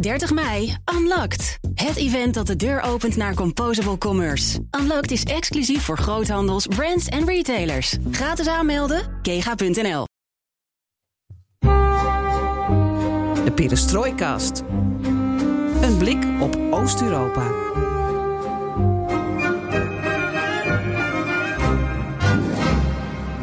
30 0.00 0.32
mei, 0.32 0.76
Unlocked. 0.94 1.58
Het 1.74 1.96
event 1.96 2.34
dat 2.34 2.46
de 2.46 2.56
deur 2.56 2.80
opent 2.80 3.16
naar 3.16 3.34
Composable 3.34 3.98
Commerce. 3.98 4.60
Unlocked 4.80 5.10
is 5.10 5.22
exclusief 5.22 5.82
voor 5.82 5.98
groothandels, 5.98 6.66
brands 6.66 7.06
en 7.06 7.26
retailers. 7.26 7.96
Gratis 8.10 8.46
aanmelden, 8.46 9.18
kega.nl. 9.22 10.04
De 13.44 13.52
Perestrooikast. 13.54 14.62
Een 15.80 15.96
blik 15.98 16.24
op 16.40 16.58
Oost-Europa. 16.70 17.67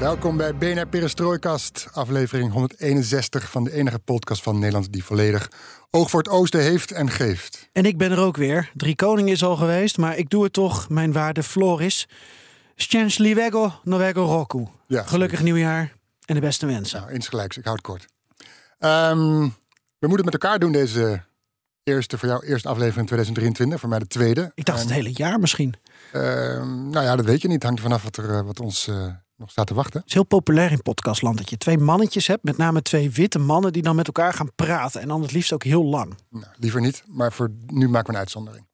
Welkom 0.05 0.37
bij 0.37 0.55
BNR 0.55 0.87
Perestrooikast, 0.87 1.87
aflevering 1.91 2.51
161 2.51 3.51
van 3.51 3.63
de 3.63 3.71
enige 3.71 3.99
podcast 3.99 4.43
van 4.43 4.59
Nederland 4.59 4.91
die 4.91 5.03
volledig 5.03 5.51
oog 5.89 6.09
voor 6.09 6.19
het 6.19 6.29
oosten 6.29 6.61
heeft 6.61 6.91
en 6.91 7.09
geeft. 7.09 7.69
En 7.71 7.85
ik 7.85 7.97
ben 7.97 8.11
er 8.11 8.19
ook 8.19 8.37
weer. 8.37 8.71
Drie 8.73 8.95
Koning 8.95 9.29
is 9.29 9.43
al 9.43 9.55
geweest, 9.55 9.97
maar 9.97 10.17
ik 10.17 10.29
doe 10.29 10.43
het 10.43 10.53
toch, 10.53 10.89
mijn 10.89 11.11
waarde 11.11 11.43
Floris. 11.43 12.07
Szczęśliwego 12.75 13.71
Nowego 13.83 14.21
Roku. 14.21 14.67
Ja, 14.87 15.03
Gelukkig 15.03 15.43
nieuwjaar 15.43 15.93
en 16.25 16.35
de 16.35 16.41
beste 16.41 16.65
wensen. 16.65 16.99
Nou, 16.99 17.13
insgelijks, 17.13 17.57
ik 17.57 17.65
houd 17.65 17.77
het 17.77 17.85
kort. 17.85 18.05
Ehm, 18.79 19.39
we 19.99 20.07
moeten 20.07 20.25
het 20.25 20.33
met 20.33 20.33
elkaar 20.33 20.59
doen 20.59 20.71
deze 20.71 21.21
eerste, 21.83 22.17
voor 22.17 22.27
jou 22.27 22.45
eerste 22.45 22.67
aflevering 22.67 22.99
in 22.99 23.05
2023, 23.05 23.79
voor 23.79 23.89
mij 23.89 23.99
de 23.99 24.07
tweede. 24.07 24.51
ik 24.55 24.65
dacht 24.65 24.79
En, 24.79 24.85
het 24.85 24.95
hele 24.95 25.13
jaar 25.13 25.39
misschien. 25.39 25.73
Het 26.11 26.21
ehm, 26.21 26.89
nou 26.89 27.05
ja, 27.05 27.15
dat 27.15 27.25
weet 27.25 27.41
je 27.41 27.47
niet. 27.47 27.63
Hangt 27.63 27.77
er 27.77 27.83
vanaf 27.83 28.03
wat, 28.03 28.17
er, 28.17 28.29
eh, 28.29 28.41
wat 28.41 28.59
ons 28.59 28.87
eh, 28.87 29.07
nog 29.37 29.51
staat 29.51 29.67
te 29.67 29.73
wachten. 29.73 30.03
is 30.05 30.13
heel 30.13 30.23
populair 30.23 30.71
in 30.71 30.81
podcastland 30.81 31.37
dat 31.37 31.49
je 31.49 31.57
twee 31.57 31.77
mannetjes 31.77 32.27
hebt, 32.27 32.43
met 32.43 32.57
name 32.57 32.81
twee 32.81 33.11
witte 33.11 33.39
mannen 33.39 33.73
die 33.73 33.81
dan 33.81 33.95
met 33.95 34.07
elkaar 34.07 34.33
gaan 34.33 34.51
praten. 34.55 35.01
En 35.01 35.07
dan 35.07 35.21
het 35.21 35.31
liefst 35.31 35.53
ook 35.53 35.63
heel 35.63 35.85
lang. 35.85 36.11
Oké. 36.11 36.17
Nou, 36.29 36.53
liever 36.59 36.81
niet, 36.81 37.03
maar 37.07 37.33
voor 37.33 37.51
nu 37.67 37.89
maken 37.89 38.07
we 38.07 38.13
een 38.13 38.19
uitzondering. 38.19 38.65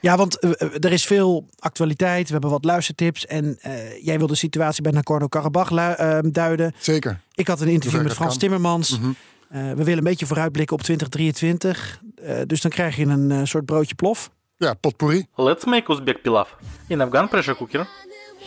Ja, 0.00 0.16
want 0.16 0.38
eh, 0.38 0.50
eh, 0.50 0.84
er 0.84 0.92
is 0.92 1.06
veel 1.06 1.48
actualiteit. 1.58 2.26
We 2.26 2.32
hebben 2.32 2.50
wat 2.50 2.64
luistertips. 2.64 3.26
En 3.26 3.58
eh, 3.60 4.04
jij 4.04 4.18
wil 4.18 4.26
de 4.26 4.34
situatie 4.34 4.82
bij 4.82 4.92
Nagorno-Karabakh 4.92 5.70
eh, 5.72 6.18
duiden. 6.22 6.74
Zeker. 6.78 7.20
Ik 7.34 7.46
had 7.46 7.60
een 7.60 7.68
interview 7.68 8.02
met 8.02 8.12
Frans 8.12 8.30
kan. 8.30 8.38
Timmermans. 8.38 8.98
Mhm. 8.98 9.10
Eh, 9.48 9.60
we 9.68 9.84
willen 9.84 9.98
een 9.98 10.04
beetje 10.04 10.26
vooruitblikken 10.26 10.76
op 10.76 10.82
2023. 10.82 12.00
Eh, 12.22 12.40
dus 12.46 12.60
dan 12.60 12.70
krijg 12.70 12.96
je 12.96 13.04
een 13.04 13.30
eh, 13.30 13.40
soort 13.44 13.64
broodje 13.64 13.94
plof. 13.94 14.30
Ja, 14.56 14.74
potpourri. 14.74 15.26
Let's 15.34 15.64
make 15.64 15.92
Uzbek 15.92 16.22
pilaf. 16.22 16.56
In 16.86 17.00
Afghan 17.00 17.28
pressure 17.28 17.56
cooker, 17.56 17.88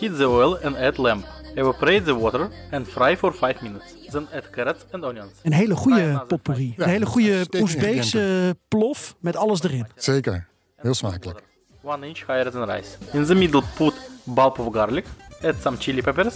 heat 0.02 0.17
the 0.17 0.27
oil 0.27 0.57
and 0.63 0.75
add 0.75 0.97
lamb. 0.97 1.23
Evaporate 1.55 2.05
the 2.05 2.13
water 2.13 2.49
and 2.71 2.88
fry 2.88 3.17
for 3.17 3.33
5 3.33 3.61
minutes. 3.61 3.95
Then 4.09 4.27
add 4.33 4.49
carrots 4.49 4.85
and 4.91 5.03
onions. 5.03 5.31
Een 5.43 5.53
hele 5.53 5.75
goede 5.75 6.23
potpourri. 6.27 6.73
ja, 6.77 6.83
een 6.83 6.89
hele 6.89 7.05
goede 7.05 7.45
Oezbeekse 7.59 8.55
plof 8.67 9.16
met 9.19 9.35
alles 9.35 9.63
erin. 9.63 9.85
Zeker. 9.95 10.47
Heel 10.75 10.93
smakelijk. 10.93 11.43
1 11.83 12.03
inch 12.03 12.17
higher 12.17 12.52
than 12.52 12.69
rice. 12.69 12.89
In 13.13 13.25
the 13.25 13.35
middle 13.35 13.63
put 13.75 13.93
bulb 14.23 14.59
of 14.59 14.73
garlic, 14.73 15.05
add 15.41 15.55
some 15.61 15.77
chili 15.77 16.02
peppers, 16.02 16.36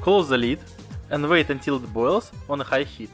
close 0.00 0.28
the 0.28 0.38
lid 0.38 0.58
and 1.10 1.26
wait 1.26 1.50
until 1.50 1.74
it 1.74 1.92
boils 1.92 2.30
on 2.46 2.60
a 2.60 2.64
high 2.64 2.88
heat. 2.96 3.08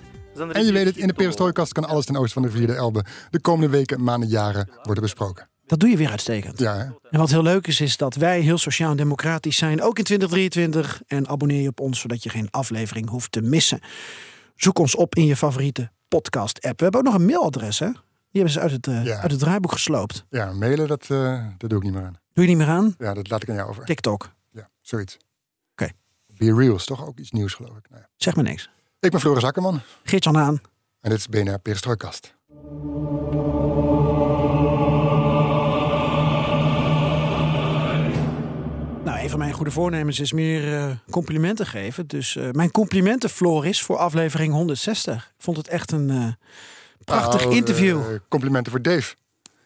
En 0.53 0.65
je 0.65 0.73
weet 0.73 0.87
het, 0.87 0.97
in 0.97 1.07
de 1.07 1.13
perestrooikast 1.13 1.73
kan 1.73 1.85
alles 1.85 2.05
ten 2.05 2.17
oosten 2.17 2.43
van 2.43 2.51
de 2.51 2.57
vierde 2.57 2.75
Elbe 2.75 3.05
de 3.31 3.41
komende 3.41 3.69
weken, 3.69 4.03
maanden, 4.03 4.29
jaren 4.29 4.69
worden 4.83 5.03
besproken. 5.03 5.49
Dat 5.69 5.81
doe 5.81 5.89
je 5.89 5.97
weer 5.97 6.11
uitstekend. 6.11 6.59
Ja, 6.59 6.75
hè? 6.77 6.85
En 7.11 7.19
wat 7.19 7.31
heel 7.31 7.43
leuk 7.43 7.67
is, 7.67 7.81
is 7.81 7.97
dat 7.97 8.15
wij 8.15 8.41
heel 8.41 8.59
sociaal 8.59 8.91
en 8.91 8.97
democratisch 8.97 9.57
zijn, 9.57 9.83
ook 9.83 9.99
in 9.99 10.05
2023. 10.05 11.03
En 11.07 11.29
abonneer 11.29 11.63
je 11.63 11.69
op 11.69 11.81
ons, 11.81 12.01
zodat 12.01 12.23
je 12.23 12.29
geen 12.29 12.51
aflevering 12.51 13.09
hoeft 13.09 13.33
te 13.33 13.41
missen. 13.41 13.81
Zoek 14.57 14.79
ons 14.79 14.95
op 14.97 15.15
in 15.15 15.25
je 15.27 15.37
favoriete 15.37 15.91
podcast-app. 16.09 16.79
We 16.79 16.83
hebben 16.83 17.01
ook 17.01 17.07
nog 17.07 17.15
een 17.17 17.27
mailadres, 17.27 17.79
hè? 17.79 17.87
Die 18.31 18.43
hebben 18.43 18.53
ze 18.53 18.61
uit 18.61 18.71
het, 18.71 18.87
eh, 18.87 19.05
Ja. 19.05 19.21
uit 19.21 19.31
het 19.31 19.41
draaiboek 19.41 19.73
gesloopt. 19.73 20.25
ja 20.31 20.53
mailen, 20.53 20.89
dat, 20.89 21.07
eh, 21.11 21.45
dat 21.59 21.71
doe 21.71 21.79
ik 21.79 21.85
niet 21.85 21.95
meer 21.95 22.03
aan. 22.05 22.19
Doe 22.33 22.45
je 22.45 22.51
niet 22.51 22.59
meer 22.59 22.69
aan? 22.69 22.95
Ja, 22.99 23.15
dat 23.15 23.31
laat 23.31 23.43
ik 23.43 23.49
aan 23.49 23.55
jou 23.55 23.69
over. 23.69 23.85
TikTok. 23.85 24.31
Ja, 24.53 24.69
zoiets. 24.81 25.17
Oké. 25.73 25.89
Be 26.27 26.55
Real 26.55 26.75
is 26.75 26.85
toch 26.85 27.07
ook 27.07 27.19
iets 27.19 27.31
nieuws, 27.31 27.55
geloof 27.55 27.77
ik. 27.77 27.89
Nou 27.91 28.03
ja. 28.03 28.09
Zeg 28.17 28.35
maar 28.35 28.45
niks. 28.45 28.71
Ik 29.01 29.11
ben 29.11 29.21
Floris 29.21 29.45
Akkerman 29.45 29.81
Geert-Jan 30.05 30.39
aan. 30.39 30.61
en 31.01 31.11
dit 31.11 31.19
is 31.19 31.29
BNR 31.29 31.59
Perestrooikast. 31.59 32.35
Mijn 39.39 39.53
goede 39.53 39.71
voornemens 39.71 40.21
is 40.21 40.33
meer 40.33 40.75
eh, 40.79 40.91
complimenten 41.11 41.67
geven. 41.67 42.07
Dus 42.07 42.37
eh, 42.37 42.51
mijn 42.51 42.71
complimenten, 42.71 43.31
Floris, 43.31 43.83
voor 43.83 43.97
aflevering 43.97 44.53
160. 44.53 45.15
Ik 45.37 45.45
vond 45.45 45.57
het 45.57 45.69
echt 45.69 45.93
een 45.93 46.11
eh, 46.11 46.27
prachtig 47.05 47.43
Nou, 47.45 47.55
interview. 47.57 48.01
complimenten 48.29 48.73
voor 48.73 48.83
Dave. 48.83 49.15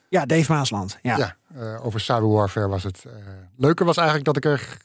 ja, 0.08 0.26
Dave 0.26 0.52
Maasland. 0.52 0.98
Ja. 1.02 1.36
Ja, 1.56 1.76
over 1.76 2.00
cyberwarfare 2.00 2.68
was 2.68 2.82
het. 2.82 3.04
eh 3.06 3.12
leuke 3.56 3.84
was 3.84 3.96
eigenlijk 3.96 4.26
dat 4.26 4.36
ik 4.36 4.44
er 4.44 4.76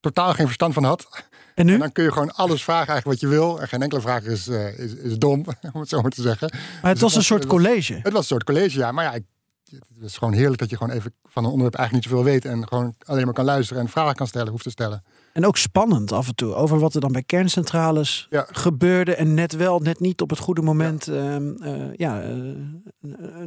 totaal 0.00 0.32
geen 0.32 0.46
verstand 0.46 0.74
van 0.74 0.84
had. 0.84 1.08
En 1.54 1.66
nu? 1.66 1.72
En 1.72 1.78
dan 1.78 1.92
kun 1.92 2.04
je 2.04 2.12
gewoon 2.12 2.34
alles 2.34 2.64
vragen 2.64 2.88
eigenlijk 2.88 3.20
wat 3.20 3.30
je 3.30 3.36
wil. 3.36 3.60
En 3.60 3.68
geen 3.68 3.82
enkele 3.82 4.00
vraag 4.00 4.22
is, 4.22 4.48
is, 4.48 4.94
is 4.94 5.18
dom, 5.18 5.44
om 5.72 5.80
het 5.80 5.88
zo 5.88 6.00
maar 6.00 6.10
te 6.10 6.22
zeggen. 6.22 6.48
maar 6.52 6.60
het 6.90 6.92
dus 6.92 7.00
was 7.00 7.14
een 7.14 7.22
soort 7.22 7.44
was- 7.44 7.52
het 7.54 7.62
college. 7.62 7.94
Het 7.94 8.12
was 8.12 8.20
een 8.20 8.26
soort 8.26 8.44
college, 8.44 8.78
ja. 8.78 8.92
Maar 8.92 9.04
ja, 9.04 9.12
ik, 9.12 9.24
het 9.70 10.04
is 10.04 10.16
gewoon 10.16 10.34
heerlijk 10.34 10.58
dat 10.58 10.70
je 10.70 10.76
gewoon 10.76 10.96
even 10.96 11.14
van 11.24 11.44
een 11.44 11.50
onderwerp 11.50 11.74
eigenlijk 11.74 12.06
niet 12.06 12.14
zoveel 12.16 12.32
weet. 12.32 12.44
En 12.44 12.68
gewoon 12.68 12.94
alleen 13.04 13.24
maar 13.24 13.34
kan 13.34 13.44
luisteren 13.44 13.82
en 13.82 13.88
vragen 13.88 14.14
kan 14.14 14.26
stellen, 14.26 14.50
hoeft 14.50 14.62
te 14.62 14.70
stellen. 14.70 15.04
En 15.32 15.46
ook 15.46 15.56
spannend 15.56 16.12
af 16.12 16.28
en 16.28 16.34
toe 16.34 16.54
over 16.54 16.78
wat 16.78 16.94
er 16.94 17.00
dan 17.00 17.12
bij 17.12 17.22
kerncentrales 17.22 18.26
Ja. 18.30 18.46
gebeurde. 18.50 19.14
En 19.14 19.34
net 19.34 19.52
wel, 19.52 19.78
net 19.78 20.00
niet 20.00 20.20
op 20.20 20.30
het 20.30 20.38
goede 20.38 20.62
moment 20.62 21.08
ehm, 21.08 21.54
eh, 21.62 21.94
ja, 21.94 22.22
eh, 22.22 22.28
een, 22.28 22.82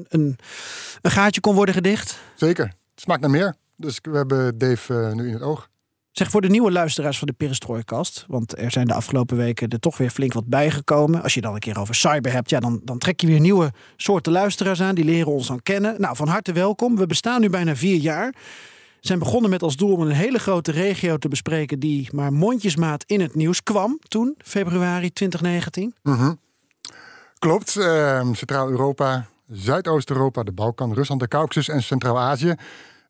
een, 0.09 0.37
een 1.01 1.11
gaatje 1.11 1.41
kon 1.41 1.55
worden 1.55 1.73
gedicht. 1.75 2.19
Zeker. 2.35 2.65
Het 2.65 3.01
smaakt 3.01 3.21
naar 3.21 3.29
meer. 3.29 3.55
Dus 3.77 3.99
we 4.01 4.15
hebben 4.17 4.57
Dave 4.57 4.99
eh, 5.01 5.13
nu 5.13 5.27
in 5.27 5.33
het 5.33 5.41
oog. 5.41 5.69
Zeg 6.11 6.29
voor 6.29 6.41
de 6.41 6.49
nieuwe 6.49 6.71
luisteraars 6.71 7.17
van 7.17 7.27
de 7.27 7.33
Perestrooikast. 7.33 8.25
Want 8.27 8.57
er 8.57 8.71
zijn 8.71 8.87
de 8.87 8.93
afgelopen 8.93 9.37
weken 9.37 9.69
er 9.69 9.79
toch 9.79 9.97
weer 9.97 10.09
flink 10.09 10.33
wat 10.33 10.45
bijgekomen. 10.47 11.23
Als 11.23 11.33
je 11.33 11.41
dan 11.41 11.53
een 11.53 11.59
keer 11.59 11.79
over 11.79 11.95
cyber 11.95 12.31
hebt, 12.31 12.49
ja, 12.49 12.59
dan, 12.59 12.81
dan 12.83 12.97
trek 12.97 13.21
je 13.21 13.27
weer 13.27 13.39
nieuwe 13.39 13.71
soorten 13.95 14.31
luisteraars 14.31 14.81
aan. 14.81 14.95
Die 14.95 15.05
leren 15.05 15.31
ons 15.31 15.47
dan 15.47 15.61
kennen. 15.63 16.01
Nou, 16.01 16.15
van 16.15 16.27
harte 16.27 16.51
welkom. 16.53 16.95
We 16.95 17.05
bestaan 17.05 17.41
nu 17.41 17.49
bijna 17.49 17.75
vier 17.75 17.97
jaar. 17.97 18.35
Zijn 18.99 19.19
begonnen 19.19 19.49
met 19.49 19.61
als 19.61 19.75
doel 19.75 19.93
om 19.93 20.01
een 20.01 20.11
hele 20.11 20.39
grote 20.39 20.71
regio 20.71 21.17
te 21.17 21.27
bespreken. 21.27 21.79
die 21.79 22.09
maar 22.13 22.33
mondjesmaat 22.33 23.03
in 23.03 23.21
het 23.21 23.35
nieuws 23.35 23.63
kwam 23.63 23.99
toen, 24.07 24.35
februari 24.37 25.11
2019. 25.13 25.93
Mhm. 26.03 26.33
Klopt. 27.39 27.75
ehm, 27.75 28.33
Centraal-Europa, 28.33 29.27
Zuidoost-Europa, 29.47 30.43
de 30.43 30.51
Balkan, 30.51 30.93
Rusland, 30.93 31.21
de 31.21 31.27
Caucasus 31.27 31.69
en 31.69 31.83
Centraal-Azië. 31.83 32.55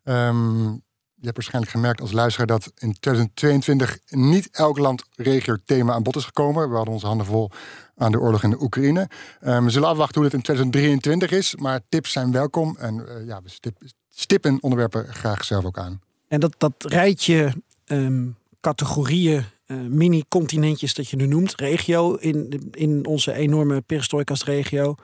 Ehm, 0.04 0.72
je 1.20 1.26
hebt 1.26 1.36
waarschijnlijk 1.36 1.74
gemerkt 1.74 2.02
als 2.02 2.12
luisteraar 2.12 2.48
dat 2.48 2.72
in 2.78 2.96
2022 3.00 3.98
niet 4.10 4.50
elk 4.52 4.78
land, 4.78 5.04
regio, 5.16 5.58
thema 5.66 5.94
aan 5.94 6.04
bod 6.04 6.16
is 6.16 6.26
gekomen. 6.26 6.70
We 6.70 6.76
hadden 6.76 6.94
onze 6.94 7.08
handen 7.08 7.26
vol 7.26 7.50
aan 7.96 8.12
de 8.12 8.20
oorlog 8.20 8.44
in 8.44 8.50
de 8.50 8.62
Oekraïne. 8.62 9.10
Ehm, 9.42 9.64
we 9.64 9.70
zullen 9.70 9.88
afwachten 9.88 10.16
hoe 10.16 10.26
het 10.26 10.34
in 10.34 10.42
2023 10.42 11.32
is, 11.32 11.56
maar 11.56 11.80
tips 11.90 12.12
zijn 12.12 12.32
welkom. 12.32 12.78
En 12.78 13.08
eh, 13.08 13.26
ja, 13.26 13.42
we 13.42 13.50
stip- 13.50 13.82
stippen 14.10 14.58
onderwerpen 14.62 15.14
graag 15.14 15.44
zelf 15.44 15.66
ook 15.66 15.78
aan. 15.78 16.02
En 16.28 16.40
dat, 16.40 16.56
dat 16.58 16.74
rijtje 16.78 17.54
ehm, 17.86 18.28
categorieën, 18.62 19.44
eh, 19.66 19.78
mini-continentjes 19.78 20.94
dat 20.94 21.10
je 21.10 21.16
nu 21.16 21.28
noemt, 21.28 21.56
regio 21.56 22.14
in, 22.14 22.70
in 22.72 23.06
onze 23.06 23.34
enorme 23.34 23.82
perestrooikast-regio, 23.82 24.96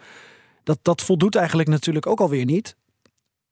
dat, 0.64 0.80
dat 0.82 1.02
voldoet 1.02 1.36
eigenlijk 1.36 1.70
natuurlijk 1.70 2.08
ook 2.08 2.20
alweer 2.20 2.46
niet. 2.46 2.76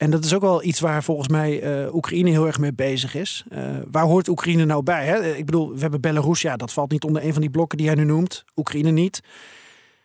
En 0.03 0.09
dat 0.09 0.25
is 0.25 0.33
ook 0.33 0.41
wel 0.41 0.63
iets 0.63 0.79
waar 0.79 1.03
volgens 1.03 1.27
mij 1.27 1.61
eh, 1.61 1.95
Oekraïne 1.95 2.29
heel 2.29 2.45
erg 2.45 2.59
mee 2.59 2.73
bezig 2.73 3.15
is. 3.15 3.43
Eh, 3.49 3.61
waar 3.91 4.03
hoort 4.03 4.27
Oekraïne 4.27 4.65
nou 4.65 4.83
bij? 4.83 5.05
Hè? 5.05 5.35
Ik 5.35 5.45
bedoel, 5.45 5.73
we 5.73 5.79
hebben 5.79 6.01
Belarus, 6.01 6.41
ja, 6.41 6.57
dat 6.57 6.73
valt 6.73 6.91
niet 6.91 7.03
onder 7.03 7.23
een 7.23 7.31
van 7.31 7.41
die 7.41 7.49
blokken 7.49 7.77
die 7.77 7.87
jij 7.87 7.95
nu 7.95 8.03
noemt. 8.03 8.43
Oekraïne 8.55 8.91
niet. 8.91 9.21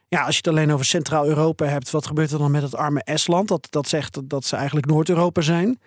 Ja, 0.09 0.20
als 0.22 0.31
je 0.31 0.36
het 0.36 0.48
alleen 0.48 0.72
over 0.72 0.84
Centraal-Europa 0.84 1.66
hebt, 1.66 1.91
wat 1.91 2.06
gebeurt 2.06 2.31
er 2.31 2.38
dan 2.38 2.50
met 2.50 2.62
het 2.62 2.75
arme 2.75 3.03
Estland? 3.04 3.48
Dat, 3.48 3.66
dat 3.71 3.89
zegt 3.89 4.21
dat 4.24 4.45
ze 4.45 4.56
eigenlijk 4.56 4.86
Noord-Europa 4.86 5.41
zijn. 5.41 5.80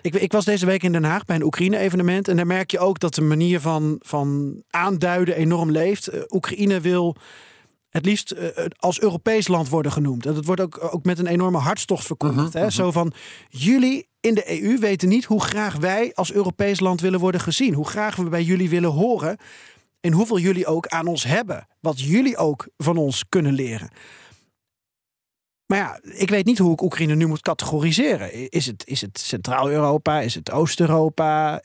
Ik, 0.00 0.14
ik 0.14 0.32
was 0.32 0.44
deze 0.44 0.66
week 0.66 0.82
in 0.82 0.92
Den 0.92 1.04
Haag 1.04 1.24
bij 1.24 1.36
een 1.36 1.44
Oekraïne-evenement. 1.44 2.28
En 2.28 2.36
daar 2.36 2.46
merk 2.46 2.70
je 2.70 2.78
ook 2.78 2.98
dat 2.98 3.14
de 3.14 3.22
manier 3.22 3.60
van, 3.60 3.96
van 4.00 4.56
aanduiden 4.70 5.36
enorm 5.36 5.70
leeft. 5.70 6.06
Eh, 6.06 6.20
Oekraïne 6.28 6.80
wil 6.80 7.16
het 7.96 8.06
liefst 8.06 8.30
eh, 8.30 8.64
als 8.76 9.00
Europees 9.00 9.48
land 9.48 9.68
worden 9.68 9.92
genoemd. 9.92 10.26
En 10.26 10.34
dat 10.34 10.44
wordt 10.44 10.60
ook, 10.60 10.88
ook 10.94 11.04
met 11.04 11.18
een 11.18 11.26
enorme 11.26 11.58
hartstocht 11.58 12.06
verkondigd. 12.06 12.52
hè? 12.52 12.70
Zo 12.70 12.90
van, 12.90 13.12
jullie 13.48 14.08
in 14.20 14.34
de 14.34 14.62
EU 14.62 14.78
weten 14.78 15.08
niet 15.08 15.24
hoe 15.24 15.42
graag 15.42 15.76
wij 15.76 16.12
als 16.14 16.32
Europees 16.32 16.80
land 16.80 17.00
willen 17.00 17.20
worden 17.20 17.40
gezien. 17.40 17.74
Hoe 17.74 17.88
graag 17.88 18.16
we 18.16 18.28
bij 18.28 18.42
jullie 18.42 18.68
willen 18.68 18.90
horen. 18.90 19.36
En 20.00 20.12
hoeveel 20.12 20.38
jullie 20.38 20.66
ook 20.66 20.86
aan 20.86 21.06
ons 21.06 21.24
hebben. 21.24 21.66
Wat 21.80 22.00
jullie 22.00 22.36
ook 22.36 22.68
van 22.76 22.96
ons 22.96 23.24
kunnen 23.28 23.52
leren. 23.52 23.90
Maar 25.66 25.78
ja, 25.78 25.98
ik 26.02 26.30
weet 26.30 26.46
niet 26.46 26.58
hoe 26.58 26.72
ik 26.72 26.82
Oekraïne 26.82 27.14
nu 27.14 27.26
moet 27.26 27.42
categoriseren. 27.42 28.50
Is 28.50 28.66
het, 28.66 28.86
is 28.86 29.00
het 29.00 29.18
Centraal-Europa? 29.18 30.20
Is 30.20 30.34
het 30.34 30.50
Oost-Europa? 30.50 31.62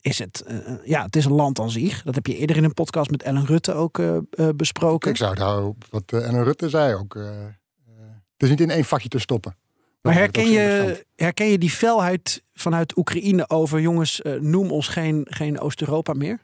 Is 0.00 0.18
het, 0.18 0.40
eh, 0.40 0.56
eh, 0.56 0.78
ja, 0.84 1.04
het 1.04 1.16
is 1.16 1.24
een 1.24 1.32
land 1.32 1.60
aan 1.60 1.70
zich. 1.70 2.02
Dat 2.02 2.14
heb 2.14 2.26
je 2.26 2.36
eerder 2.36 2.56
in 2.56 2.64
een 2.64 2.74
podcast 2.74 3.10
met 3.10 3.22
Ellen 3.22 3.46
Rutte 3.46 3.72
ook 3.72 3.98
eh, 3.98 4.18
besproken. 4.56 5.10
Ik 5.10 5.16
zou 5.16 5.30
het 5.30 5.38
houden 5.38 5.68
op 5.68 5.84
wat 5.90 6.12
Ellen 6.12 6.44
Rutte 6.44 6.68
zei 6.68 6.94
ook. 6.94 7.14
Het 7.14 8.48
is 8.48 8.48
niet 8.48 8.60
in 8.60 8.70
één 8.70 8.84
vakje 8.84 9.08
te 9.08 9.18
stoppen. 9.18 9.56
Maar 10.00 10.12
Dat 10.12 10.22
herken 10.22 10.50
je, 10.50 11.06
herken 11.16 11.46
je 11.46 11.58
die 11.58 11.70
felheid 11.70 12.42
vanuit 12.54 12.96
Oekraïne 12.96 13.48
over 13.48 13.80
jongens, 13.80 14.20
noem 14.40 14.70
ons 14.70 14.88
geen, 14.88 15.26
geen 15.28 15.60
Oost-Europa 15.60 16.12
meer? 16.12 16.38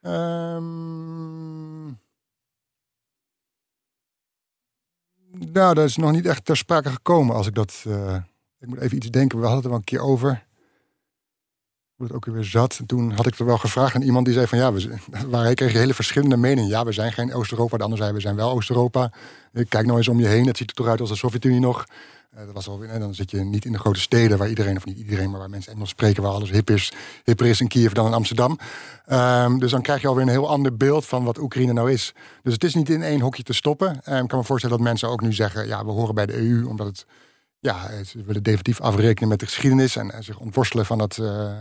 Ehm, 0.00 1.86
nou, 5.52 5.74
dat 5.74 5.84
is 5.84 5.96
nog 5.96 6.12
niet 6.12 6.26
echt 6.26 6.44
ter 6.44 6.56
sprake 6.56 6.90
gekomen 6.90 7.34
als 7.36 7.46
ik 7.46 7.54
dat. 7.54 7.84
ik 8.58 8.68
moet 8.68 8.80
even 8.80 8.96
iets 8.96 9.10
denken. 9.10 9.38
We 9.38 9.46
hadden 9.46 9.56
het 9.56 9.64
er 9.64 9.70
wel 9.70 9.78
een 9.78 9.84
keer 9.84 10.00
over. 10.00 10.45
Hoe 11.96 12.06
het 12.06 12.14
ook 12.14 12.24
weer 12.24 12.44
zat. 12.44 12.76
En 12.78 12.86
toen 12.86 13.12
had 13.12 13.26
ik 13.26 13.38
er 13.38 13.44
wel 13.44 13.58
gevraagd 13.58 13.94
aan 13.94 14.02
iemand 14.02 14.24
die 14.24 14.34
zei 14.34 14.46
van 14.46 14.58
ja, 14.58 14.72
we, 14.72 14.96
waar 15.30 15.54
kreeg 15.54 15.72
je 15.72 15.78
hele 15.78 15.94
verschillende 15.94 16.36
meningen. 16.36 16.70
Ja, 16.70 16.84
we 16.84 16.92
zijn 16.92 17.12
geen 17.12 17.34
Oost-Europa. 17.34 17.76
De 17.76 17.82
ander 17.82 17.98
zei 17.98 18.12
we 18.12 18.20
zijn 18.20 18.36
wel 18.36 18.50
Oost-Europa. 18.50 19.10
Kijk 19.68 19.86
nou 19.86 19.98
eens 19.98 20.08
om 20.08 20.20
je 20.20 20.26
heen. 20.26 20.46
Het 20.46 20.56
ziet 20.56 20.70
er 20.70 20.76
toch 20.76 20.86
uit 20.86 21.00
als 21.00 21.08
de 21.08 21.16
Sovjet-Unie 21.16 21.60
nog. 21.60 21.86
Eh, 22.36 22.44
dat 22.44 22.54
was 22.54 22.68
al, 22.68 22.82
en 22.82 23.00
dan 23.00 23.14
zit 23.14 23.30
je 23.30 23.38
niet 23.38 23.64
in 23.64 23.72
de 23.72 23.78
grote 23.78 24.00
steden 24.00 24.38
waar 24.38 24.48
iedereen, 24.48 24.76
of 24.76 24.84
niet 24.84 24.98
iedereen, 24.98 25.30
maar 25.30 25.38
waar 25.38 25.50
mensen 25.50 25.72
Engels 25.72 25.88
spreken, 25.88 26.22
waar 26.22 26.32
alles 26.32 26.50
hip 26.50 26.70
is, 26.70 26.92
hipper 27.24 27.46
is 27.46 27.60
in 27.60 27.68
Kiev 27.68 27.92
dan 27.92 28.06
in 28.06 28.12
Amsterdam. 28.12 28.58
Ehm, 29.06 29.58
dus 29.58 29.70
dan 29.70 29.82
krijg 29.82 30.00
je 30.00 30.08
alweer 30.08 30.22
een 30.22 30.28
heel 30.28 30.48
ander 30.48 30.76
beeld 30.76 31.06
van 31.06 31.24
wat 31.24 31.38
Oekraïne 31.38 31.72
nou 31.72 31.92
is. 31.92 32.14
Dus 32.42 32.52
het 32.52 32.64
is 32.64 32.74
niet 32.74 32.90
in 32.90 33.02
één 33.02 33.20
hokje 33.20 33.42
te 33.42 33.52
stoppen. 33.52 34.00
Ehm, 34.04 34.22
ik 34.22 34.28
kan 34.28 34.38
me 34.38 34.44
voorstellen 34.44 34.76
dat 34.76 34.86
mensen 34.86 35.08
ook 35.08 35.20
nu 35.20 35.32
zeggen, 35.32 35.66
ja, 35.66 35.84
we 35.84 35.90
horen 35.90 36.14
bij 36.14 36.26
de 36.26 36.38
EU, 36.38 36.66
omdat 36.66 36.86
het, 36.86 37.06
ja, 37.58 37.86
het- 37.88 38.06
ze 38.06 38.22
willen 38.24 38.42
definitief 38.42 38.80
afrekenen 38.80 39.28
met 39.28 39.40
de 39.40 39.46
geschiedenis 39.46 39.96
en, 39.96 40.10
en 40.10 40.24
zich 40.24 40.38
ontworstelen 40.38 40.86
van 40.86 40.98
dat, 40.98 41.18
eh, 41.18 41.52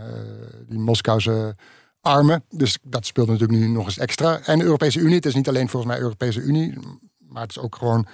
die 0.67 0.79
Moskouse 0.79 1.55
armen. 2.01 2.43
Dus 2.49 2.77
dat 2.83 3.05
speelt 3.05 3.27
natuurlijk 3.27 3.59
nu 3.59 3.67
nog 3.67 3.85
eens 3.85 3.97
extra. 3.97 4.39
En 4.39 4.57
de 4.59 4.65
Europese 4.65 4.99
Unie, 4.99 5.15
het 5.15 5.25
is 5.25 5.35
niet 5.35 5.47
alleen 5.47 5.69
volgens 5.69 5.91
mij 5.91 6.01
Europese 6.01 6.39
Unie, 6.41 6.73
maar 7.17 7.41
het 7.41 7.51
is 7.51 7.59
ook 7.59 7.75
gewoon 7.75 8.07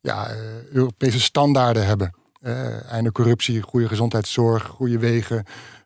ja, 0.00 0.28
eh, 0.28 0.36
Europese 0.72 1.20
standaarden 1.20 1.86
hebben. 1.86 2.10
Eh 2.40 2.90
einde 2.92 3.12
corruptie, 3.12 3.62
goede 3.62 3.88
gezondheidszorg, 3.88 4.62
goede 4.66 4.98
wegen, 4.98 5.44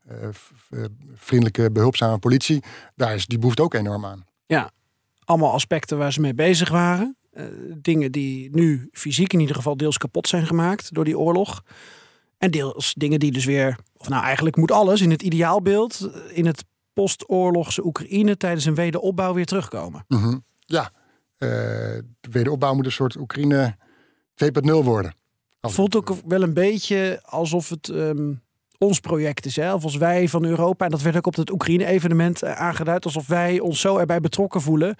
eh, 0.09 0.17
vriendelijke, 1.15 1.71
behulpzame 1.71 2.19
politie. 2.19 2.63
Daar 2.95 3.15
is 3.15 3.27
die 3.27 3.39
behoefte 3.39 3.63
ook 3.63 3.75
enorm 3.75 4.05
aan. 4.07 4.25
Allemaal 5.25 5.53
aspecten 5.53 5.99
waar 5.99 6.13
ze 6.13 6.21
mee 6.21 6.35
bezig 6.35 6.69
waren. 6.69 7.17
Eh, 7.33 7.45
dingen 7.77 8.13
die 8.13 8.49
nu 8.53 8.89
fysiek 8.93 9.33
in 9.33 9.41
ieder 9.41 9.57
geval 9.57 9.77
deels 9.77 9.99
kapot 9.99 10.29
zijn 10.29 10.47
gemaakt 10.47 10.95
door 10.95 11.05
die 11.05 11.19
oorlog. 11.19 11.63
En 12.39 12.51
deels 12.51 12.95
dingen 12.95 13.21
die 13.21 13.33
dus 13.33 13.45
weer, 13.45 13.79
of 13.97 14.09
nou 14.09 14.25
eigenlijk 14.25 14.57
moet 14.57 14.71
alles 14.71 15.01
in 15.01 15.11
het 15.11 15.23
ideaalbeeld, 15.23 16.11
eh, 16.15 16.37
in 16.37 16.47
het 16.47 16.65
postoorlogse 16.93 17.85
Oekraïne 17.85 18.37
tijdens 18.37 18.65
een 18.65 18.75
wederopbouw 18.75 19.35
weer 19.35 19.47
terugkomen. 19.47 20.05
Mhm. 20.09 20.39
Ja, 20.59 20.91
eh, 21.39 21.49
de 22.21 22.31
wederopbouw 22.31 22.75
moet 22.75 22.87
een 22.87 22.93
soort 22.93 23.17
Oekraïne 23.17 23.77
2.0 24.35 24.85
worden. 24.85 25.15
Het 25.61 25.73
voelt 25.73 25.97
ook 25.97 26.15
wel 26.27 26.43
een 26.43 26.55
beetje 26.55 27.21
alsof 27.25 27.69
het 27.69 27.89
ehm, 27.89 28.33
ons 28.79 29.01
project 29.01 29.47
is. 29.47 29.57
Hè? 29.57 29.75
Of 29.75 29.85
als 29.85 29.97
wij 29.97 30.29
van 30.29 30.45
Europa, 30.45 30.85
en 30.85 30.91
dat 30.91 31.03
werd 31.03 31.17
ook 31.17 31.27
op 31.27 31.37
het 31.37 31.51
Oekraïne-evenement 31.51 32.45
aangeduid, 32.45 33.05
alsof 33.05 33.27
wij 33.27 33.61
ons 33.61 33.81
zo 33.81 33.97
erbij 33.97 34.21
betrokken 34.21 34.61
voelen. 34.61 34.97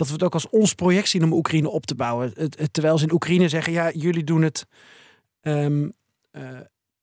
Dat 0.00 0.08
we 0.08 0.14
het 0.14 0.22
ook 0.22 0.34
als 0.34 0.48
ons 0.48 0.74
project 0.74 1.08
zien 1.08 1.24
om 1.24 1.32
Oekraïne 1.32 1.68
op 1.68 1.86
te 1.86 1.94
bouwen. 1.94 2.32
Het, 2.34 2.58
het- 2.58 2.72
terwijl 2.72 2.98
ze 2.98 3.04
in 3.06 3.12
Oekraïne 3.12 3.48
zeggen, 3.48 3.72
ja, 3.72 3.90
jullie 3.90 4.24
doen 4.24 4.42
het 4.42 4.66
ehm, 5.40 5.88
eh, 6.30 6.42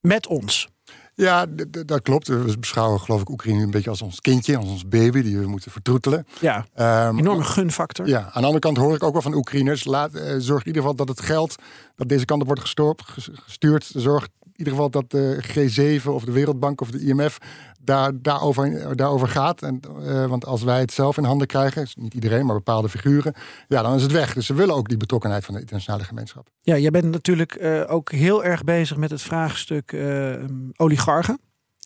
met 0.00 0.26
ons. 0.26 0.68
Ja, 1.14 1.46
dat 1.86 2.02
klopt. 2.02 2.28
We 2.28 2.58
beschouwen 2.60 3.00
geloof 3.00 3.20
ik 3.20 3.28
Oekraïne 3.30 3.62
een 3.62 3.70
beetje 3.70 3.90
als 3.90 4.02
ons 4.02 4.20
kindje, 4.20 4.56
als 4.56 4.66
ons 4.66 4.88
baby 4.88 5.22
die 5.22 5.38
we 5.38 5.46
moeten 5.46 5.70
vertroetelen. 5.70 6.26
Ja, 6.40 6.66
Ehm, 6.74 7.18
enorme 7.18 7.44
gunfactor. 7.44 8.08
Ja, 8.08 8.20
aan 8.20 8.30
de 8.40 8.46
andere 8.46 8.58
kant 8.58 8.76
hoor 8.76 8.94
ik 8.94 9.02
ook 9.02 9.12
wel 9.12 9.22
van 9.22 9.34
Oekraïners. 9.34 9.84
Laat, 9.84 10.14
eh, 10.14 10.34
zorg 10.38 10.60
in 10.60 10.66
ieder 10.66 10.82
geval 10.82 10.96
dat 10.96 11.08
het 11.08 11.20
geld 11.20 11.54
dat 11.96 12.08
deze 12.08 12.24
kant 12.24 12.40
op 12.40 12.46
wordt 12.46 12.62
ges- 13.04 13.28
gestuurd. 13.32 13.90
Zorg 13.94 14.28
in 14.44 14.47
ieder 14.58 14.72
geval 14.72 14.90
dat 14.90 15.10
de 15.10 15.44
G7 15.48 16.06
of 16.06 16.24
de 16.24 16.32
Wereldbank 16.32 16.80
of 16.80 16.90
de 16.90 17.00
IMF 17.00 17.38
daar, 17.80 18.12
daarover, 18.22 18.96
daarover 18.96 19.28
gaat. 19.28 19.62
En, 19.62 19.80
eh, 20.04 20.26
want 20.26 20.46
als 20.46 20.62
wij 20.62 20.80
het 20.80 20.92
zelf 20.92 21.16
in 21.16 21.24
handen 21.24 21.46
krijgen, 21.46 21.88
niet 21.94 22.14
iedereen, 22.14 22.46
maar 22.46 22.54
bepaalde 22.54 22.88
figuren, 22.88 23.34
ja, 23.68 23.82
dan 23.82 23.94
is 23.94 24.02
het 24.02 24.12
weg. 24.12 24.34
Dus 24.34 24.46
ze 24.46 24.54
willen 24.54 24.74
ook 24.74 24.88
die 24.88 24.96
betrokkenheid 24.96 25.44
van 25.44 25.54
de 25.54 25.60
internationale 25.60 26.04
gemeenschap. 26.04 26.48
Ja, 26.60 26.78
jij 26.78 26.90
bent 26.90 27.10
natuurlijk 27.10 27.54
eh, 27.54 27.82
ook 27.86 28.12
heel 28.12 28.44
erg 28.44 28.64
bezig 28.64 28.96
met 28.96 29.10
het 29.10 29.22
vraagstuk 29.22 29.92
eh, 29.92 30.34
oligarchen. 30.76 31.40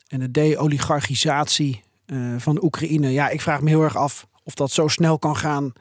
En 0.08 0.20
de 0.20 0.30
de-oligarchisatie 0.30 1.82
van 2.36 2.62
Oekraïne. 2.62 3.12
Ja, 3.12 3.28
ik 3.28 3.40
vraag 3.40 3.60
me 3.60 3.69
heel 3.69 3.82
erg 3.82 3.96
af 3.96 4.26
of 4.44 4.54
dat 4.54 4.70
zo 4.70 4.88
snel 4.88 5.19
kan 5.19 5.36
gaan. 5.36 5.72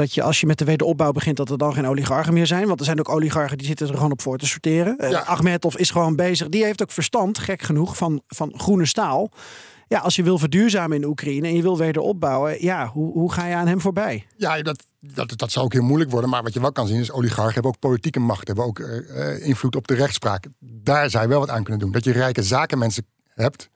Dat 0.00 0.14
je 0.14 0.22
als 0.22 0.40
je 0.40 0.46
met 0.46 0.58
de 0.58 0.64
wederopbouw 0.64 1.12
begint, 1.12 1.36
dat 1.36 1.50
er 1.50 1.58
dan 1.58 1.72
geen 1.72 1.86
oligarchen 1.86 2.32
meer 2.32 2.46
zijn. 2.46 2.66
Want 2.66 2.78
er 2.80 2.84
zijn 2.86 2.98
ook 2.98 3.08
oligarchen 3.08 3.58
die 3.58 3.66
zitten 3.66 3.88
er 3.88 3.94
gewoon 3.94 4.10
op 4.12 4.22
voor 4.22 4.38
te 4.38 4.46
sorteren. 4.46 4.98
Eh, 4.98 5.10
Ja. 5.10 5.20
Ahmedov 5.20 5.74
is 5.74 5.90
gewoon 5.90 6.16
bezig. 6.16 6.48
Die 6.48 6.64
heeft 6.64 6.82
ook 6.82 6.90
verstand, 6.90 7.38
gek 7.38 7.62
genoeg, 7.62 7.96
van, 7.96 8.22
van 8.26 8.52
groene 8.56 8.86
staal. 8.86 9.30
Ja, 9.88 9.98
als 9.98 10.16
je 10.16 10.22
wil 10.22 10.38
verduurzamen 10.38 10.96
in 10.96 11.04
Oekraïne 11.04 11.46
en 11.48 11.54
je 11.54 11.62
wil 11.62 11.78
wederopbouwen, 11.78 12.62
ja, 12.62 12.86
hoe, 12.86 13.12
hoe 13.12 13.32
ga 13.32 13.46
je 13.46 13.54
aan 13.54 13.66
hem 13.66 13.80
voorbij? 13.80 14.26
Ja, 14.36 14.62
dat, 14.62 14.84
dat, 15.00 15.38
dat 15.38 15.52
zou 15.52 15.64
ook 15.64 15.72
heel 15.72 15.82
moeilijk 15.82 16.10
worden. 16.10 16.30
Maar 16.30 16.42
wat 16.42 16.52
je 16.52 16.60
wel 16.60 16.72
kan 16.72 16.86
zien 16.86 17.00
is, 17.00 17.12
oligarchen 17.12 17.54
hebben 17.54 17.72
ook 17.72 17.78
politieke 17.78 18.20
macht. 18.20 18.46
Hebben 18.46 18.64
ook 18.64 18.78
eh, 18.78 19.32
eh, 19.34 19.46
invloed 19.46 19.76
op 19.76 19.86
de 19.86 19.94
rechtspraak. 19.94 20.46
Daar 20.58 21.10
zou 21.10 21.22
je 21.22 21.28
wel 21.28 21.40
wat 21.40 21.50
aan 21.50 21.62
kunnen 21.62 21.80
doen. 21.82 21.92
Dat 21.92 22.04
je 22.04 22.12
rijke 22.12 22.42
zakenmensen 22.42 23.06
hebt. 23.26 23.70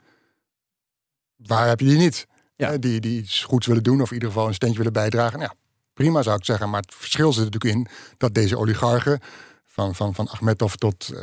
Waar 1.36 1.68
heb 1.68 1.80
je 1.80 1.86
die 1.86 1.98
niet? 1.98 2.26
Ja. 2.56 2.76
Die, 2.76 3.00
die 3.00 3.18
iets 3.18 3.42
goeds 3.42 3.66
willen 3.66 3.82
doen 3.82 4.00
of 4.00 4.08
in 4.08 4.14
ieder 4.14 4.28
geval 4.28 4.46
een 4.46 4.54
steentje 4.54 4.78
willen 4.78 4.92
bijdragen. 4.92 5.38
Nou, 5.38 5.50
ja, 5.50 5.63
prima 5.94 6.22
zou 6.22 6.36
ik 6.36 6.44
zeggen. 6.44 6.70
Maar 6.70 6.80
het 6.80 6.94
verschil 6.94 7.32
zit 7.32 7.44
er 7.44 7.50
natuurlijk 7.50 7.74
in 7.74 7.94
dat 8.16 8.34
deze 8.34 8.58
oligarchen... 8.58 9.20
Van, 9.66 9.94
van, 9.94 10.14
van 10.14 10.28
Ahmedov 10.28 10.74
tot 10.74 11.10
uh, 11.12 11.20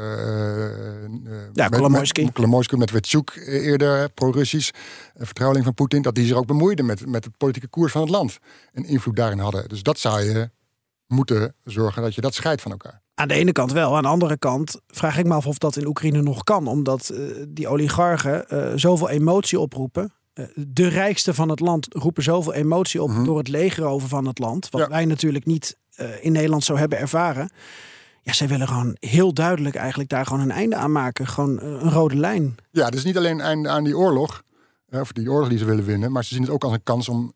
Ja, 1.53 1.67
Kolomoisky. 1.67 2.31
Kolomoisky 2.31 2.75
met 2.75 2.91
Wetschuk 2.91 3.29
eh, 3.29 3.65
eerder 3.65 4.09
pro-Russisch, 4.09 4.71
vertrouweling 5.15 5.65
van 5.65 5.73
Poetin, 5.73 6.01
dat 6.01 6.15
die 6.15 6.25
zich 6.25 6.35
ook 6.35 6.45
bemoeiden 6.45 6.85
met, 6.85 7.05
met 7.05 7.23
de 7.23 7.31
politieke 7.37 7.67
koers 7.67 7.91
van 7.91 8.01
het 8.01 8.09
land 8.09 8.39
en 8.73 8.85
invloed 8.85 9.15
daarin 9.15 9.39
hadden. 9.39 9.69
Dus 9.69 9.83
dat 9.83 9.99
zou 9.99 10.21
je 10.21 10.49
moeten 11.07 11.55
zorgen 11.63 12.01
dat 12.01 12.15
je 12.15 12.21
dat 12.21 12.33
scheidt 12.33 12.61
van 12.61 12.71
elkaar. 12.71 13.01
Aan 13.13 13.27
de 13.27 13.33
ene 13.33 13.51
kant 13.51 13.71
wel. 13.71 13.95
Aan 13.95 14.03
de 14.03 14.09
andere 14.09 14.37
kant 14.37 14.79
vraag 14.87 15.17
ik 15.17 15.25
me 15.25 15.33
af 15.33 15.47
of 15.47 15.57
dat 15.57 15.75
in 15.75 15.87
Oekraïne 15.87 16.21
nog 16.21 16.43
kan. 16.43 16.67
Omdat 16.67 17.11
uh, 17.13 17.43
die 17.47 17.67
oligarchen 17.67 18.45
uh, 18.49 18.71
zoveel 18.75 19.09
emotie 19.09 19.59
oproepen. 19.59 20.13
Uh, 20.33 20.45
de 20.55 20.87
rijkste 20.87 21.33
van 21.33 21.49
het 21.49 21.59
land 21.59 21.87
roepen 21.89 22.23
zoveel 22.23 22.53
emotie 22.53 23.01
op 23.01 23.09
mm 23.09 23.15
-hmm. 23.15 23.25
door 23.25 23.37
het 23.37 23.47
legerover 23.47 24.07
van 24.07 24.25
het 24.25 24.39
land. 24.39 24.69
Wat 24.69 24.81
ja. 24.81 24.87
wij 24.87 25.05
natuurlijk 25.05 25.45
niet 25.45 25.77
uh, 25.99 26.25
in 26.25 26.31
Nederland 26.31 26.63
zo 26.63 26.75
hebben 26.75 26.97
ervaren. 26.97 27.51
Ja, 28.21 28.33
zij 28.33 28.47
willen 28.47 28.67
gewoon 28.67 28.95
heel 28.99 29.33
duidelijk 29.33 29.75
eigenlijk 29.75 30.09
daar 30.09 30.25
gewoon 30.25 30.41
een 30.41 30.51
einde 30.51 30.75
aan 30.75 30.91
maken. 30.91 31.27
Gewoon 31.27 31.53
uh, 31.53 31.63
een 31.63 31.91
rode 31.91 32.15
lijn. 32.15 32.55
Ja, 32.71 32.89
dus 32.89 33.03
niet 33.03 33.17
alleen 33.17 33.39
een 33.39 33.45
einde 33.45 33.69
aan 33.69 33.83
die 33.83 33.97
oorlog. 33.97 34.43
Of 34.89 35.11
die 35.11 35.31
oorlog 35.31 35.49
die 35.49 35.57
ze 35.57 35.65
willen 35.65 35.85
winnen. 35.85 36.11
Maar 36.11 36.23
ze 36.23 36.33
zien 36.33 36.43
het 36.43 36.51
ook 36.51 36.63
als 36.63 36.73
een 36.73 36.83
kans 36.83 37.09
om 37.09 37.33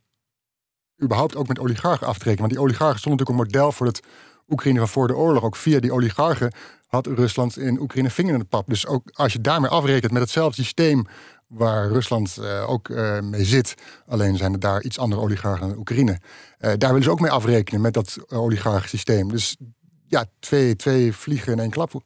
überhaupt 1.04 1.36
ook 1.36 1.48
met 1.48 1.60
oligarchen 1.60 2.08
af 2.08 2.18
te 2.18 2.24
rekenen. 2.24 2.42
Want 2.42 2.52
die 2.52 2.62
oligarchen 2.62 3.00
stonden 3.00 3.20
natuurlijk 3.20 3.50
een 3.50 3.60
model 3.60 3.72
voor 3.72 3.88
het 3.88 4.02
Oekraïne 4.50 4.80
van 4.80 4.88
voor 4.88 5.08
de 5.08 5.16
oorlog. 5.16 5.44
Ook 5.44 5.56
via 5.56 5.80
die 5.80 5.92
oligarchen 5.92 6.52
had 6.88 7.08
Rusland 7.08 7.58
in 7.58 7.80
Oekraïne 7.80 8.10
vinger 8.10 8.34
in 8.34 8.40
de 8.40 8.46
pap. 8.46 8.68
Dus 8.68 8.88
ook 8.88 9.10
als 9.14 9.34
je 9.34 9.42
daarmee 9.42 9.70
afrekent 9.70 10.12
met 10.12 10.22
hetzelfde 10.22 10.62
systeem 10.62 11.08
waar 11.48 11.88
Rusland 11.88 12.38
uh, 12.40 12.70
ook 12.70 12.88
uh, 12.88 13.20
mee 13.20 13.46
zit. 13.46 13.76
Alleen 14.08 14.38
zijn 14.38 14.54
er 14.54 14.60
daar 14.60 14.84
iets 14.84 15.00
andere 15.00 15.22
oligarchen 15.22 15.68
dan 15.68 15.78
Oekraïne. 15.78 16.12
Uh, 16.12 16.20
daar 16.60 16.90
willen 16.90 17.04
ze 17.04 17.12
ook 17.12 17.20
mee 17.20 17.32
afrekenen 17.32 17.82
met 17.82 17.94
dat 17.94 18.18
oligarchensysteem. 18.28 19.30
Dus 19.30 19.58
ja, 20.08 20.26
twee, 20.40 20.76
twee 20.76 21.14
vliegen 21.14 21.54
in 21.54 21.60
één 21.60 21.70
klap. 21.70 22.04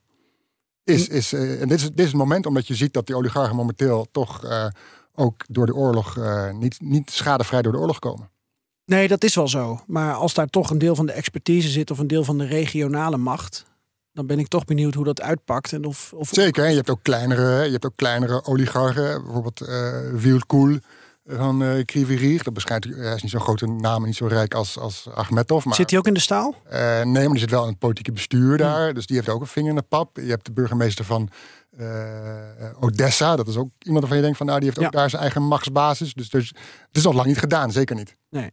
Is, 0.83 1.07
is, 1.07 1.33
en 1.33 1.67
dit 1.67 1.77
is, 1.77 1.83
dit 1.83 1.99
is 1.99 2.05
het 2.05 2.13
moment 2.13 2.45
omdat 2.45 2.67
je 2.67 2.75
ziet 2.75 2.93
dat 2.93 3.07
die 3.07 3.15
oligarchen 3.15 3.55
momenteel 3.55 4.07
toch 4.11 4.43
ook 5.15 5.43
door 5.47 5.65
de 5.65 5.75
oorlog 5.75 6.17
niet, 6.51 6.81
niet 6.81 7.11
schadevrij 7.11 7.61
door 7.61 7.71
de 7.71 7.77
oorlog 7.77 7.99
komen. 7.99 8.29
Nee, 8.85 9.07
dat 9.07 9.23
is 9.23 9.35
wel 9.35 9.47
zo. 9.47 9.79
Maar 9.87 10.13
als 10.13 10.33
daar 10.33 10.47
toch 10.47 10.69
een 10.69 10.77
deel 10.77 10.95
van 10.95 11.05
de 11.05 11.11
expertise 11.11 11.69
zit 11.69 11.91
of 11.91 11.99
een 11.99 12.07
deel 12.07 12.23
van 12.23 12.37
de 12.37 12.45
regionale 12.45 13.17
macht, 13.17 13.65
dan 14.19 14.27
ben 14.27 14.39
ik 14.39 14.47
toch 14.47 14.65
benieuwd 14.65 14.93
hoe 14.93 15.05
dat 15.05 15.21
uitpakt. 15.21 15.73
En 15.73 15.85
of, 15.85 16.13
of... 16.13 16.29
Zeker, 16.31 16.69
je 16.69 16.75
hebt 16.75 16.89
ook 16.89 16.99
kleinere, 17.01 17.65
je 17.65 17.71
hebt 17.71 17.85
ook 17.85 17.95
kleinere 17.95 18.43
oligarchen, 18.45 19.23
bijvoorbeeld 19.23 19.61
eh, 19.61 19.75
uh, 19.75 20.13
Wielkoel 20.13 20.77
van 21.29 21.63
eh, 21.63 21.77
uh, 21.77 21.85
Krivirig. 21.85 22.43
Dat 22.43 22.53
beschrijft, 22.53 22.85
eh, 22.85 22.97
hij 22.97 23.15
is 23.15 23.21
niet 23.21 23.31
zo'n 23.31 23.41
grote 23.41 23.67
naam, 23.67 24.05
niet 24.05 24.15
zo 24.15 24.25
rijk 24.25 24.53
als, 24.53 24.77
als 24.77 25.07
Achmetov. 25.13 25.65
Maar, 25.65 25.75
zit 25.75 25.89
hij 25.89 25.99
ook 25.99 26.07
in 26.07 26.13
de 26.13 26.19
staal? 26.19 26.55
Nee, 26.69 27.05
maar 27.05 27.29
die 27.29 27.39
zit 27.39 27.49
wel 27.49 27.63
in 27.63 27.69
het 27.69 27.79
politieke 27.79 28.11
bestuur 28.11 28.47
hmm. 28.47 28.57
daar. 28.57 28.93
Dus 28.93 29.05
die 29.05 29.15
heeft 29.15 29.29
ook 29.29 29.41
een 29.41 29.47
vinger 29.47 29.69
in 29.69 29.75
de 29.75 29.81
pap. 29.81 30.17
Je 30.17 30.29
hebt 30.29 30.45
de 30.45 30.51
burgemeester 30.51 31.05
van 31.05 31.29
Odessa. 32.79 33.35
Dat 33.35 33.47
is 33.47 33.55
ook 33.55 33.69
iemand 33.79 33.99
waarvan 33.99 34.17
je 34.17 34.23
denkt 34.23 34.37
van 34.37 34.45
nou, 34.45 34.59
die 34.59 34.69
heeft 34.69 34.85
ook 34.85 34.91
daar 34.91 35.09
zijn 35.09 35.21
eigen 35.21 35.43
machtsbasis. 35.43 36.13
Dus, 36.13 36.29
dus 36.29 36.47
het 36.87 36.97
is 36.97 37.03
nog 37.03 37.13
lang 37.13 37.27
niet 37.27 37.39
gedaan, 37.39 37.71
zeker 37.71 37.95
niet. 37.95 38.15
Nee. 38.29 38.51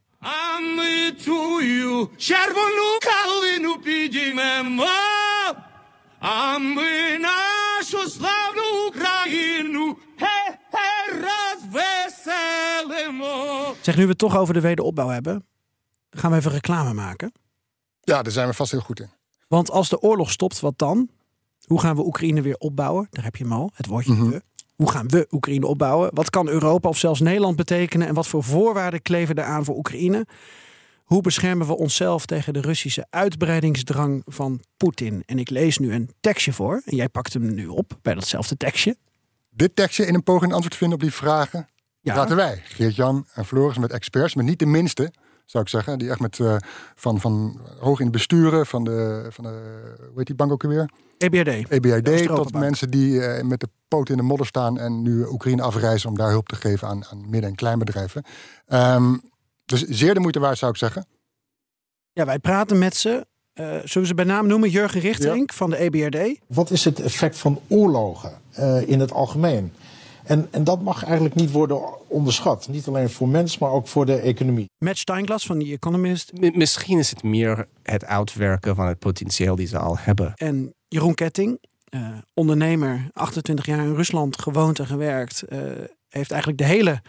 а 6.25 6.57
ми 6.59 7.17
нашу 7.19 8.09
славну 8.09 8.87
Україну 8.89 9.97
хе-хе 10.19 10.91
розвеселимо. 12.31 13.75
Zeg, 13.81 13.95
nu 13.95 14.03
we 14.03 14.09
het 14.09 14.17
toch 14.17 14.37
over 14.37 14.53
de 14.53 14.61
wederopbouw 14.61 15.07
hebben, 15.07 15.45
gaan 16.09 16.31
we 16.31 16.37
even 16.37 16.51
reclame 16.51 16.93
maken. 16.93 17.31
Ja, 18.01 18.21
daar 18.21 18.31
zijn 18.31 18.47
we 18.47 18.53
vast 18.53 18.71
heel 18.71 18.79
goed 18.81 18.99
in. 18.99 19.09
Want 19.47 19.71
als 19.71 19.89
de 19.89 19.99
oorlog 20.01 20.31
stopt, 20.31 20.59
wat 20.59 20.77
dan? 20.77 21.09
Hoe 21.65 21.79
gaan 21.79 21.95
we 21.95 22.05
Oekraïne 22.05 22.41
weer 22.41 22.55
opbouwen? 22.57 23.07
Daar 23.11 23.23
heb 23.23 23.35
je 23.35 23.43
hem 23.43 23.53
al, 23.53 23.71
het 23.73 23.85
woordje 23.85 24.13
Mhm. 24.13 24.29
we. 24.29 24.41
Hoe 24.75 24.91
gaan 24.91 25.07
we 25.07 25.27
Oekraïne 25.31 25.67
opbouwen? 25.67 26.09
Wat 26.13 26.29
kan 26.29 26.47
Europa 26.47 26.89
of 26.89 26.97
zelfs 26.97 27.19
Nederland 27.19 27.55
betekenen? 27.55 28.07
En 28.07 28.13
wat 28.13 28.27
voor 28.27 28.43
voorwaarden 28.43 29.01
kleven 29.01 29.35
er 29.35 29.43
aan 29.43 29.65
voor 29.65 29.75
Oekraïne? 29.77 30.25
Hoe 31.06 31.20
beschermen 31.22 31.66
we 31.66 31.76
onszelf 31.76 32.26
tegen 32.26 32.52
de 32.52 32.60
Russische 32.60 33.06
uitbreidingsdrang 33.10 34.22
van 34.26 34.60
Poetin? 34.76 35.22
En 35.26 35.38
ik 35.38 35.50
lees 35.50 35.78
nu 35.78 35.92
een 35.92 36.10
tekstje 36.20 36.52
voor. 36.52 36.82
En 36.84 36.96
jij 36.96 37.08
pakt 37.08 37.32
hem 37.32 37.54
nu 37.54 37.66
op 37.66 37.98
bij 38.02 38.14
datzelfde 38.14 38.56
tekstje. 38.56 38.96
Dit 39.50 39.76
tekstje 39.76 40.06
in 40.06 40.14
een 40.14 40.22
poging 40.22 40.52
antwoord 40.52 40.72
te 40.72 40.78
vinden 40.78 40.96
op 40.96 41.02
die 41.02 41.12
vragen 41.12 41.68
Ja. 42.00 42.14
laten 42.14 42.36
wij, 42.36 42.62
Geert-Jan 42.64 43.26
en 43.34 43.44
Floris, 43.44 43.78
met 43.78 43.92
experts, 43.92 44.34
met 44.34 44.44
niet 44.44 44.58
de 44.58 44.66
minste, 44.66 45.12
zou 45.44 45.64
ik 45.64 45.70
zeggen, 45.70 45.98
die 45.98 46.10
echt 46.10 46.20
met 46.20 46.40
eh, 46.40 46.56
van, 46.94 47.20
van 47.20 47.60
hoog 47.80 47.98
in 48.00 48.06
de 48.06 48.12
besturen 48.12 48.66
van 48.66 48.84
de, 48.84 49.26
van 49.30 49.44
de 49.44 49.50
hoe 49.98 50.12
heet 50.18 50.26
die 50.26 50.36
bank 50.36 50.52
ook 50.52 50.62
weer? 50.62 50.90
EBRD. 51.18 51.68
EBRD, 51.70 52.26
tot 52.26 52.52
mensen 52.52 52.90
die 52.90 53.20
eh, 53.26 53.44
met 53.44 53.60
de 53.60 53.68
poot 53.88 54.08
in 54.08 54.16
de 54.16 54.22
modder 54.22 54.46
staan 54.46 54.78
en 54.78 55.02
nu 55.02 55.24
Oekraïne 55.26 55.62
afreizen 55.62 56.08
om 56.08 56.16
daar 56.16 56.30
hulp 56.30 56.48
te 56.48 56.56
geven 56.56 56.88
aan, 56.88 57.04
aan 57.04 57.30
midden- 57.30 57.50
en 57.50 57.56
kleinbedrijven. 57.56 58.24
Ehm, 58.66 59.14
dus 59.66 59.82
zeer 59.82 60.14
de 60.14 60.20
moeite 60.20 60.38
waard, 60.38 60.58
zou 60.58 60.70
ik 60.70 60.76
zeggen. 60.78 61.06
Ja, 62.12 62.24
wij 62.24 62.38
praten 62.38 62.78
met 62.78 62.96
ze. 62.96 63.26
Eh, 63.52 63.64
zullen 63.66 63.86
we 64.00 64.06
ze 64.06 64.14
bij 64.14 64.24
naam 64.24 64.46
noemen? 64.46 64.70
Jurgen 64.70 65.00
Richterink 65.00 65.52
van 65.52 65.70
de 65.70 65.76
EBRD. 65.76 66.38
Wat 66.46 66.70
is 66.70 66.84
het 66.84 67.00
effect 67.00 67.38
van 67.38 67.60
oorlogen 67.68 68.32
eh, 68.52 68.88
in 68.88 69.00
het 69.00 69.12
algemeen? 69.12 69.72
En, 70.24 70.48
en 70.50 70.64
dat 70.64 70.82
mag 70.82 71.04
eigenlijk 71.04 71.34
niet 71.34 71.50
worden 71.50 72.08
onderschat. 72.08 72.68
Niet 72.68 72.86
alleen 72.86 73.10
voor 73.10 73.28
mensen, 73.28 73.58
maar 73.60 73.70
ook 73.70 73.88
voor 73.88 74.06
de 74.06 74.16
economie. 74.18 74.70
Matt 74.78 74.98
Steinglas 74.98 75.46
van 75.46 75.58
The 75.58 75.64
Economist. 75.72 76.32
M- 76.32 76.58
Misschien 76.58 76.98
is 76.98 77.10
het 77.10 77.22
meer 77.22 77.66
het 77.82 78.04
uitwerken 78.04 78.74
van 78.74 78.86
het 78.86 78.98
potentieel 78.98 79.56
die 79.56 79.66
ze 79.66 79.78
al 79.78 79.98
hebben. 79.98 80.32
En 80.34 80.74
Jeroen 80.88 81.14
Ketting, 81.14 81.58
eh, 81.84 82.08
ondernemer, 82.34 83.08
28 83.12 83.66
jaar 83.66 83.84
in 83.84 83.94
Rusland 83.94 84.38
gewoond 84.42 84.78
en 84.78 84.86
gewerkt. 84.86 85.42
eh, 85.42 85.58
heeft 86.08 86.30
eigenlijk 86.30 86.60
de 86.60 86.66
hele 86.66 87.02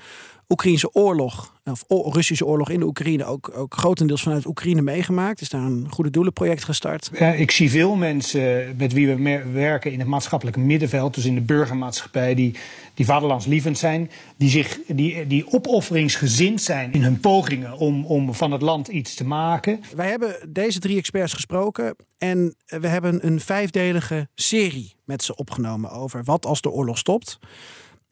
Oekraïnse 0.49 0.93
oorlog, 0.93 1.53
of 1.63 1.83
Russische 1.87 2.45
oorlog 2.45 2.69
in 2.69 2.79
de 2.79 2.85
Oekraïne, 2.85 3.25
ook, 3.25 3.51
ook 3.55 3.73
grotendeels 3.73 4.21
vanuit 4.21 4.45
Oekraïne 4.45 4.81
meegemaakt. 4.81 5.41
Is 5.41 5.49
daar 5.49 5.61
een 5.61 5.87
goede 5.89 6.09
doelenproject 6.09 6.63
gestart. 6.63 7.09
Ja, 7.19 7.31
ik 7.31 7.51
zie 7.51 7.69
veel 7.69 7.95
mensen 7.95 8.75
met 8.77 8.93
wie 8.93 9.07
we 9.07 9.43
werken 9.51 9.91
in 9.91 9.99
het 9.99 10.07
maatschappelijke 10.07 10.59
middenveld, 10.59 11.13
dus 11.13 11.25
in 11.25 11.35
de 11.35 11.41
burgermaatschappij, 11.41 12.35
die, 12.35 12.55
die 12.93 13.05
vaderlandslievend 13.05 13.77
zijn, 13.77 14.11
die, 14.37 14.49
zich, 14.49 14.79
die, 14.87 15.27
die 15.27 15.51
opofferingsgezind 15.51 16.61
zijn 16.61 16.93
in 16.93 17.03
hun 17.03 17.19
pogingen 17.19 17.77
om, 17.77 18.05
om 18.05 18.33
van 18.33 18.51
het 18.51 18.61
land 18.61 18.87
iets 18.87 19.15
te 19.15 19.25
maken. 19.25 19.81
Wij 19.95 20.09
hebben 20.09 20.49
deze 20.49 20.79
drie 20.79 20.97
experts 20.97 21.33
gesproken 21.33 21.95
en 22.17 22.55
we 22.65 22.87
hebben 22.87 23.25
een 23.25 23.39
vijfdelige 23.39 24.27
serie 24.35 24.95
met 25.05 25.23
ze 25.23 25.35
opgenomen 25.35 25.91
over 25.91 26.23
wat 26.23 26.45
als 26.45 26.61
de 26.61 26.69
oorlog 26.69 26.97
stopt. 26.97 27.39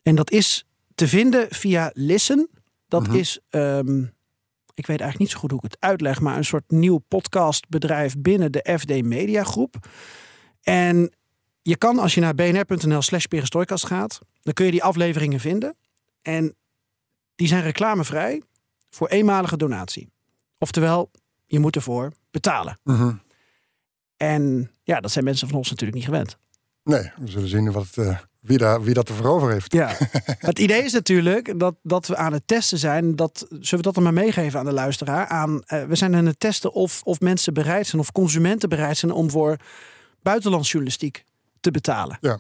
En 0.04 0.16
dat 0.16 0.32
is 0.32 0.66
te 0.96 1.08
vinden 1.08 1.48
via 1.50 1.92
Listen. 1.94 2.50
Dat 2.88 3.14
is, 3.14 3.40
ehm, 3.50 4.02
ik 4.74 4.88
weet 4.88 5.00
eigenlijk 5.00 5.20
niet 5.20 5.30
zo 5.30 5.38
goed 5.38 5.52
hoe 5.52 5.60
ik 5.64 5.72
het 5.72 5.82
uitleg, 5.82 6.20
maar 6.22 6.38
een 6.38 6.46
soort 6.46 6.72
nieuw 6.72 6.98
podcastbedrijf 6.98 8.16
binnen 8.18 8.52
de 8.52 8.78
FD 8.80 9.04
Media 9.04 9.44
Groep. 9.44 9.88
En 10.62 11.14
je 11.62 11.78
kan 11.78 12.00
als 12.00 12.14
je 12.14 12.22
naar 12.22 12.36
bnr.nl 12.36 13.02
slash 13.02 13.26
perestrooikast 13.26 13.86
gaat, 13.86 14.20
dan 14.42 14.54
kun 14.54 14.66
je 14.66 14.72
die 14.72 14.84
afleveringen 14.84 15.40
vinden. 15.40 15.76
En 16.22 16.56
die 17.36 17.48
zijn 17.48 17.64
reclamevrij 17.64 18.42
voor 18.90 19.08
eenmalige 19.08 19.58
donatie. 19.58 20.10
Oftewel, 20.58 21.12
je 21.46 21.60
moet 21.60 21.76
ervoor 21.76 22.12
betalen. 22.32 22.80
En 24.18 24.72
ja, 24.84 25.00
dat 25.00 25.12
zijn 25.12 25.26
mensen 25.26 25.48
van 25.48 25.58
ons 25.58 25.70
natuurlijk 25.70 25.98
niet 25.98 26.08
gewend. 26.08 26.38
Nee, 26.84 27.12
we 27.18 27.28
zullen 27.28 27.50
zien 27.50 27.72
wat, 27.72 27.98
eh, 27.98 28.20
wie, 28.46 28.58
daar, 28.58 28.84
wie 28.84 28.94
dat 28.94 29.10
ervoor 29.10 29.26
over 29.26 29.52
heeft. 29.52 29.74
Ja. 29.74 29.92
het 30.40 30.60
idee 30.60 30.84
is 30.84 30.94
natuurlijk 30.94 31.60
dat, 31.60 31.76
dat 31.84 32.08
we 32.08 32.16
aan 32.16 32.34
het 32.34 32.48
testen 32.48 32.78
zijn. 32.78 33.16
Dat, 33.16 33.46
zullen 33.50 33.70
we 33.70 33.82
dat 33.82 33.94
dan 33.94 34.04
maar 34.04 34.14
meegeven 34.14 34.60
aan 34.60 34.66
de 34.66 34.74
luisteraar? 34.74 35.28
Aan, 35.28 35.64
eh, 35.66 35.84
we 35.84 35.96
zijn 35.96 36.16
aan 36.16 36.26
het 36.26 36.40
testen 36.40 36.74
of, 36.74 37.02
of 37.04 37.20
mensen 37.20 37.54
bereid 37.54 37.88
zijn, 37.88 38.02
of 38.02 38.12
consumenten 38.12 38.70
bereid 38.70 38.98
zijn 38.98 39.12
om 39.12 39.30
voor 39.30 39.58
buitenlandsjournalistiek 40.22 41.24
te 41.60 41.72
betalen. 41.72 42.18
Ja. 42.22 42.40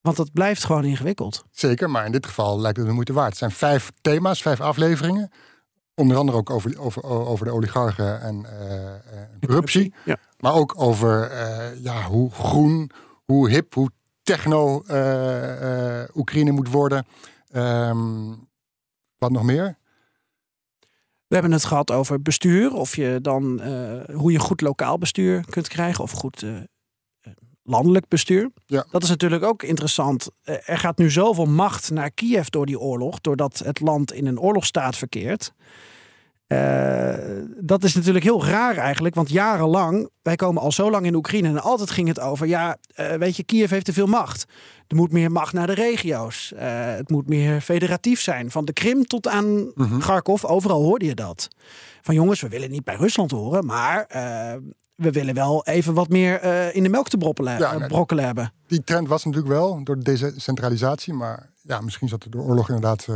Want 0.00 0.16
dat 0.16 0.32
blijft 0.32 0.64
gewoon 0.64 0.84
ingewikkeld. 0.84 1.44
Zeker, 1.50 1.90
maar 1.90 2.06
in 2.06 2.12
dit 2.12 2.26
geval 2.26 2.60
lijkt 2.60 2.76
het 2.76 2.86
de 2.86 2.92
moeite 2.92 3.12
waard. 3.12 3.28
Het 3.28 3.38
zijn 3.38 3.50
vijf 3.50 3.90
thema's, 4.00 4.42
vijf 4.42 4.60
afleveringen. 4.60 5.30
Onder 5.94 6.16
andere 6.16 6.38
ook 6.38 6.50
over, 6.50 6.78
over, 6.78 7.04
over 7.04 7.46
de 7.46 7.52
oligarchen 7.52 8.20
en 8.20 8.44
eh, 8.44 8.86
eh, 8.86 8.94
corruptie. 9.40 9.94
Ja. 10.04 10.16
Maar 10.38 10.54
ook 10.54 10.74
over 10.76 11.32
ja, 11.82 12.02
hoe 12.02 12.30
groen, 12.30 12.90
hoe 13.24 13.50
hip, 13.50 13.74
hoe 13.74 13.90
techno 14.24 14.82
eh, 14.86 16.00
eh, 16.00 16.08
Oekraïne 16.14 16.50
moet 16.50 16.70
worden. 16.70 17.06
Ehm, 17.50 18.34
wat 19.18 19.30
nog 19.30 19.42
meer? 19.42 19.78
We 21.26 21.40
hebben 21.40 21.52
het 21.52 21.64
gehad 21.64 21.90
over 21.90 22.22
bestuur. 22.22 22.74
Of 22.74 22.96
je 22.96 23.18
dan 23.22 23.60
eh, 23.60 24.14
hoe 24.14 24.32
je 24.32 24.38
goed 24.38 24.60
lokaal 24.60 24.98
bestuur 24.98 25.44
kunt 25.50 25.68
krijgen. 25.68 26.04
Of 26.04 26.10
goed 26.10 26.46
landelijk 27.62 28.08
bestuur. 28.08 28.50
Ja. 28.66 28.86
Dat 28.90 29.02
is 29.02 29.08
natuurlijk 29.08 29.42
ook 29.42 29.62
interessant. 29.62 30.30
Er 30.42 30.78
gaat 30.78 30.98
nu 30.98 31.10
zoveel 31.10 31.46
macht 31.46 31.90
naar 31.90 32.10
Kiev 32.10 32.46
door 32.46 32.66
die 32.66 32.80
oorlog. 32.80 33.20
Doordat 33.20 33.58
het 33.58 33.80
land 33.80 34.12
in 34.12 34.26
een 34.26 34.40
oorlogsstaat 34.40 34.96
verkeert. 34.96 35.52
Eh, 36.46 37.14
dat 37.60 37.84
is 37.84 37.94
natuurlijk 37.94 38.24
heel 38.24 38.44
raar 38.44 38.76
eigenlijk. 38.76 39.14
Want 39.14 39.30
jarenlang, 39.30 40.08
wij 40.22 40.36
komen 40.36 40.62
al 40.62 40.72
zo 40.72 40.90
lang 40.90 41.06
in 41.06 41.14
Oekraïne. 41.14 41.48
En 41.48 41.62
altijd 41.62 41.90
ging 41.90 42.08
het 42.08 42.20
over, 42.20 42.46
ja, 42.46 42.76
eh, 42.94 43.14
weet 43.14 43.36
je, 43.36 43.44
Kiev 43.44 43.70
heeft 43.70 43.84
te 43.84 43.92
veel 43.92 44.06
macht. 44.06 44.44
Er 44.86 44.96
moet 44.96 45.12
meer 45.12 45.32
macht 45.32 45.52
naar 45.52 45.66
de 45.66 45.74
regio's. 45.74 46.52
Eh, 46.56 46.68
het 46.84 47.10
moet 47.10 47.28
meer 47.28 47.60
federatief 47.60 48.20
zijn. 48.20 48.50
Van 48.50 48.64
de 48.64 48.72
Krim 48.72 49.06
tot 49.06 49.28
aan 49.28 49.72
Kharkov, 49.98 50.44
overal 50.44 50.82
hoorde 50.82 51.04
je 51.04 51.14
dat. 51.14 51.48
Van 52.02 52.14
jongens, 52.14 52.40
we 52.40 52.48
willen 52.48 52.70
niet 52.70 52.84
bij 52.84 52.96
Rusland 52.96 53.30
horen, 53.30 53.66
maar 53.66 54.04
we 54.94 55.10
willen 55.10 55.34
wel 55.34 55.64
even 55.66 55.94
wat 55.94 56.08
meer 56.08 56.44
in 56.74 56.82
de 56.82 56.88
melk 56.88 57.08
te 57.08 57.16
brokkelen, 57.16 57.58
Ja, 57.58 57.78
nee. 57.78 57.88
brokkelen 57.88 58.24
hebben. 58.24 58.52
Die 58.66 58.84
trend 58.84 59.08
was 59.08 59.24
natuurlijk 59.24 59.52
wel 59.52 59.84
door 59.84 59.98
deze 59.98 60.32
centralisatie. 60.36 61.12
Maar 61.12 61.50
ja, 61.62 61.80
misschien 61.80 62.08
zat 62.08 62.24
er 62.24 62.30
door 62.30 62.44
oorlog 62.44 62.68
inderdaad 62.68 63.06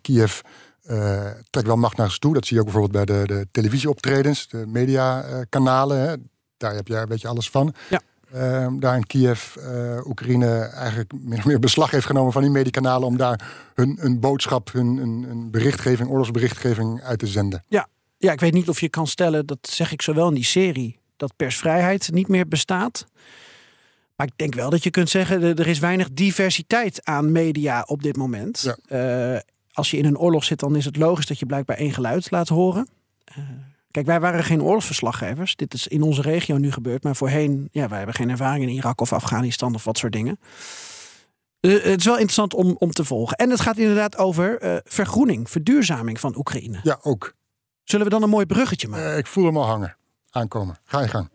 Kiev 0.00 0.40
eh 0.86 1.30
trekt 1.50 1.66
wel 1.66 1.76
macht 1.76 1.96
naar 1.96 2.08
zich 2.08 2.18
toe. 2.18 2.34
Dat 2.34 2.46
zie 2.46 2.56
je 2.56 2.62
ook 2.62 2.72
bijvoorbeeld 2.72 3.06
bij 3.06 3.16
de, 3.16 3.26
de 3.26 3.46
televisieoptredens, 3.50 4.48
de 4.48 4.66
mediakanalen. 4.66 6.00
hè. 6.00 6.14
Daar 6.56 6.74
heb 6.74 6.88
je 6.88 6.96
een 6.96 7.08
beetje 7.08 7.28
alles 7.28 7.50
van. 7.50 7.74
Ja. 7.90 8.00
Ehm, 8.32 8.78
daar 8.78 8.96
in 8.96 9.06
Kiev, 9.06 9.56
eh, 9.56 10.06
Oekraïne 10.06 10.58
eigenlijk 10.58 11.12
min 11.12 11.38
of 11.38 11.44
meer 11.44 11.58
beslag 11.58 11.90
heeft 11.90 12.06
genomen 12.06 12.32
van 12.32 12.42
die 12.42 12.50
mediakanalen 12.50 13.08
om 13.08 13.16
daar 13.16 13.70
hun, 13.74 13.96
hun 14.00 14.20
boodschap, 14.20 14.72
hun, 14.72 14.96
hun, 14.96 15.24
hun 15.26 15.50
berichtgeving, 15.50 16.08
oorlogsberichtgeving 16.08 17.02
uit 17.02 17.18
te 17.18 17.26
zenden. 17.26 17.64
Ja. 17.68 17.88
ja, 18.18 18.32
ik 18.32 18.40
weet 18.40 18.52
niet 18.52 18.68
of 18.68 18.80
je 18.80 18.88
kan 18.88 19.06
stellen, 19.06 19.46
dat 19.46 19.58
zeg 19.60 19.92
ik 19.92 20.02
zowel 20.02 20.28
in 20.28 20.34
die 20.34 20.44
serie, 20.44 20.98
dat 21.16 21.36
persvrijheid 21.36 22.10
niet 22.12 22.28
meer 22.28 22.48
bestaat. 22.48 23.06
Maar 24.16 24.26
ik 24.26 24.32
denk 24.36 24.54
wel 24.54 24.70
dat 24.70 24.82
je 24.82 24.90
kunt 24.90 25.10
zeggen, 25.10 25.42
er 25.42 25.60
er 25.60 25.66
is 25.66 25.78
weinig 25.78 26.10
diversiteit 26.12 27.04
aan 27.04 27.32
media 27.32 27.82
op 27.82 28.02
dit 28.02 28.16
moment. 28.16 28.60
Ja. 28.60 29.34
Eh, 29.34 29.40
als 29.76 29.90
je 29.90 29.96
in 29.96 30.04
een 30.04 30.18
oorlog 30.18 30.44
zit, 30.44 30.58
dan 30.58 30.76
is 30.76 30.84
het 30.84 30.96
logisch 30.96 31.26
dat 31.26 31.38
je 31.38 31.46
blijkbaar 31.46 31.76
één 31.76 31.92
geluid 31.92 32.30
laat 32.30 32.48
horen. 32.48 32.88
Eh, 33.24 33.38
kijk, 33.90 34.06
wij 34.06 34.20
waren 34.20 34.44
geen 34.44 34.62
oorlogsverslaggevers. 34.62 35.56
Dit 35.56 35.74
is 35.74 35.86
in 35.86 36.02
onze 36.02 36.22
regio 36.22 36.56
nu 36.56 36.72
gebeurd. 36.72 37.02
Maar 37.02 37.16
voorheen, 37.16 37.68
ja, 37.70 37.88
wij 37.88 37.96
hebben 37.96 38.14
geen 38.16 38.30
ervaring 38.30 38.64
in 38.64 38.74
Irak 38.74 39.00
of 39.00 39.12
Afghanistan 39.12 39.74
of 39.74 39.84
wat 39.84 39.98
soort 39.98 40.12
dingen. 40.12 40.38
Eh, 41.60 41.72
het 41.82 41.98
is 41.98 42.04
wel 42.04 42.14
interessant 42.14 42.54
om, 42.54 42.76
om 42.78 42.90
te 42.90 43.04
volgen. 43.04 43.36
En 43.36 43.50
het 43.50 43.60
gaat 43.60 43.76
inderdaad 43.76 44.16
over 44.16 44.58
eh, 44.58 44.76
vergroening, 44.84 45.50
verduurzaming 45.50 46.20
van 46.20 46.36
Oekraïne. 46.36 46.80
Ja, 46.82 46.98
ook. 47.02 47.34
Zullen 47.84 48.06
we 48.06 48.12
dan 48.12 48.22
een 48.22 48.28
mooi 48.28 48.46
bruggetje 48.46 48.88
maken? 48.88 49.12
Eh, 49.12 49.18
ik 49.18 49.26
voel 49.26 49.44
hem 49.44 49.56
al 49.56 49.66
hangen, 49.66 49.96
aankomen. 50.30 50.76
Ga 50.84 51.00
je 51.00 51.08
gang. 51.08 51.28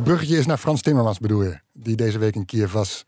Het 0.00 0.08
bruggetje 0.08 0.38
is 0.38 0.46
naar 0.46 0.58
Frans 0.58 0.82
Timmermans, 0.82 1.18
bedoel 1.18 1.42
je? 1.42 1.58
Die 1.72 1.96
deze 1.96 2.18
week 2.18 2.34
in 2.34 2.44
Kiev 2.44 2.72
was 2.72 3.04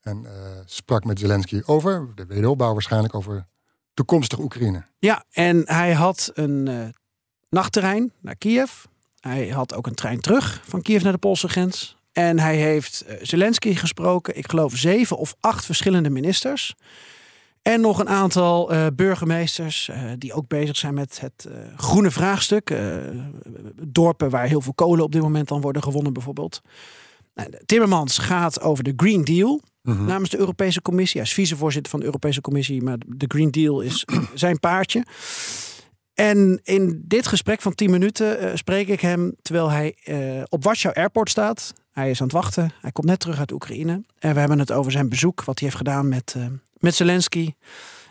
en 0.00 0.26
eh, 0.26 0.32
sprak 0.64 1.04
met 1.04 1.18
Zelensky 1.18 1.62
over 1.64 2.08
de 2.14 2.26
wederopbouw 2.26 2.72
waarschijnlijk, 2.72 3.14
over 3.14 3.46
toekomstig 3.94 4.38
Oekraïne. 4.38 4.84
Ja, 4.98 5.24
en 5.30 5.62
hij 5.66 5.92
had 5.92 6.30
een 6.34 6.68
eh, 6.68 6.86
nachtterrein 7.48 8.12
naar 8.20 8.36
Kiev. 8.36 8.70
Hij 9.20 9.48
had 9.48 9.74
ook 9.74 9.86
een 9.86 9.94
trein 9.94 10.20
terug 10.20 10.62
van 10.64 10.82
Kiev 10.82 11.02
naar 11.02 11.12
de 11.12 11.18
Poolse 11.18 11.48
grens. 11.48 11.96
En 12.12 12.38
hij 12.38 12.56
heeft 12.56 13.00
eh, 13.00 13.16
Zelensky 13.22 13.74
gesproken, 13.74 14.36
ik 14.36 14.50
geloof 14.50 14.76
zeven 14.76 15.16
of 15.16 15.34
acht 15.40 15.64
verschillende 15.64 16.10
ministers. 16.10 16.74
En 17.64 17.80
nog 17.80 17.98
een 17.98 18.08
aantal 18.08 18.72
uh, 18.72 18.86
burgemeesters 18.94 19.88
uh, 19.88 19.96
die 20.18 20.32
ook 20.32 20.48
bezig 20.48 20.76
zijn 20.76 20.94
met 20.94 21.20
het 21.20 21.46
uh, 21.48 21.54
groene 21.76 22.10
vraagstuk. 22.10 22.74
dorpen 23.82 24.30
waar 24.30 24.46
heel 24.46 24.60
veel 24.60 24.74
kolen 24.74 25.04
op 25.04 25.12
dit 25.12 25.22
moment 25.22 25.48
dan 25.48 25.60
worden 25.60 25.82
gewonnen 25.82 26.12
bijvoorbeeld. 26.12 26.60
Nou, 27.34 27.50
Timmermans 27.66 28.18
gaat 28.18 28.60
over 28.60 28.84
de 28.84 28.92
Green 28.96 29.24
Deal 29.24 29.60
Mhm. 29.84 30.04
namens 30.04 30.30
de 30.30 30.38
Europese 30.38 30.82
Commissie. 30.82 31.20
Hij 31.20 31.28
is 31.28 31.34
vicevoorzitter 31.34 31.90
van 31.90 32.00
de 32.00 32.06
Europese 32.06 32.40
Commissie, 32.40 32.82
maar 32.82 32.96
de 33.06 33.24
Green 33.28 33.50
Deal 33.50 33.80
is 33.80 34.06
zijn 34.34 34.60
paardje. 34.60 35.04
En 36.14 36.60
in 36.62 37.02
dit 37.04 37.26
gesprek 37.26 37.62
van 37.62 37.74
10 37.74 37.90
minuten 37.90 38.58
spreek 38.58 38.88
ik 38.88 39.00
hem 39.00 39.34
terwijl 39.42 39.70
hij 39.70 39.96
op 40.48 40.64
Warschau 40.64 40.94
Airport 40.94 41.30
staat. 41.30 41.72
Hij 41.92 42.10
is 42.10 42.20
aan 42.20 42.26
het 42.26 42.36
wachten. 42.36 42.72
Hij 42.80 42.92
komt 42.92 43.06
net 43.06 43.20
terug 43.20 43.38
uit 43.38 43.52
Oekraïne. 43.52 44.02
En 44.18 44.34
we 44.34 44.40
hebben 44.40 44.58
het 44.58 44.72
over 44.72 44.92
zijn 44.92 45.08
bezoek, 45.08 45.44
wat 45.44 45.58
hij 45.58 45.68
heeft 45.68 45.80
gedaan 45.80 46.08
met, 46.08 46.36
met 46.84 46.94
Zelensky. 46.94 47.54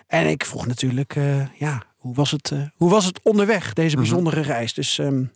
En 0.08 0.28
ik 0.28 0.46
vroeg 0.46 0.68
natuurlijk, 0.68 1.16
ja, 1.58 1.84
hoe 1.98 2.16
was, 2.16 2.32
het, 2.32 2.52
hoe 2.76 2.90
was 2.90 3.06
het 3.06 3.20
onderweg, 3.24 3.74
deze 3.74 3.96
bijzondere 3.96 4.36
mm 4.36 4.44
-hmm. 4.44 4.52
reis? 4.52 4.74
Dus 4.74 4.98
um, 4.98 5.32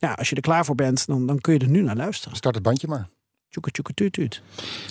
ja, 0.00 0.12
als 0.12 0.28
je 0.28 0.36
er 0.36 0.42
klaar 0.42 0.64
voor 0.64 0.74
bent, 0.74 1.06
dan, 1.06 1.26
dan 1.26 1.40
kun 1.40 1.52
je 1.52 1.58
er 1.58 1.68
nu 1.68 1.82
naar 1.82 1.96
luisteren. 1.96 2.36
Start 2.36 2.54
het 2.54 2.64
bandje 2.64 2.88
maar. 2.88 3.08
Tjoeke, 3.50 3.70
tjoeke, 3.70 3.94
tuut, 3.94 4.12
tuut. 4.12 4.42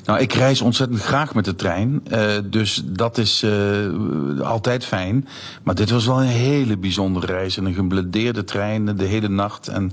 Nou, 0.06 0.20
ik 0.20 0.34
reis 0.34 0.62
ontzettend 0.62 1.02
graag 1.02 1.34
met 1.34 1.46
de 1.46 1.56
trein. 1.56 2.04
Uh, 2.12 2.38
dus 2.44 2.82
dat 2.86 3.18
is 3.18 3.44
uh, 3.44 4.42
altijd 4.42 4.86
fijn. 4.86 5.28
Maar 5.64 5.76
dit 5.76 5.90
was 5.90 6.06
wel 6.06 6.22
een 6.22 6.28
hele 6.28 6.78
bijzondere 6.78 7.26
reis. 7.26 7.58
En 7.58 7.66
een 7.66 7.74
geblindeerde 7.74 8.44
trein 8.44 8.86
de 8.86 9.06
hele 9.06 9.30
nacht. 9.30 9.68
En 9.68 9.92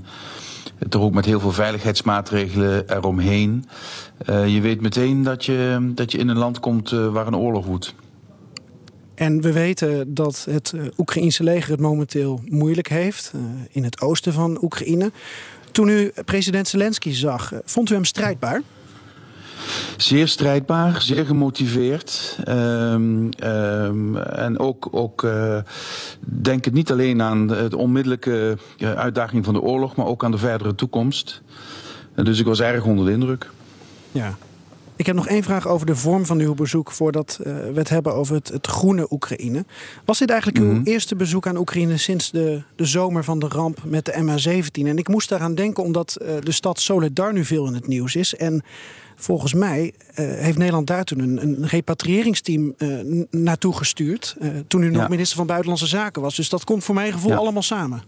toch 0.89 1.01
ook 1.01 1.13
met 1.13 1.25
heel 1.25 1.39
veel 1.39 1.51
veiligheidsmaatregelen 1.51 2.89
eromheen. 2.89 3.65
Uh, 4.29 4.53
je 4.53 4.61
weet 4.61 4.81
meteen 4.81 5.23
dat 5.23 5.45
je, 5.45 5.91
dat 5.95 6.11
je 6.11 6.17
in 6.17 6.27
een 6.27 6.37
land 6.37 6.59
komt 6.59 6.89
waar 6.89 7.27
een 7.27 7.35
oorlog 7.35 7.65
woedt. 7.65 7.93
En 9.15 9.41
we 9.41 9.51
weten 9.51 10.13
dat 10.13 10.47
het 10.49 10.73
Oekraïense 10.97 11.43
leger 11.43 11.71
het 11.71 11.79
momenteel 11.79 12.41
moeilijk 12.45 12.89
heeft. 12.89 13.33
in 13.71 13.83
het 13.83 14.01
oosten 14.01 14.33
van 14.33 14.63
Oekraïne. 14.63 15.11
Toen 15.71 15.89
u 15.89 16.11
president 16.25 16.67
Zelensky 16.67 17.11
zag, 17.11 17.53
vond 17.65 17.89
u 17.89 17.93
hem 17.93 18.05
strijdbaar? 18.05 18.61
Zeer 19.97 20.27
strijdbaar, 20.27 21.01
zeer 21.01 21.25
gemotiveerd. 21.25 22.37
Um, 22.47 23.29
um, 23.43 24.17
en 24.17 24.59
ook, 24.59 24.87
ook 24.91 25.23
uh, 25.23 25.57
denk 26.19 26.65
het 26.65 26.73
niet 26.73 26.91
alleen 26.91 27.21
aan 27.21 27.47
de 27.47 27.77
onmiddellijke 27.77 28.57
uh, 28.77 28.93
uitdaging 28.93 29.45
van 29.45 29.53
de 29.53 29.61
oorlog, 29.61 29.95
maar 29.95 30.05
ook 30.05 30.23
aan 30.23 30.31
de 30.31 30.37
verdere 30.37 30.75
toekomst. 30.75 31.41
Dus 32.15 32.39
ik 32.39 32.45
was 32.45 32.59
erg 32.59 32.83
onder 32.83 33.05
de 33.05 33.11
indruk. 33.11 33.49
Ja. 34.11 34.37
Ik 34.97 35.05
heb 35.05 35.15
nog 35.15 35.27
één 35.27 35.43
vraag 35.43 35.67
over 35.67 35.85
de 35.85 35.95
vorm 35.95 36.25
van 36.25 36.39
uw 36.39 36.53
bezoek 36.53 36.91
voordat 36.91 37.39
uh, 37.39 37.45
we 37.45 37.79
het 37.79 37.89
hebben 37.89 38.13
over 38.13 38.35
het, 38.35 38.47
het 38.47 38.67
groene 38.67 39.07
Oekraïne. 39.09 39.65
Was 40.05 40.19
dit 40.19 40.29
eigenlijk 40.29 40.59
uw 40.59 40.65
mm 40.65 40.75
-hmm. 40.75 40.83
eerste 40.83 41.15
bezoek 41.15 41.47
aan 41.47 41.57
Oekraïne 41.57 41.97
sinds 41.97 42.31
de, 42.31 42.61
de 42.75 42.85
zomer 42.85 43.23
van 43.23 43.39
de 43.39 43.47
ramp 43.47 43.79
met 43.83 44.05
de 44.05 44.13
MH17? 44.13 44.87
En 44.87 44.97
ik 44.97 45.07
moest 45.07 45.29
daaraan 45.29 45.55
denken 45.55 45.83
omdat 45.83 46.17
uh, 46.21 46.27
de 46.43 46.51
stad 46.51 46.79
Soledar 46.79 47.33
nu 47.33 47.45
veel 47.45 47.67
in 47.67 47.73
het 47.73 47.87
nieuws 47.87 48.15
is. 48.15 48.35
En 48.35 48.63
volgens 49.15 49.53
mij 49.53 49.93
uh, 50.09 50.15
heeft 50.15 50.57
Nederland 50.57 50.87
daar 50.87 51.03
toen 51.03 51.19
een, 51.19 51.41
een 51.41 51.67
repatriëringsteam 51.67 52.75
naartoe 53.29 53.75
gestuurd. 53.75 54.35
toen 54.67 54.83
u 54.83 54.89
nog 54.89 55.01
ja. 55.01 55.07
minister 55.07 55.37
van 55.37 55.47
Buitenlandse 55.47 55.87
Zaken 55.87 56.21
was. 56.21 56.35
Dus 56.35 56.49
dat 56.49 56.63
komt 56.63 56.83
voor 56.83 56.95
mijn 56.95 57.11
gevoel 57.11 57.31
ja. 57.31 57.37
allemaal 57.37 57.61
samen. 57.61 58.03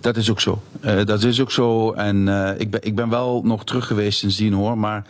Dat 0.00 0.16
is 0.16 0.30
ook 0.30 0.40
zo. 0.40 0.62
dat 1.04 1.22
is 1.22 1.40
ook 1.40 1.50
zo. 1.50 1.92
En 1.92 2.28
ik, 2.58 2.70
ben, 2.70 2.82
ik 2.82 2.94
ben 2.94 3.08
wel 3.08 3.42
nog 3.44 3.64
terug 3.64 3.86
geweest 3.86 4.18
sindsdien 4.18 4.52
hoor. 4.52 4.78
Maar 4.78 5.04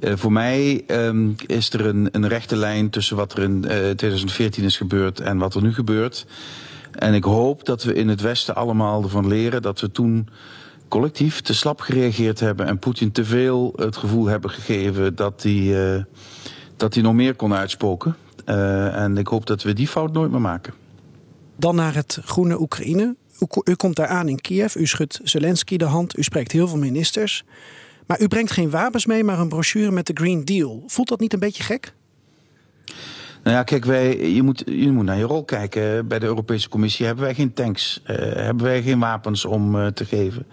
uh, 0.00 0.12
voor 0.16 0.32
mij 0.32 0.84
um, 0.86 1.34
is 1.46 1.72
er 1.72 1.86
een, 1.86 2.08
een, 2.12 2.28
rechte 2.28 2.56
lijn 2.56 2.90
tussen 2.90 3.16
wat 3.16 3.32
er 3.32 3.42
in 3.42 3.56
uh, 3.56 3.70
2014 3.70 4.64
is 4.64 4.76
gebeurd 4.76 5.20
en 5.20 5.38
wat 5.38 5.54
er 5.54 5.62
nu 5.62 5.74
gebeurt. 5.74 6.26
En 6.92 7.14
ik 7.14 7.24
hoop 7.24 7.64
dat 7.64 7.82
we 7.82 7.94
in 7.94 8.08
het 8.08 8.20
Westen 8.20 8.54
allemaal 8.54 9.02
ervan 9.02 9.28
leren 9.28 9.62
dat 9.62 9.80
we 9.80 9.90
toen 9.90 10.28
collectief 10.88 11.40
te 11.40 11.54
slap 11.54 11.80
gereageerd 11.80 12.40
hebben 12.40 12.66
en 12.66 12.78
Poetin 12.78 13.12
te 13.12 13.24
veel 13.24 13.72
het 13.76 13.96
gevoel 13.96 14.26
hebben 14.26 14.50
gegeven 14.50 15.14
dat 15.14 15.42
hij, 15.42 15.94
uh, 15.96 16.02
dat 16.76 16.94
hij 16.94 17.02
nog 17.02 17.14
meer 17.14 17.34
kon 17.34 17.54
uitspoken. 17.54 18.16
En 18.44 19.16
ik 19.16 19.26
hoop 19.26 19.46
dat 19.46 19.62
we 19.62 19.72
die 19.72 19.88
fout 19.88 20.12
nooit 20.12 20.30
meer 20.30 20.40
maken. 20.40 20.74
Dan 21.56 21.74
naar 21.74 21.94
het 21.94 22.18
groene 22.24 22.60
Oekraïne. 22.60 23.16
U 23.64 23.74
komt 23.74 23.96
daar 23.96 24.06
aan 24.06 24.28
in 24.28 24.40
Kiev, 24.40 24.74
u 24.74 24.86
schudt 24.86 25.20
Zelensky 25.22 25.76
de 25.76 25.84
hand, 25.84 26.18
u 26.18 26.22
spreekt 26.22 26.52
heel 26.52 26.68
veel 26.68 26.78
ministers. 26.78 27.44
Maar 28.10 28.20
u 28.20 28.28
brengt 28.28 28.52
geen 28.52 28.70
wapens 28.70 29.06
mee, 29.06 29.24
maar 29.24 29.38
een 29.38 29.48
brochure 29.48 29.90
met 29.90 30.06
de 30.06 30.12
Green 30.14 30.44
Deal. 30.44 30.82
Voelt 30.86 31.08
dat 31.08 31.20
niet 31.20 31.32
een 31.32 31.38
beetje 31.38 31.62
gek? 31.62 31.92
Nou 33.42 33.56
ja, 33.56 33.62
kijk, 33.62 33.84
wij, 33.84 34.30
je, 34.30 34.42
moet, 34.42 34.62
je 34.66 34.90
moet 34.90 35.04
naar 35.04 35.18
je 35.18 35.24
rol 35.24 35.44
kijken. 35.44 36.06
Bij 36.08 36.18
de 36.18 36.26
Europese 36.26 36.68
Commissie 36.68 37.06
hebben 37.06 37.24
wij 37.24 37.34
geen 37.34 37.52
tanks, 37.52 38.00
uh, 38.02 38.16
hebben 38.16 38.64
wij 38.64 38.82
geen 38.82 38.98
wapens 38.98 39.44
om 39.44 39.76
uh, 39.76 39.86
te 39.86 40.04
geven. 40.04 40.46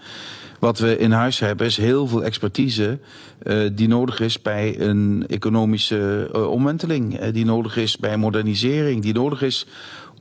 Wat 0.58 0.78
we 0.78 0.98
in 0.98 1.10
huis 1.10 1.38
hebben 1.38 1.66
is 1.66 1.76
heel 1.76 2.06
veel 2.06 2.24
expertise 2.24 2.98
uh, 3.42 3.70
die 3.72 3.88
nodig 3.88 4.20
is 4.20 4.42
bij 4.42 4.80
een 4.80 5.24
economische 5.28 6.30
omwenteling. 6.50 7.30
die 7.30 7.44
nodig 7.44 7.76
is 7.76 7.96
bij 7.96 8.16
modernisering. 8.16 9.02
Die 9.02 9.14
nodig 9.14 9.42
is 9.42 9.66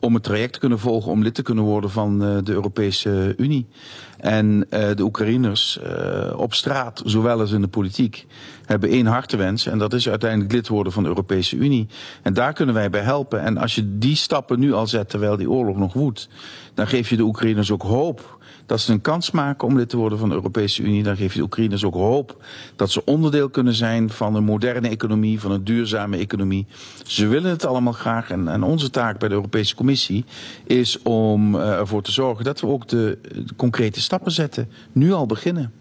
om 0.08 0.14
het 0.14 0.24
traject 0.24 0.54
te 0.54 0.60
kunnen 0.60 0.80
volgen 0.80 1.12
om 1.12 1.24
lid 1.24 1.36
te 1.36 1.42
kunnen 1.42 1.64
worden 1.64 1.90
van 1.90 2.20
de 2.20 2.52
Europese 2.52 3.34
Unie. 3.38 3.68
En 4.18 4.66
uh, 4.70 4.90
de 4.96 5.04
Oekraïners 5.04 5.80
uh, 5.84 6.40
op 6.40 6.54
straat, 6.54 7.02
zowel 7.06 7.40
als 7.40 7.52
in 7.52 7.62
de 7.62 7.68
politiek, 7.68 8.26
hebben 8.66 8.90
één 8.90 9.06
hartewens. 9.06 9.66
En 9.66 9.78
dat 9.78 9.94
is 9.94 10.10
uiteindelijk 10.10 10.52
lid 10.52 10.68
worden 10.68 10.94
van 10.94 11.04
de 11.04 11.10
Europese 11.10 11.56
Unie. 11.56 11.88
En 12.22 12.34
daar 12.34 12.54
kunnen 12.54 12.76
wij 12.76 12.90
bij 12.90 13.02
helpen. 13.02 13.42
En 13.42 13.58
als 13.58 13.76
je 13.76 13.98
die 13.98 14.16
stappen 14.16 14.60
nu 14.60 14.74
al 14.74 14.88
zet 14.88 15.10
terwijl 15.10 15.38
die 15.38 15.50
oorlog 15.50 15.78
nog 15.78 15.94
woedt, 15.94 16.30
dan 16.74 16.88
geef 16.88 17.10
je 17.10 17.16
de 17.16 17.24
Oekraïners 17.24 17.72
ook 17.72 17.82
hoop 17.82 18.37
dat 18.68 18.80
ze 18.80 18.92
een 18.92 19.02
kans 19.02 19.32
maken 19.32 19.68
om 19.68 19.78
lid 19.78 19.90
te 19.90 19.98
worden 19.98 20.20
van 20.20 20.30
de 20.30 20.36
Europese 20.36 20.82
Unie. 20.82 21.04
Dan 21.04 21.16
geef 21.16 21.32
je 21.32 21.38
de 21.38 21.44
Oekraïners 21.44 21.84
ook 21.84 21.94
hoop 21.94 22.44
dat 22.76 22.92
ze 22.92 23.06
onderdeel 23.06 23.50
kunnen 23.50 23.74
zijn 23.74 24.10
van 24.10 24.36
een 24.36 24.44
moderne 24.44 24.90
economie, 24.90 25.40
van 25.40 25.52
een 25.52 25.64
duurzame 25.64 26.18
economie. 26.18 26.66
Ze 27.06 27.28
willen 27.28 27.50
het 27.50 27.66
allemaal 27.66 27.94
graag. 27.94 28.30
En, 28.30 28.48
en 28.48 28.64
onze 28.64 28.90
taak 28.90 29.20
bij 29.20 29.30
de 29.30 29.36
Europese 29.36 29.76
Commissie 29.76 30.26
is 30.66 31.02
om 31.02 31.56
uh, 31.56 31.70
ervoor 31.70 32.02
te 32.02 32.12
zorgen 32.12 32.46
dat 32.46 32.60
we 32.60 32.68
ook 32.68 32.88
de, 32.88 33.20
de 33.22 33.56
concrete 33.56 34.02
stappen 34.02 34.32
zetten. 34.32 34.70
Nu 34.92 35.12
al 35.12 35.26
beginnen. 35.26 35.72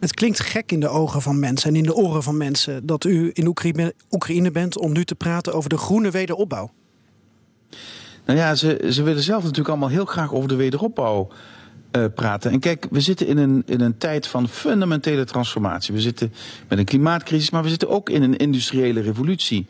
Het 0.00 0.14
klinkt 0.14 0.40
gek 0.40 0.72
in 0.72 0.80
de 0.80 0.88
ogen 0.88 1.22
van 1.22 1.38
mensen 1.38 1.68
en 1.68 1.76
in 1.76 1.82
de 1.82 1.94
oren 1.94 2.22
van 2.22 2.36
mensen 2.36 2.86
dat 2.86 3.04
u 3.04 3.30
in 3.32 3.46
Oekraïne, 3.46 3.94
Oekraïne 4.10 4.50
bent 4.50 4.78
om 4.78 4.92
nu 4.92 5.04
te 5.04 5.14
praten 5.14 5.54
over 5.54 5.70
de 5.70 5.78
groene 5.78 6.10
wederopbouw. 6.10 6.70
Nou 8.26 8.38
ja, 8.38 8.54
ze, 8.54 8.88
ze 8.90 9.02
willen 9.02 9.22
zelf 9.22 9.42
natuurlijk 9.42 9.68
allemaal 9.68 9.88
heel 9.88 10.04
graag 10.04 10.32
over 10.32 10.48
de 10.48 10.54
wederopbouw 10.54 11.28
uh, 11.96 12.04
praten. 12.14 12.50
En 12.50 12.60
kijk, 12.60 12.86
we 12.90 13.00
zitten 13.00 13.26
in 13.26 13.38
een, 13.38 13.62
in 13.66 13.80
een 13.80 13.98
tijd 13.98 14.26
van 14.26 14.48
fundamentele 14.48 15.24
transformatie. 15.24 15.94
We 15.94 16.00
zitten 16.00 16.32
met 16.68 16.78
een 16.78 16.84
klimaatcrisis, 16.84 17.50
maar 17.50 17.62
we 17.62 17.68
zitten 17.68 17.88
ook 17.88 18.10
in 18.10 18.22
een 18.22 18.36
industriële 18.36 19.00
revolutie. 19.00 19.66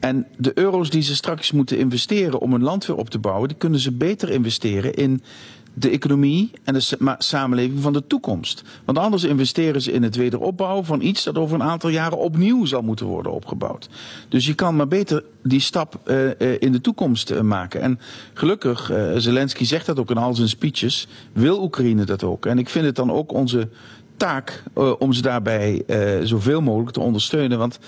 En 0.00 0.26
de 0.36 0.52
euro's 0.54 0.90
die 0.90 1.02
ze 1.02 1.14
straks 1.14 1.52
moeten 1.52 1.78
investeren 1.78 2.40
om 2.40 2.52
een 2.52 2.62
land 2.62 2.86
weer 2.86 2.96
op 2.96 3.10
te 3.10 3.18
bouwen, 3.18 3.48
die 3.48 3.56
kunnen 3.56 3.80
ze 3.80 3.92
beter 3.92 4.30
investeren 4.30 4.94
in 4.94 5.22
de 5.74 5.90
economie 5.90 6.50
en 6.64 6.74
de 6.74 7.14
samenleving 7.18 7.80
van 7.80 7.92
de 7.92 8.06
toekomst. 8.06 8.62
Want 8.84 8.98
anders 8.98 9.24
investeren 9.24 9.82
ze 9.82 9.92
in 9.92 10.02
het 10.02 10.16
wederopbouwen 10.16 10.84
van 10.84 11.00
iets 11.00 11.24
dat 11.24 11.38
over 11.38 11.54
een 11.54 11.62
aantal 11.62 11.90
jaren 11.90 12.18
opnieuw 12.18 12.64
zal 12.64 12.82
moeten 12.82 13.06
worden 13.06 13.32
opgebouwd. 13.32 13.88
Dus 14.28 14.46
je 14.46 14.54
kan 14.54 14.76
maar 14.76 14.88
beter 14.88 15.24
die 15.42 15.60
stap 15.60 16.00
uh, 16.04 16.24
uh, 16.24 16.32
in 16.58 16.72
de 16.72 16.80
toekomst 16.80 17.30
uh, 17.30 17.40
maken. 17.40 17.80
En 17.80 18.00
gelukkig, 18.34 18.92
Zelensky 19.16 19.64
zegt 19.64 19.86
dat 19.86 19.98
ook 19.98 20.10
in 20.10 20.16
al 20.16 20.34
zijn 20.34 20.48
speeches, 20.48 21.08
wil 21.32 21.62
Oekraïne 21.62 22.04
dat 22.04 22.22
ook. 22.22 22.46
En 22.46 22.58
ik 22.58 22.68
vind 22.68 22.84
het 22.84 22.96
dan 22.96 23.12
ook 23.12 23.32
onze 23.32 23.68
taak 24.22 24.62
uh, 24.78 24.92
om 24.98 25.12
ze 25.12 25.22
daarbij 25.22 25.82
uh, 25.86 26.26
zoveel 26.26 26.60
mogelijk 26.60 26.92
te 26.92 27.00
ondersteunen. 27.00 27.58
Want 27.58 27.78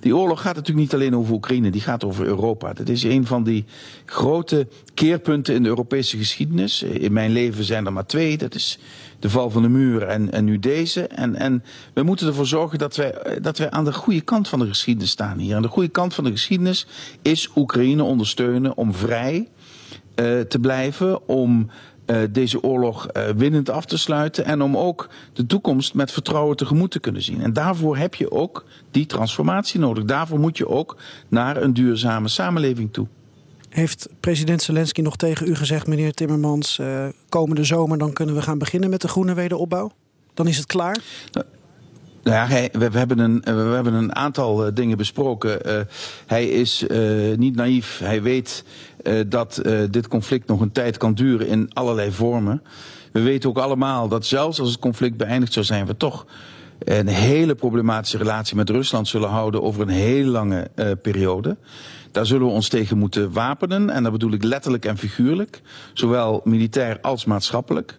die 0.00 0.16
oorlog 0.16 0.40
gaat 0.40 0.54
natuurlijk 0.54 0.78
niet 0.78 0.94
alleen 0.94 1.16
over 1.16 1.34
Oekraïne, 1.34 1.70
die 1.70 1.80
gaat 1.80 2.04
over 2.04 2.26
Europa. 2.26 2.72
Dat 2.72 2.88
is 2.88 3.02
een 3.02 3.26
van 3.26 3.44
die 3.44 3.64
grote 4.04 4.66
keerpunten 4.94 5.54
in 5.54 5.62
de 5.62 5.68
Europese 5.68 6.16
geschiedenis. 6.16 6.82
In 6.82 7.12
mijn 7.12 7.30
leven 7.30 7.64
zijn 7.64 7.86
er 7.86 7.92
maar 7.92 8.06
twee. 8.06 8.38
Dat 8.38 8.54
is 8.54 8.78
de 9.18 9.30
val 9.30 9.50
van 9.50 9.62
de 9.62 9.68
muur 9.68 10.02
en, 10.02 10.32
en 10.32 10.44
nu 10.44 10.58
deze. 10.58 11.06
En, 11.06 11.34
en 11.34 11.64
we 11.94 12.02
moeten 12.02 12.26
ervoor 12.26 12.46
zorgen 12.46 12.78
dat 12.78 12.96
wij, 12.96 13.38
dat 13.42 13.58
wij 13.58 13.70
aan 13.70 13.84
de 13.84 13.92
goede 13.92 14.20
kant 14.20 14.48
van 14.48 14.58
de 14.58 14.66
geschiedenis 14.66 15.10
staan 15.10 15.38
hier. 15.38 15.56
Aan 15.56 15.62
de 15.62 15.68
goede 15.68 15.88
kant 15.88 16.14
van 16.14 16.24
de 16.24 16.30
geschiedenis 16.30 16.86
is 17.22 17.50
Oekraïne 17.56 18.02
ondersteunen 18.02 18.76
om 18.76 18.94
vrij 18.94 19.48
te 20.48 20.58
blijven, 20.60 21.28
om 21.28 21.70
deze 22.30 22.62
oorlog 22.62 23.06
uh, 23.12 23.22
winnend 23.36 23.70
af 23.70 23.84
te 23.84 23.98
sluiten 23.98 24.44
en 24.44 24.62
om 24.62 24.76
ook 24.76 25.08
de 25.32 25.46
toekomst 25.46 25.94
met 25.94 26.12
vertrouwen 26.12 26.56
tegemoet 26.56 26.90
te 26.90 27.00
kunnen 27.00 27.22
zien. 27.22 27.40
En 27.40 27.52
daarvoor 27.52 27.96
heb 27.96 28.14
je 28.14 28.30
ook 28.30 28.64
die 28.90 29.06
transformatie 29.06 29.80
nodig. 29.80 30.04
Daarvoor 30.04 30.38
moet 30.38 30.56
je 30.56 30.68
ook 30.68 30.96
naar 31.28 31.62
een 31.62 31.74
duurzame 31.74 32.28
samenleving 32.28 32.92
toe. 32.92 33.06
Heeft 33.68 34.08
president 34.20 34.62
Zelensky 34.62 35.00
nog 35.00 35.16
tegen 35.16 35.48
u 35.48 35.54
gezegd, 35.54 35.86
meneer 35.86 36.12
Timmermans, 36.12 36.78
uh, 36.78 37.06
komende 37.28 37.64
zomer 37.64 37.98
dan 37.98 38.12
kunnen 38.12 38.34
we 38.34 38.42
gaan 38.42 38.58
beginnen 38.58 38.90
met 38.90 39.00
de 39.00 39.08
groene 39.08 39.34
wederopbouw? 39.34 39.90
Dan 40.34 40.48
is 40.48 40.56
het 40.56 40.66
klaar? 40.66 41.02
Nou 41.32 41.46
ja, 42.22 42.46
hij, 42.46 42.68
we, 42.72 42.88
hebben 42.92 43.18
een, 43.18 43.40
we 43.44 43.50
hebben 43.74 43.94
een 43.94 44.14
aantal 44.14 44.66
eh, 44.66 44.74
dingen 44.74 44.96
besproken. 44.96 45.64
Eh, 45.64 45.80
hij 46.26 46.48
is 46.48 46.86
eh, 46.86 47.00
niet 47.36 47.56
naïef. 47.56 47.98
Hij 47.98 48.22
weet 48.22 48.64
eh, 49.02 49.20
dat 49.26 49.58
eh, 49.58 49.78
dit 49.90 50.08
conflict 50.08 50.48
nog 50.48 50.60
een 50.60 50.72
tijd 50.72 50.96
kan 50.96 51.14
duren 51.14 51.46
in 51.46 51.70
allerlei 51.72 52.12
vormen. 52.12 52.62
We 53.12 53.20
weten 53.20 53.48
ook 53.48 53.58
allemaal 53.58 54.08
dat 54.08 54.26
zelfs 54.26 54.60
als 54.60 54.70
het 54.70 54.78
conflict 54.78 55.16
beëindigd 55.16 55.52
zou 55.52 55.64
zijn, 55.64 55.86
we 55.86 55.96
toch 55.96 56.26
een 56.84 57.06
hele 57.06 57.54
problematische 57.54 58.18
relatie 58.18 58.56
met 58.56 58.70
Rusland 58.70 59.08
zullen 59.08 59.28
houden 59.28 59.62
over 59.62 59.82
een 59.82 59.88
hele 59.88 60.30
lange 60.30 60.70
eh, 60.74 60.90
periode. 61.02 61.56
Daar 62.10 62.26
zullen 62.26 62.46
we 62.46 62.52
ons 62.52 62.68
tegen 62.68 62.98
moeten 62.98 63.32
wapenen. 63.32 63.90
En 63.90 64.02
dat 64.02 64.12
bedoel 64.12 64.32
ik 64.32 64.44
letterlijk 64.44 64.84
en 64.84 64.98
figuurlijk. 64.98 65.60
Zowel 65.92 66.40
militair 66.44 66.98
als 67.00 67.24
maatschappelijk. 67.24 67.98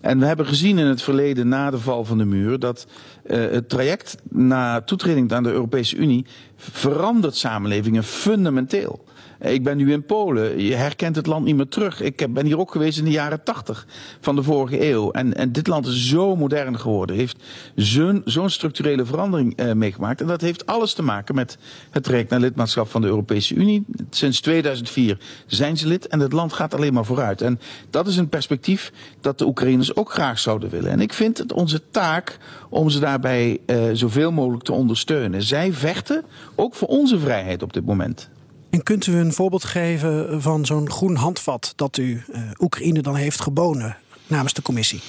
En 0.00 0.18
we 0.18 0.26
hebben 0.26 0.46
gezien 0.46 0.78
in 0.78 0.86
het 0.86 1.02
verleden 1.02 1.48
na 1.48 1.70
de 1.70 1.78
val 1.78 2.04
van 2.04 2.18
de 2.18 2.24
muur 2.24 2.58
dat 2.58 2.86
uh, 3.26 3.36
het 3.36 3.68
traject 3.68 4.16
na 4.30 4.80
toetreding 4.80 5.32
aan 5.32 5.42
de 5.42 5.52
Europese 5.52 5.96
Unie 5.96 6.26
verandert 6.56 7.36
samenlevingen 7.36 8.04
fundamenteel. 8.04 9.04
Ik 9.40 9.64
ben 9.64 9.76
nu 9.76 9.92
in 9.92 10.04
Polen. 10.04 10.62
Je 10.62 10.74
herkent 10.74 11.16
het 11.16 11.26
land 11.26 11.44
niet 11.44 11.56
meer 11.56 11.68
terug. 11.68 12.00
Ik 12.00 12.32
ben 12.34 12.46
hier 12.46 12.58
ook 12.58 12.70
geweest 12.70 12.98
in 12.98 13.04
de 13.04 13.10
jaren 13.10 13.42
tachtig 13.42 13.86
van 14.20 14.36
de 14.36 14.42
vorige 14.42 14.90
eeuw. 14.90 15.10
En, 15.10 15.34
en 15.34 15.52
dit 15.52 15.66
land 15.66 15.86
is 15.86 16.08
zo 16.08 16.36
modern 16.36 16.78
geworden. 16.78 17.16
Heeft 17.16 17.42
zo'n 17.74 18.22
zo'n 18.24 18.50
structurele 18.50 19.04
verandering 19.04 19.60
uh, 19.60 19.72
meegemaakt. 19.72 20.20
En 20.20 20.26
dat 20.26 20.40
heeft 20.40 20.66
alles 20.66 20.94
te 20.94 21.02
maken 21.02 21.34
met 21.34 21.58
het 21.90 22.02
traject 22.02 22.30
naar 22.30 22.40
lidmaatschap 22.40 22.88
van 22.88 23.00
de 23.00 23.06
Europese 23.06 23.54
Unie. 23.54 23.84
Sinds 24.10 24.40
2004 24.40 25.18
zijn 25.46 25.76
ze 25.76 25.86
lid 25.86 26.06
en 26.06 26.20
het 26.20 26.32
land 26.32 26.52
gaat 26.52 26.74
alleen 26.74 26.92
maar 26.92 27.04
vooruit. 27.04 27.42
En 27.42 27.60
dat 27.90 28.06
is 28.06 28.16
een 28.16 28.28
perspectief 28.28 28.92
dat 29.20 29.38
de 29.38 29.46
Oekraïners 29.46 29.96
ook 29.96 30.12
graag 30.12 30.38
zouden 30.38 30.70
willen. 30.70 30.90
En 30.90 31.00
ik 31.00 31.12
vind 31.12 31.38
het 31.38 31.52
onze 31.52 31.82
taak 31.90 32.38
om 32.68 32.90
ze 32.90 33.00
daarbij 33.00 33.58
uh, 33.66 33.82
zoveel 33.92 34.32
mogelijk 34.32 34.64
te 34.64 34.72
ondersteunen. 34.72 35.42
Zij 35.42 35.72
vechten 35.72 36.24
ook 36.54 36.74
voor 36.74 36.88
onze 36.88 37.18
vrijheid 37.18 37.62
op 37.62 37.72
dit 37.72 37.86
moment. 37.86 38.28
En 38.70 38.82
kunt 38.82 39.06
u 39.06 39.16
een 39.16 39.32
voorbeeld 39.32 39.64
geven 39.64 40.42
van 40.42 40.66
zo'n 40.66 40.90
groen 40.90 41.16
handvat 41.16 41.72
dat 41.76 41.96
u 41.96 42.22
uh, 42.28 42.40
Oekraïne 42.58 43.02
dan 43.02 43.14
heeft 43.14 43.40
geboden 43.40 43.96
namens 44.26 44.52
de 44.52 44.62
commissie? 44.62 45.00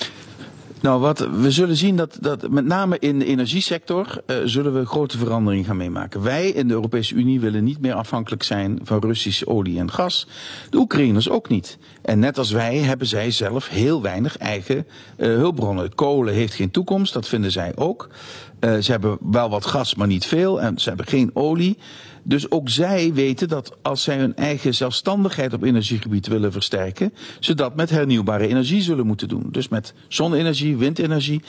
Nou, 0.81 0.99
wat 1.01 1.19
we 1.19 1.51
zullen 1.51 1.75
zien 1.75 1.95
dat, 1.95 2.17
dat 2.21 2.49
met 2.49 2.65
name 2.65 2.99
in 2.99 3.19
de 3.19 3.25
energiesector 3.25 4.21
uh, 4.27 4.37
zullen 4.45 4.73
we 4.73 4.85
grote 4.85 5.17
veranderingen 5.17 5.65
gaan 5.65 5.77
meemaken. 5.77 6.21
Wij 6.21 6.49
in 6.49 6.67
de 6.67 6.73
Europese 6.73 7.15
Unie 7.15 7.39
willen 7.39 7.63
niet 7.63 7.81
meer 7.81 7.93
afhankelijk 7.93 8.43
zijn 8.43 8.79
van 8.83 8.99
Russische 8.99 9.47
olie 9.47 9.79
en 9.79 9.91
gas. 9.91 10.27
De 10.69 10.77
Oekraïners 10.77 11.29
ook 11.29 11.49
niet. 11.49 11.77
En 12.01 12.19
net 12.19 12.37
als 12.37 12.51
wij 12.51 12.77
hebben 12.77 13.07
zij 13.07 13.31
zelf 13.31 13.69
heel 13.69 14.01
weinig 14.01 14.37
eigen 14.37 14.77
uh, 15.17 15.27
hulpbronnen. 15.27 15.95
Kolen 15.95 16.33
heeft 16.33 16.53
geen 16.53 16.71
toekomst, 16.71 17.13
dat 17.13 17.27
vinden 17.27 17.51
zij 17.51 17.71
ook. 17.75 18.09
Ze 18.59 18.91
hebben 18.91 19.17
wel 19.21 19.49
wat 19.49 19.65
gas, 19.65 19.95
maar 19.95 20.07
niet 20.07 20.25
veel. 20.25 20.61
En 20.61 20.79
ze 20.79 20.87
hebben 20.89 21.07
geen 21.07 21.29
olie. 21.33 21.77
Dus 22.29 22.51
ook 22.51 22.69
zij 22.69 23.13
weten 23.13 23.47
dat 23.47 23.77
als 23.81 24.03
zij 24.03 24.17
hun 24.17 24.35
eigen 24.35 24.75
zelfstandigheid 24.75 25.53
op 25.53 25.63
energiegebied 25.63 26.27
willen 26.27 26.51
versterken, 26.51 27.13
ze 27.39 27.53
dat 27.53 27.75
met 27.75 27.89
hernieuwbare 27.89 28.47
energie 28.47 28.81
zullen 28.81 29.05
moeten 29.05 29.27
doen. 29.27 29.47
Dus 29.51 29.67
met 29.67 29.93
zonne-energie, 30.07 30.77
windenergie. 30.77 31.41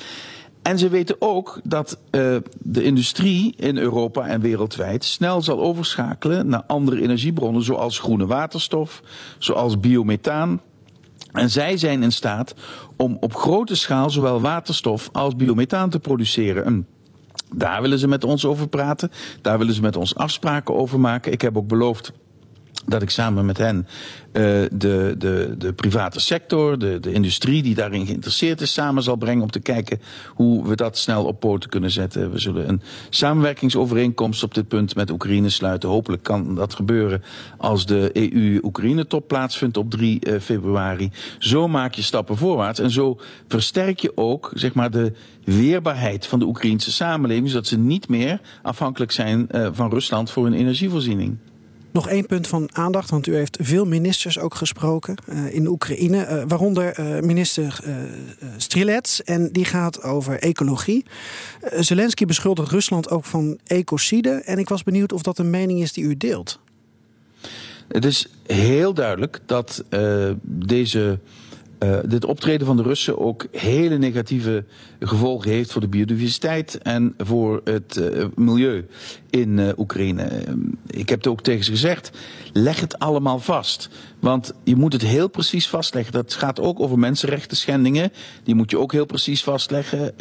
En 0.62 0.78
ze 0.78 0.88
weten 0.88 1.16
ook 1.18 1.60
dat 1.64 1.98
uh, 2.10 2.36
de 2.58 2.82
industrie 2.82 3.54
in 3.56 3.78
Europa 3.78 4.26
en 4.26 4.40
wereldwijd 4.40 5.04
snel 5.04 5.42
zal 5.42 5.60
overschakelen 5.60 6.46
naar 6.46 6.62
andere 6.66 7.02
energiebronnen, 7.02 7.62
zoals 7.62 7.98
groene 7.98 8.26
waterstof, 8.26 9.02
zoals 9.38 9.80
biomethaan. 9.80 10.60
En 11.32 11.50
zij 11.50 11.76
zijn 11.76 12.02
in 12.02 12.12
staat 12.12 12.54
om 12.96 13.16
op 13.20 13.34
grote 13.34 13.74
schaal 13.74 14.10
zowel 14.10 14.40
waterstof 14.40 15.08
als 15.12 15.36
biomethaan 15.36 15.90
te 15.90 15.98
produceren. 15.98 16.64
En 16.64 16.86
daar 17.54 17.82
willen 17.82 17.98
ze 17.98 18.08
met 18.08 18.24
ons 18.24 18.44
over 18.44 18.68
praten. 18.68 19.10
Daar 19.42 19.58
willen 19.58 19.74
ze 19.74 19.80
met 19.80 19.96
ons 19.96 20.14
afspraken 20.14 20.74
over 20.74 21.00
maken. 21.00 21.32
Ik 21.32 21.40
heb 21.40 21.56
ook 21.56 21.68
beloofd 21.68 22.12
dat 22.86 23.02
ik 23.02 23.10
samen 23.10 23.46
met 23.46 23.58
hen 23.58 23.86
uh, 24.32 24.42
de, 24.72 25.14
de, 25.18 25.54
de 25.58 25.72
private 25.72 26.20
sector, 26.20 26.78
de, 26.78 27.00
de 27.00 27.12
industrie 27.12 27.62
die 27.62 27.74
daarin 27.74 28.06
geïnteresseerd 28.06 28.60
is, 28.60 28.72
samen 28.72 29.02
zal 29.02 29.16
brengen 29.16 29.42
om 29.42 29.50
te 29.50 29.60
kijken 29.60 30.00
hoe 30.34 30.68
we 30.68 30.76
dat 30.76 30.98
snel 30.98 31.24
op 31.24 31.40
poten 31.40 31.70
kunnen 31.70 31.90
zetten. 31.90 32.30
We 32.30 32.38
zullen 32.38 32.68
een 32.68 32.82
samenwerkingsovereenkomst 33.10 34.42
op 34.42 34.54
dit 34.54 34.68
punt 34.68 34.94
met 34.94 35.10
Oekraïne 35.10 35.48
sluiten. 35.48 35.88
Hopelijk 35.88 36.22
kan 36.22 36.54
dat 36.54 36.74
gebeuren 36.74 37.22
als 37.58 37.86
de 37.86 38.10
EU-Oekraïne-top 38.12 39.28
plaatsvindt 39.28 39.76
op 39.76 39.90
3 39.90 40.18
uh, 40.20 40.40
februari. 40.40 41.10
Zo 41.38 41.68
maak 41.68 41.94
je 41.94 42.02
stappen 42.02 42.36
voorwaarts 42.36 42.80
en 42.80 42.90
zo 42.90 43.20
versterk 43.48 43.98
je 43.98 44.12
ook 44.14 44.50
zeg 44.54 44.74
maar, 44.74 44.90
de 44.90 45.12
weerbaarheid 45.44 46.26
van 46.26 46.38
de 46.38 46.46
Oekraïnse 46.46 46.92
samenleving, 46.92 47.48
zodat 47.48 47.66
ze 47.66 47.78
niet 47.78 48.08
meer 48.08 48.40
afhankelijk 48.62 49.12
zijn 49.12 49.48
uh, 49.50 49.68
van 49.72 49.90
Rusland 49.90 50.30
voor 50.30 50.44
hun 50.44 50.54
energievoorziening. 50.54 51.38
Nog 51.92 52.08
één 52.08 52.26
punt 52.26 52.46
van 52.46 52.68
aandacht, 52.72 53.10
want 53.10 53.26
u 53.26 53.34
heeft 53.34 53.58
veel 53.60 53.84
ministers 53.84 54.38
ook 54.38 54.54
gesproken 54.54 55.14
uh, 55.28 55.54
in 55.54 55.66
Oekraïne, 55.66 56.28
uh, 56.28 56.42
waaronder 56.48 56.98
uh, 57.00 57.20
minister 57.20 57.80
Strilets. 58.56 59.22
En 59.22 59.52
die 59.52 59.64
gaat 59.64 60.02
over 60.02 60.38
ecologie. 60.38 61.04
Zelensky 61.78 62.24
beschuldigt 62.24 62.70
Rusland 62.70 63.10
ook 63.10 63.24
van 63.24 63.58
ecocide. 63.64 64.30
En 64.30 64.58
ik 64.58 64.68
was 64.68 64.82
benieuwd 64.82 65.12
of 65.12 65.22
dat 65.22 65.38
een 65.38 65.50
mening 65.50 65.80
is 65.80 65.92
die 65.92 66.04
u 66.04 66.16
deelt. 66.16 66.60
Het 67.88 68.04
is 68.04 68.28
heel 68.46 68.94
duidelijk 68.94 69.40
dat 69.46 69.84
deze 70.42 71.18
uh, 71.82 71.98
dit 72.04 72.24
optreden 72.24 72.66
van 72.66 72.76
de 72.76 72.82
Russen 72.82 73.18
ook 73.18 73.46
hele 73.52 73.98
negatieve 73.98 74.64
gevolgen 75.00 75.50
heeft 75.50 75.72
voor 75.72 75.80
de 75.80 75.88
biodiversiteit 75.88 76.78
en 76.78 77.14
voor 77.18 77.60
het 77.64 77.96
uh, 77.96 78.24
milieu 78.34 78.86
in 79.30 79.58
uh, 79.58 79.68
Oekraïne. 79.76 80.28
Ik 80.86 81.08
heb 81.08 81.18
het 81.18 81.26
ook 81.26 81.40
tegen 81.40 81.64
ze 81.64 81.70
gezegd, 81.70 82.10
leg 82.52 82.80
het 82.80 82.98
allemaal 82.98 83.38
vast. 83.38 83.88
Want 84.20 84.52
je 84.64 84.76
moet 84.76 84.92
het 84.92 85.02
heel 85.02 85.28
precies 85.28 85.68
vastleggen. 85.68 86.12
Dat 86.12 86.34
gaat 86.34 86.60
ook 86.60 86.80
over 86.80 86.98
mensenrechten 86.98 87.56
schendingen. 87.56 88.12
Die 88.44 88.54
moet 88.54 88.70
je 88.70 88.78
ook 88.78 88.92
heel 88.92 89.06
precies 89.06 89.42
vastleggen. 89.42 90.14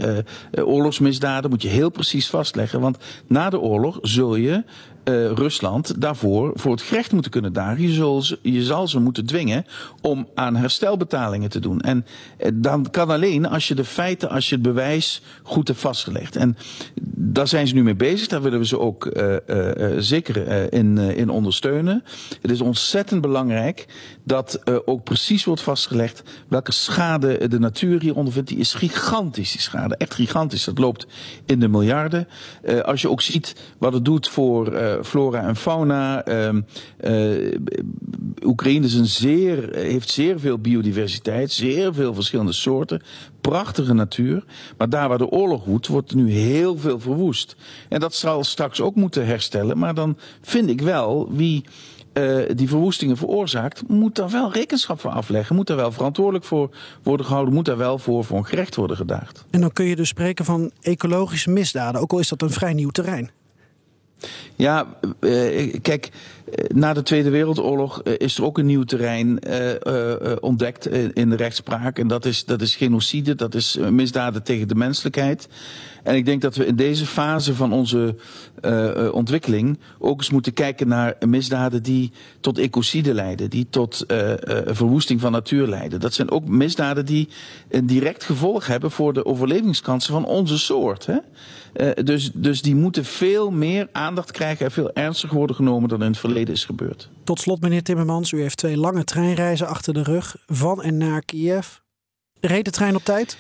oorlogsmisdaden 0.51 1.49
moet 1.49 1.61
je 1.61 1.67
heel 1.67 1.89
precies 1.89 2.27
vastleggen. 2.27 2.79
Want 2.81 2.97
na 3.27 3.49
de 3.49 3.59
oorlog 3.59 3.99
zul 4.01 4.35
je 4.35 4.63
uh, 5.09 5.31
Rusland 5.31 6.01
daarvoor 6.01 6.51
voor 6.55 6.71
het 6.71 6.81
gerecht 6.81 7.11
moeten 7.11 7.31
kunnen 7.31 7.53
dagen. 7.53 7.81
Je, 8.41 8.63
zal 8.63 8.87
ze, 8.87 8.99
moeten 8.99 9.25
dwingen 9.25 9.65
om 10.01 10.27
aan 10.35 10.55
herstelbetalingen 10.55 11.49
te 11.49 11.59
doen. 11.59 11.81
En 11.81 12.05
uh, 12.39 12.51
dan 12.53 12.89
kan 12.91 13.09
alleen 13.09 13.47
als 13.47 13.67
je 13.67 13.75
de 13.75 13.85
feiten, 13.85 14.29
als 14.29 14.49
je 14.49 14.55
het 14.55 14.63
bewijs 14.63 15.21
goed 15.43 15.67
hebt 15.67 15.79
vastgelegd. 15.79 16.35
En 16.35 16.57
daar 17.11 17.47
zijn 17.47 17.67
ze 17.67 17.73
nu 17.73 17.83
mee 17.83 17.95
bezig. 17.95 18.27
Daar 18.27 18.41
willen 18.41 18.59
we 18.59 18.65
ze 18.65 18.79
ook 18.79 19.05
uh, 19.05 19.35
zeker 19.97 20.73
in, 20.73 20.97
in 20.97 21.29
ondersteunen. 21.29 22.03
Het 22.41 22.51
is 22.51 22.61
ontzettend 22.61 23.21
belangrijk 23.21 23.87
dat 24.23 24.61
ook 24.85 25.03
precies 25.03 25.45
wordt 25.45 25.61
vastgelegd 25.61 26.23
welke 26.47 26.71
schade 26.71 27.47
de 27.47 27.59
natuur 27.59 28.01
hier 28.01 28.15
ondervindt. 28.15 28.49
Die 28.49 28.57
is 28.57 28.73
gigantisch, 28.73 29.51
die 29.51 29.61
schade. 29.61 29.95
Echt 29.95 30.13
gigantisch. 30.13 30.63
Dat 30.63 30.77
loopt 30.77 31.07
in 31.45 31.59
de 31.59 31.67
miljarden. 31.67 32.27
als 32.83 33.01
je 33.01 33.09
ook 33.09 33.21
ziet 33.21 33.55
wat 33.77 33.93
het 33.93 34.05
doet 34.05 34.29
voor 34.29 34.77
flora 35.03 35.47
en 35.47 35.55
fauna. 35.55 36.27
Uh, 36.27 36.49
uh, 37.01 37.55
Oekraïne 38.43 38.85
is 38.85 38.93
een 38.93 39.05
zeer, 39.05 39.69
heeft 39.75 40.09
zeer 40.09 40.39
veel 40.39 40.59
biodiversiteit, 40.59 41.51
zeer 41.51 41.93
veel 41.93 42.13
verschillende 42.13 42.53
soorten. 42.53 43.01
Prachtige 43.41 43.93
natuur. 43.93 44.43
Maar 44.77 44.89
daar 44.89 45.09
waar 45.09 45.17
de 45.17 45.29
oorlog 45.29 45.65
woedt, 45.65 45.87
wordt 45.87 46.15
nu 46.15 46.31
heel 46.31 46.77
veel 46.77 46.99
verwoest. 46.99 47.55
En 47.89 47.99
dat 47.99 48.15
zal 48.15 48.43
straks 48.43 48.81
ook 48.81 48.95
moeten 48.95 49.25
herstellen. 49.25 49.77
Maar 49.77 49.93
dan 49.93 50.17
vind 50.41 50.69
ik 50.69 50.81
wel 50.81 51.29
wie. 51.31 51.63
Uh, 52.13 52.41
die 52.55 52.67
verwoestingen 52.67 53.17
veroorzaakt, 53.17 53.87
moet 53.87 54.15
daar 54.15 54.29
wel 54.29 54.51
rekenschap 54.51 54.99
voor 54.99 55.11
afleggen. 55.11 55.55
Moet 55.55 55.67
daar 55.67 55.77
wel 55.77 55.91
verantwoordelijk 55.91 56.45
voor 56.45 56.75
worden 57.03 57.25
gehouden. 57.25 57.53
Moet 57.53 57.65
daar 57.65 57.77
wel 57.77 57.97
voor, 57.97 58.25
voor 58.25 58.37
een 58.37 58.45
gerecht 58.45 58.75
worden 58.75 58.97
gedaagd. 58.97 59.45
En 59.49 59.61
dan 59.61 59.71
kun 59.71 59.85
je 59.85 59.95
dus 59.95 60.07
spreken 60.07 60.45
van 60.45 60.71
ecologische 60.81 61.49
misdaden, 61.49 62.01
ook 62.01 62.11
al 62.11 62.19
is 62.19 62.29
dat 62.29 62.41
een 62.41 62.49
vrij 62.49 62.73
nieuw 62.73 62.89
terrein. 62.89 63.31
Ja, 64.55 64.87
uh, 65.19 65.73
kijk, 65.81 66.09
na 66.67 66.93
de 66.93 67.03
Tweede 67.03 67.29
Wereldoorlog 67.29 68.03
is 68.03 68.37
er 68.37 68.43
ook 68.43 68.57
een 68.57 68.65
nieuw 68.65 68.83
terrein 68.83 69.39
ontdekt 70.39 70.87
in 71.15 71.29
de 71.29 71.35
rechtspraak. 71.35 71.99
En 71.99 72.07
dat 72.07 72.25
is, 72.25 72.45
dat 72.45 72.61
is 72.61 72.75
genocide, 72.75 73.35
dat 73.35 73.55
is 73.55 73.77
misdaden 73.89 74.43
tegen 74.43 74.67
de 74.67 74.75
menselijkheid. 74.75 75.47
En 76.03 76.15
ik 76.15 76.25
denk 76.25 76.41
dat 76.41 76.55
we 76.55 76.65
in 76.65 76.75
deze 76.75 77.05
fase 77.05 77.55
van 77.55 77.73
onze 77.73 78.15
ontwikkeling 79.11 79.79
ook 79.99 80.17
eens 80.17 80.29
moeten 80.29 80.53
kijken 80.53 80.87
naar 80.87 81.15
misdaden 81.27 81.83
die 81.83 82.11
tot 82.39 82.57
ecocide 82.57 83.13
leiden, 83.13 83.49
die 83.49 83.67
tot 83.69 84.05
verwoesting 84.65 85.21
van 85.21 85.31
natuur 85.31 85.67
leiden. 85.67 85.99
Dat 85.99 86.13
zijn 86.13 86.31
ook 86.31 86.47
misdaden 86.47 87.05
die 87.05 87.29
een 87.69 87.85
direct 87.85 88.23
gevolg 88.23 88.67
hebben 88.67 88.91
voor 88.91 89.13
de 89.13 89.25
overlevingskansen 89.25 90.13
van 90.13 90.25
onze 90.25 90.59
soort. 90.59 91.05
Hè? 91.05 91.17
Uh, 91.73 92.05
dus, 92.05 92.31
dus 92.33 92.61
die 92.61 92.75
moeten 92.75 93.05
veel 93.05 93.51
meer 93.51 93.87
aandacht 93.91 94.31
krijgen 94.31 94.65
en 94.65 94.71
veel 94.71 94.93
ernstiger 94.93 95.37
worden 95.37 95.55
genomen 95.55 95.89
dan 95.89 96.01
in 96.01 96.09
het 96.09 96.19
verleden 96.19 96.53
is 96.53 96.65
gebeurd. 96.65 97.09
Tot 97.23 97.39
slot, 97.39 97.61
meneer 97.61 97.83
Timmermans, 97.83 98.31
u 98.31 98.41
heeft 98.41 98.57
twee 98.57 98.77
lange 98.77 99.03
treinreizen 99.03 99.67
achter 99.67 99.93
de 99.93 100.03
rug 100.03 100.35
van 100.45 100.81
en 100.81 100.97
naar 100.97 101.21
Kiev. 101.25 101.67
Reed 102.39 102.65
de 102.65 102.71
trein 102.71 102.95
op 102.95 103.03
tijd? 103.03 103.37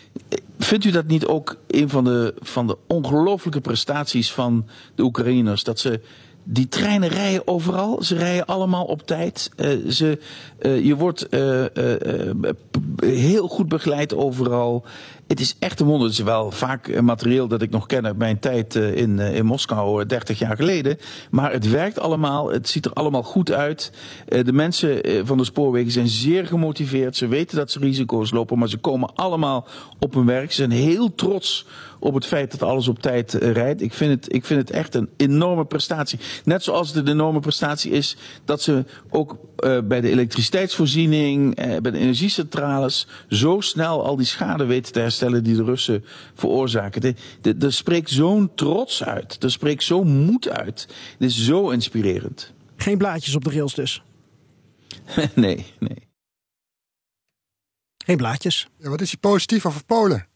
Vindt 0.59 0.85
u 0.85 0.91
dat 0.91 1.07
niet 1.07 1.25
ook 1.25 1.55
een 1.67 1.89
van 1.89 2.03
de, 2.03 2.33
van 2.39 2.67
de 2.67 2.77
ongelooflijke 2.87 3.61
prestaties 3.61 4.31
van 4.31 4.67
de 4.95 5.03
Oekraïners? 5.03 5.63
Dat 5.63 5.79
ze 5.79 6.01
die 6.43 6.67
treinen 6.67 7.09
rijden 7.09 7.47
overal. 7.47 8.03
Ze 8.03 8.15
rijden 8.15 8.45
allemaal 8.45 8.85
op 8.85 9.07
tijd. 9.07 9.51
Uh, 9.55 9.89
ze, 9.91 10.19
uh, 10.61 10.85
je 10.85 10.95
wordt 10.95 11.27
uh, 11.29 11.65
heel 13.05 13.47
goed 13.47 13.67
begeleid 13.67 14.13
overal. 14.13 14.85
Het 15.29 15.39
is 15.39 15.55
echt 15.59 15.79
een 15.79 15.85
wonder. 15.85 16.07
Het 16.07 16.17
is 16.17 16.23
wel 16.23 16.51
vaak 16.51 17.01
materieel 17.01 17.47
dat 17.47 17.61
ik 17.61 17.69
nog 17.69 17.85
ken 17.85 18.05
uit 18.05 18.17
mijn 18.17 18.39
tijd 18.39 18.75
in, 18.75 19.19
in 19.19 19.45
Moskou, 19.45 20.05
30 20.05 20.39
jaar 20.39 20.55
geleden. 20.55 20.97
Maar 21.31 21.51
het 21.51 21.69
werkt 21.69 21.99
allemaal. 21.99 22.51
Het 22.51 22.69
ziet 22.69 22.85
er 22.85 22.93
allemaal 22.93 23.23
goed 23.23 23.51
uit. 23.51 23.91
de 24.25 24.53
mensen 24.53 25.01
van 25.25 25.37
de 25.37 25.43
spoorwegen 25.43 25.91
zijn 25.91 26.07
zeer 26.07 26.45
gemotiveerd. 26.45 27.15
Ze 27.15 27.27
weten 27.27 27.57
dat 27.57 27.71
ze 27.71 27.79
risico's 27.79 28.31
lopen, 28.31 28.57
maar 28.57 28.69
ze 28.69 28.77
komen 28.77 29.15
allemaal 29.15 29.67
op 29.99 30.13
hun 30.13 30.25
werk. 30.25 30.49
Ze 30.49 30.55
zijn 30.55 30.71
heel 30.71 31.15
trots 31.15 31.65
op 31.99 32.13
het 32.13 32.25
feit 32.25 32.51
dat 32.51 32.63
alles 32.63 32.87
op 32.87 32.99
tijd 32.99 33.33
rijdt. 33.33 33.81
Ik 33.81 33.93
vind, 33.93 34.11
het, 34.11 34.33
ik 34.33 34.45
vind 34.45 34.59
het 34.59 34.71
echt 34.71 34.95
een 34.95 35.09
enorme 35.17 35.65
prestatie. 35.65 36.19
Net 36.43 36.63
zoals 36.63 36.87
het 36.87 36.97
een 36.97 37.13
enorme 37.13 37.39
prestatie 37.39 37.91
is 37.91 38.17
dat 38.45 38.61
ze 38.61 38.85
ook 39.09 39.37
uh, 39.65 39.81
bij 39.81 40.01
de 40.01 40.09
elektriciteitsvoorziening, 40.09 41.59
uh, 41.59 41.77
bij 41.77 41.91
de 41.91 41.97
energiecentrales, 41.97 43.07
zo 43.29 43.59
snel 43.59 44.05
al 44.05 44.15
die 44.15 44.25
schade 44.25 44.65
weten 44.65 44.93
te 44.93 44.99
herstellen 44.99 45.43
die 45.43 45.55
de 45.55 45.63
Russen 45.63 46.05
veroorzaken. 46.33 47.15
Er 47.59 47.73
spreekt 47.73 48.09
zo'n 48.09 48.51
trots 48.55 49.03
uit. 49.03 49.43
Er 49.43 49.51
spreekt 49.51 49.83
zo'n 49.83 50.07
moed 50.07 50.49
uit. 50.49 50.87
Het 51.17 51.29
is 51.29 51.45
zo 51.45 51.69
inspirerend. 51.69 52.53
Geen 52.75 52.97
blaadjes 52.97 53.35
op 53.35 53.43
de 53.43 53.51
rails 53.51 53.73
dus? 53.73 54.03
nee, 55.35 55.65
nee. 55.79 56.07
Geen 58.05 58.17
blaadjes. 58.17 58.69
Ja, 58.77 58.89
wat 58.89 59.01
is 59.01 59.11
je 59.11 59.17
positief 59.17 59.65
over 59.65 59.85
Polen? 59.85 60.27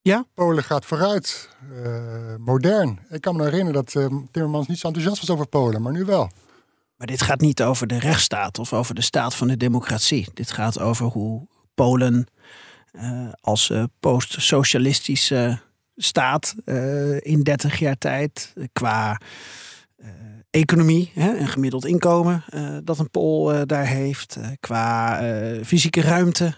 Ja? 0.00 0.26
Polen 0.34 0.64
gaat 0.64 0.84
vooruit. 0.84 1.48
Uh, 1.72 2.34
modern. 2.38 3.00
Ik 3.10 3.20
kan 3.20 3.36
me 3.36 3.44
herinneren 3.44 3.84
dat 3.84 3.94
uh, 3.94 4.06
Timmermans 4.30 4.66
niet 4.66 4.78
zo 4.78 4.86
enthousiast 4.86 5.20
was 5.20 5.30
over 5.30 5.48
Polen, 5.48 5.82
maar 5.82 5.92
nu 5.92 6.04
wel. 6.04 6.30
Maar 6.98 7.06
dit 7.06 7.22
gaat 7.22 7.40
niet 7.40 7.62
over 7.62 7.86
de 7.86 7.98
rechtsstaat 7.98 8.58
of 8.58 8.72
over 8.72 8.94
de 8.94 9.00
staat 9.00 9.34
van 9.34 9.48
de 9.48 9.56
democratie. 9.56 10.28
Dit 10.34 10.52
gaat 10.52 10.80
over 10.80 11.06
hoe 11.06 11.46
Polen 11.74 12.26
uh, 12.92 13.28
als 13.40 13.72
post-socialistische 14.00 15.60
staat 15.96 16.54
in 17.18 17.42
30 17.42 17.78
jaar 17.78 17.98
tijd 17.98 18.54
qua 18.72 19.20
economie, 20.50 21.10
hè, 21.14 21.36
een 21.36 21.48
gemiddeld 21.48 21.84
inkomen 21.84 22.44
dat 22.84 22.98
een 22.98 23.10
Pool 23.10 23.66
daar 23.66 23.86
heeft, 23.86 24.38
qua 24.60 25.20
fysieke 25.64 26.00
ruimte, 26.00 26.54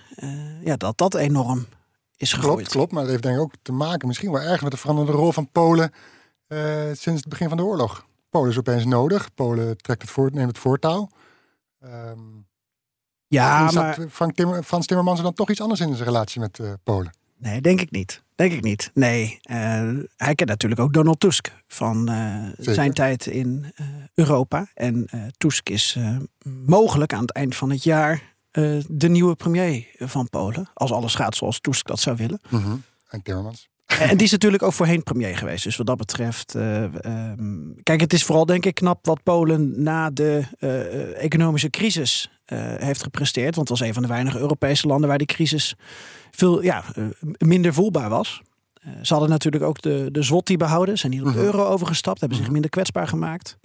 ja, 0.65 0.77
dat 0.77 0.99
dat 0.99 1.15
enorm 1.15 1.67
is 2.21 2.33
gegroeid. 2.33 2.57
Klopt, 2.57 2.71
klopt, 2.71 2.93
maar 2.93 3.03
dat 3.03 3.11
heeft 3.11 3.23
denk 3.23 3.37
ik 3.37 3.43
ook 3.43 3.55
te 3.63 3.73
maken 3.73 4.09
misschien 4.09 4.31
wel 4.31 4.43
erg 4.43 4.63
met 4.63 4.71
de 4.71 4.77
veranderende 4.77 5.19
rol 5.19 5.33
van 5.33 5.51
Polen 5.51 5.93
uh, 6.49 6.85
sinds 6.93 7.21
het 7.21 7.29
begin 7.29 7.49
van 7.49 7.57
de 7.57 7.65
oorlog. 7.65 8.07
Polen 8.31 8.51
is 8.51 8.59
opeens 8.59 8.85
nodig. 8.85 9.35
Polen 9.35 9.77
trekt 9.77 10.03
het 10.03 10.11
voort, 10.11 10.35
neemt 10.35 10.49
het 10.49 10.59
voortouw. 10.59 11.11
Um, 11.85 12.47
ja, 13.27 13.71
maar... 13.71 13.99
Frank 14.11 14.35
Timmer, 14.35 14.63
Frans 14.63 14.87
Timmermans 14.87 15.23
dan 15.23 15.33
toch 15.33 15.51
iets 15.51 15.61
anders 15.61 15.81
in 15.81 15.95
zijn 15.95 16.09
relatie 16.09 16.41
met 16.41 16.59
uh, 16.59 16.73
Polen? 16.83 17.17
Nee, 17.37 17.61
denk 17.61 17.81
ik 17.81 17.91
niet. 17.91 18.23
Denk 18.35 18.53
ik 18.53 18.63
niet. 18.63 18.91
Nee. 18.95 19.41
Uh, 19.51 19.57
hij 20.17 20.35
kent 20.35 20.49
natuurlijk 20.49 20.81
ook 20.81 20.93
Donald 20.93 21.21
Tusk 21.21 21.53
van 21.67 22.11
zijn 22.59 22.93
tijd 22.93 23.27
in 23.27 23.73
Europa. 24.15 24.67
En 24.75 25.09
Tusk 25.37 25.69
is 25.69 25.99
mogelijk 26.67 27.13
aan 27.13 27.21
het 27.21 27.33
eind 27.33 27.57
van 27.57 27.71
het 27.71 27.83
jaar 27.83 28.35
de 28.87 29.09
nieuwe 29.09 29.35
premier 29.35 29.87
van 29.99 30.29
Polen. 30.29 30.71
Als 30.75 30.93
alles 30.93 31.15
gaat 31.15 31.37
zoals 31.37 31.61
Tusk 31.61 31.87
dat 31.87 32.01
zou 32.01 32.17
willen. 32.17 32.41
Mm 32.49 32.63
-hmm. 32.63 32.83
En 33.09 33.23
Timmermans. 33.23 33.69
En 33.99 34.17
die 34.17 34.27
is 34.27 34.31
natuurlijk 34.33 34.63
ook 34.63 34.73
voorheen 34.73 35.03
premier 35.03 35.37
geweest. 35.37 35.65
Dus 35.65 35.77
wat 35.77 35.87
dat 35.87 35.97
betreft. 35.97 36.55
Uh, 36.57 36.83
um, 36.83 37.75
kijk, 37.83 38.01
het 38.01 38.13
is 38.13 38.25
vooral 38.25 38.47
denk 38.47 38.65
ik 38.67 38.75
knap 38.75 39.07
wat 39.07 39.23
Polen 39.23 39.83
na 39.83 40.11
de 40.11 40.43
uh, 40.59 41.23
economische 41.23 41.71
crisis 41.71 42.31
heeft 42.79 43.03
gepresteerd. 43.03 43.55
Want 43.55 43.69
het 43.69 43.79
was 43.79 43.89
een 43.89 43.95
van 43.95 44.03
de 44.03 44.09
weinige 44.09 44.39
Europese 44.39 44.87
landen 44.87 45.09
waar 45.09 45.19
die 45.19 45.27
crisis 45.27 45.75
veel 46.31 46.63
ja, 46.63 46.85
minder 47.39 47.75
voelbaar 47.75 48.09
was. 48.09 48.43
ze 49.03 49.13
hadden 49.13 49.31
natuurlijk 49.31 49.63
ook 49.63 49.83
de, 49.83 50.09
de 50.13 50.23
zloty 50.23 50.57
behouden. 50.57 50.99
Zijn 50.99 51.13
hier 51.13 51.21
op 51.21 51.27
de 51.27 51.35
mm 51.35 51.39
-hmm. 51.45 51.47
euro 51.47 51.65
overgestapt. 51.65 52.19
Hebben 52.21 52.37
zich 52.37 52.47
Mhm. 52.47 52.55
minder 52.55 52.71
kwetsbaar 52.71 53.09
gemaakt. 53.09 53.59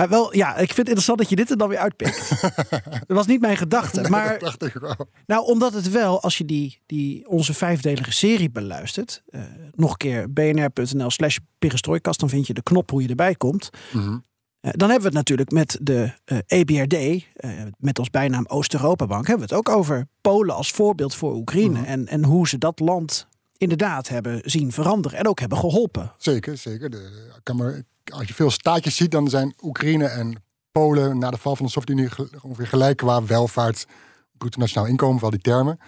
Maar 0.00 0.08
wel, 0.08 0.36
ja, 0.36 0.48
ik 0.48 0.56
vind 0.56 0.76
het 0.76 0.86
interessant 0.86 1.18
dat 1.18 1.28
je 1.28 1.36
dit 1.36 1.50
er 1.50 1.56
dan 1.56 1.68
weer 1.68 1.78
uitpikt. 1.78 2.40
dat 3.06 3.16
was 3.16 3.26
niet 3.26 3.40
mijn 3.40 3.56
gedachte. 3.56 4.00
Nee, 4.00 4.10
maar 4.10 4.28
dat 4.28 4.40
dacht 4.40 4.64
ik 4.64 4.80
wel. 4.80 5.08
nou, 5.26 5.46
omdat 5.46 5.72
het 5.72 5.90
wel, 5.90 6.22
als 6.22 6.38
je 6.38 6.44
die, 6.44 6.80
die 6.86 7.28
onze 7.28 7.54
vijfdelige 7.54 8.12
serie 8.12 8.50
beluistert, 8.50 9.22
uh, 9.30 9.40
nog 9.74 9.90
een 9.90 9.96
keer 9.96 10.32
bnr.nl 10.32 11.10
slash 11.10 11.36
perestrooikast, 11.58 12.20
dan 12.20 12.28
vind 12.28 12.46
je 12.46 12.54
de 12.54 12.62
knop 12.62 12.90
hoe 12.90 13.02
je 13.02 13.08
erbij 13.08 13.34
komt. 13.34 13.70
Mhm. 13.92 14.08
Uh, 14.08 14.18
dan 14.60 14.90
hebben 14.90 15.10
we 15.10 15.16
het 15.16 15.28
natuurlijk 15.28 15.50
met 15.50 15.78
de 15.82 16.12
uh, 16.24 16.38
EBRD, 16.46 16.94
uh, 16.94 17.62
met 17.78 17.98
als 17.98 18.10
bijnaam 18.10 18.46
Oost-Europa-bank, 18.46 19.26
hebben 19.26 19.48
we 19.48 19.54
het 19.54 19.66
ook 19.66 19.76
over 19.76 20.06
Polen 20.20 20.54
als 20.54 20.70
voorbeeld 20.70 21.14
voor 21.14 21.34
Oekraïne. 21.34 21.78
Mhm. 21.78 21.84
En, 21.84 22.06
en 22.06 22.24
hoe 22.24 22.48
ze 22.48 22.58
dat 22.58 22.78
land 22.78 23.28
inderdaad 23.56 24.08
hebben 24.08 24.40
zien 24.44 24.72
veranderen 24.72 25.18
en 25.18 25.28
ook 25.28 25.40
hebben 25.40 25.58
geholpen. 25.58 26.12
Zeker, 26.16 26.56
zeker. 26.56 26.90
De, 26.90 27.30
kan 27.42 27.56
maar, 27.56 27.82
als 28.10 28.28
je 28.28 28.34
veel 28.34 28.50
staatjes 28.50 28.96
ziet, 28.96 29.10
dan 29.10 29.28
zijn 29.28 29.54
Oekraïne 29.62 30.06
en 30.06 30.42
Polen 30.72 31.18
na 31.18 31.30
de 31.30 31.36
val 31.36 31.56
van 31.56 31.66
de 31.66 31.72
Sovjet-Unie 31.72 32.08
ongeveer 32.42 32.66
gelijk 32.66 32.96
qua 32.96 33.24
welvaart, 33.24 33.86
bruto 34.38 34.58
nationaal 34.58 34.86
inkomen, 34.86 35.14
vooral 35.14 35.30
die 35.30 35.52
termen. 35.52 35.78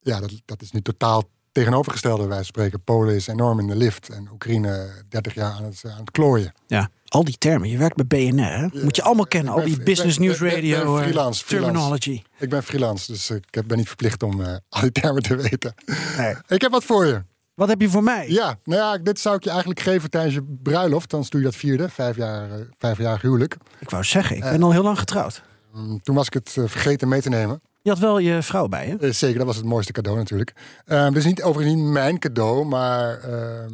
Ja, 0.00 0.20
dat, 0.20 0.32
dat 0.44 0.62
is 0.62 0.70
nu 0.70 0.82
totaal 0.82 1.24
tegenovergestelde. 1.52 2.26
Wij 2.26 2.42
spreken 2.42 2.84
Polen 2.84 3.14
is 3.14 3.26
enorm 3.26 3.58
in 3.58 3.66
de 3.66 3.76
lift 3.76 4.08
en 4.08 4.28
Oekraïne 4.32 4.88
30 5.08 5.34
jaar 5.34 5.52
aan 5.52 5.64
het, 5.64 5.82
aan 5.84 6.00
het 6.00 6.10
klooien. 6.10 6.52
Ja, 6.66 6.90
al 7.04 7.24
die 7.24 7.38
termen. 7.38 7.68
Je 7.68 7.78
werkt 7.78 8.06
bij 8.06 8.30
BNR, 8.30 8.58
hè? 8.58 8.82
moet 8.82 8.96
je 8.96 9.02
allemaal 9.02 9.26
kennen. 9.26 9.52
Al 9.52 9.64
die 9.64 9.82
business 9.82 10.16
ben- 10.16 10.26
news 10.26 10.38
ben 10.38 10.50
radio 10.50 10.96
eh, 10.96 11.02
freelance, 11.02 11.44
terminology. 11.44 12.22
Ik 12.38 12.48
ben 12.48 12.62
freelance, 12.62 13.12
dus 13.12 13.30
ik 13.30 13.66
ben 13.66 13.76
niet 13.76 13.86
verplicht 13.86 14.22
om 14.22 14.42
eh, 14.42 14.56
al 14.68 14.80
die 14.80 14.92
termen 14.92 15.22
te 15.22 15.36
weten. 15.36 15.74
Nee. 16.16 16.34
Ik 16.48 16.60
heb 16.60 16.70
wat 16.70 16.84
voor 16.84 17.06
je. 17.06 17.22
Wat 17.58 17.68
heb 17.68 17.80
je 17.80 17.88
voor 17.88 18.02
mij? 18.02 18.30
Ja, 18.30 18.58
nou 18.64 18.80
ja, 18.80 18.98
dit 18.98 19.20
zou 19.20 19.36
ik 19.36 19.44
je 19.44 19.50
eigenlijk 19.50 19.80
geven 19.80 20.10
tijdens 20.10 20.34
je 20.34 20.42
bruiloft. 20.62 21.10
Dan 21.10 21.24
stuur 21.24 21.40
je 21.40 21.46
dat 21.46 21.56
vierde, 21.56 21.88
vijf 21.88 22.16
jaar, 22.16 22.50
eh, 22.50 22.60
vijfjarig 22.78 23.22
huwelijk. 23.22 23.56
Ik 23.78 23.90
wou 23.90 24.04
zeggen, 24.04 24.36
ik 24.36 24.42
ben 24.42 24.62
al 24.62 24.72
heel 24.72 24.82
lang 24.82 24.98
getrouwd. 24.98 25.42
Mm, 25.72 26.02
Toen 26.02 26.14
was 26.14 26.26
ik 26.26 26.32
het 26.34 26.54
eh, 26.56 26.64
vergeten 26.66 27.08
mee 27.08 27.20
te 27.20 27.28
nemen. 27.28 27.60
Je 27.82 27.90
had 27.90 27.98
wel 27.98 28.18
je 28.18 28.42
vrouw 28.42 28.66
bij, 28.68 28.86
hè? 28.86 28.96
Eh, 28.96 29.12
zeker, 29.12 29.38
dat 29.38 29.46
was 29.46 29.56
het 29.56 29.64
mooiste 29.64 29.92
cadeau 29.92 30.18
natuurlijk. 30.18 30.52
Ehm 30.84 31.14
is 31.16 31.24
niet, 31.24 31.42
overigens 31.42 31.76
niet 31.76 31.84
mijn 31.92 32.18
cadeau, 32.18 32.64
maar 32.64 33.18
ehm, 33.18 33.72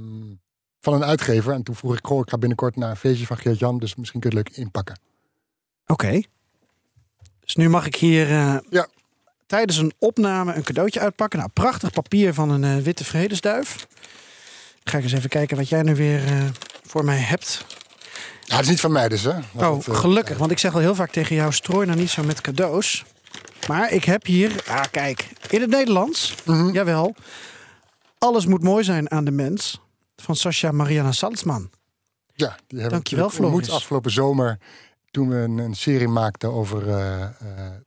van 0.80 0.94
een 0.94 1.04
uitgever. 1.04 1.52
En 1.52 1.62
toen 1.62 1.74
vroeg 1.74 1.96
ik, 1.96 2.06
goh, 2.06 2.20
ik 2.20 2.30
ga 2.30 2.38
binnenkort 2.38 2.76
naar 2.76 2.90
een 2.90 2.96
feestje 2.96 3.26
van 3.26 3.36
Geert-Jan, 3.36 3.78
dus 3.78 3.94
misschien 3.94 4.20
kun 4.20 4.30
je 4.30 4.36
het 4.38 4.48
leuk 4.48 4.56
inpakken. 4.58 5.00
Oké. 5.86 6.22
Dus 7.40 7.54
nu 7.54 7.68
mag 7.68 7.86
ik 7.86 7.96
hier 7.96 8.30
eh, 8.30 8.56
Ja. 8.70 8.86
Tijdens 9.54 9.76
een 9.78 9.92
opname 9.98 10.54
een 10.54 10.62
cadeautje 10.62 11.00
uitpakken. 11.00 11.38
Nou, 11.38 11.50
prachtig 11.52 11.90
papier 11.90 12.34
van 12.34 12.50
een 12.50 12.64
eh, 12.64 12.76
witte 12.84 13.04
vredesduif. 13.04 13.86
Ga 14.84 14.98
ik 14.98 15.02
eens 15.04 15.12
even 15.12 15.28
kijken 15.28 15.56
wat 15.56 15.68
jij 15.68 15.82
nu 15.82 15.94
weer 15.94 16.24
eh, 16.24 16.42
voor 16.86 17.04
mij 17.04 17.16
hebt. 17.18 17.64
Ja, 18.40 18.54
het 18.54 18.64
is 18.64 18.70
niet 18.70 18.80
van 18.80 18.92
mij 18.92 19.08
dus, 19.08 19.22
hè? 19.22 19.30
Oh, 19.52 19.76
het, 19.76 19.88
eh, 19.88 19.94
gelukkig. 19.96 20.38
Want 20.38 20.50
ik 20.50 20.58
zeg 20.58 20.74
al 20.74 20.80
heel 20.80 20.94
vaak 20.94 21.10
tegen 21.10 21.36
jou, 21.36 21.52
strooi 21.52 21.86
nou 21.86 21.98
niet 21.98 22.10
zo 22.10 22.22
met 22.22 22.40
cadeaus. 22.40 23.04
Maar 23.68 23.92
ik 23.92 24.04
heb 24.04 24.26
hier, 24.26 24.62
ah 24.68 24.82
kijk, 24.90 25.28
in 25.50 25.60
het 25.60 25.70
Nederlands, 25.70 26.34
Mhm. 26.44 26.72
jawel. 26.72 27.14
Alles 28.18 28.46
moet 28.46 28.62
mooi 28.62 28.84
zijn 28.84 29.10
aan 29.10 29.24
de 29.24 29.30
mens. 29.30 29.80
Van 30.16 30.36
Sascha 30.36 30.70
Mariana 30.72 31.12
Salzman. 31.12 31.70
Ja, 32.34 32.48
die 32.48 32.56
hebben 32.80 32.90
Dankjewel, 32.90 33.28
we 33.28 33.34
Floris. 33.34 33.70
afgelopen 33.70 34.10
zomer. 34.10 34.58
Toen 35.14 35.28
we 35.28 35.36
een, 35.36 35.58
een 35.58 35.74
serie 35.74 36.08
maakten 36.08 36.52
over 36.52 36.88
eh, 36.88 37.22
eh, 37.22 37.28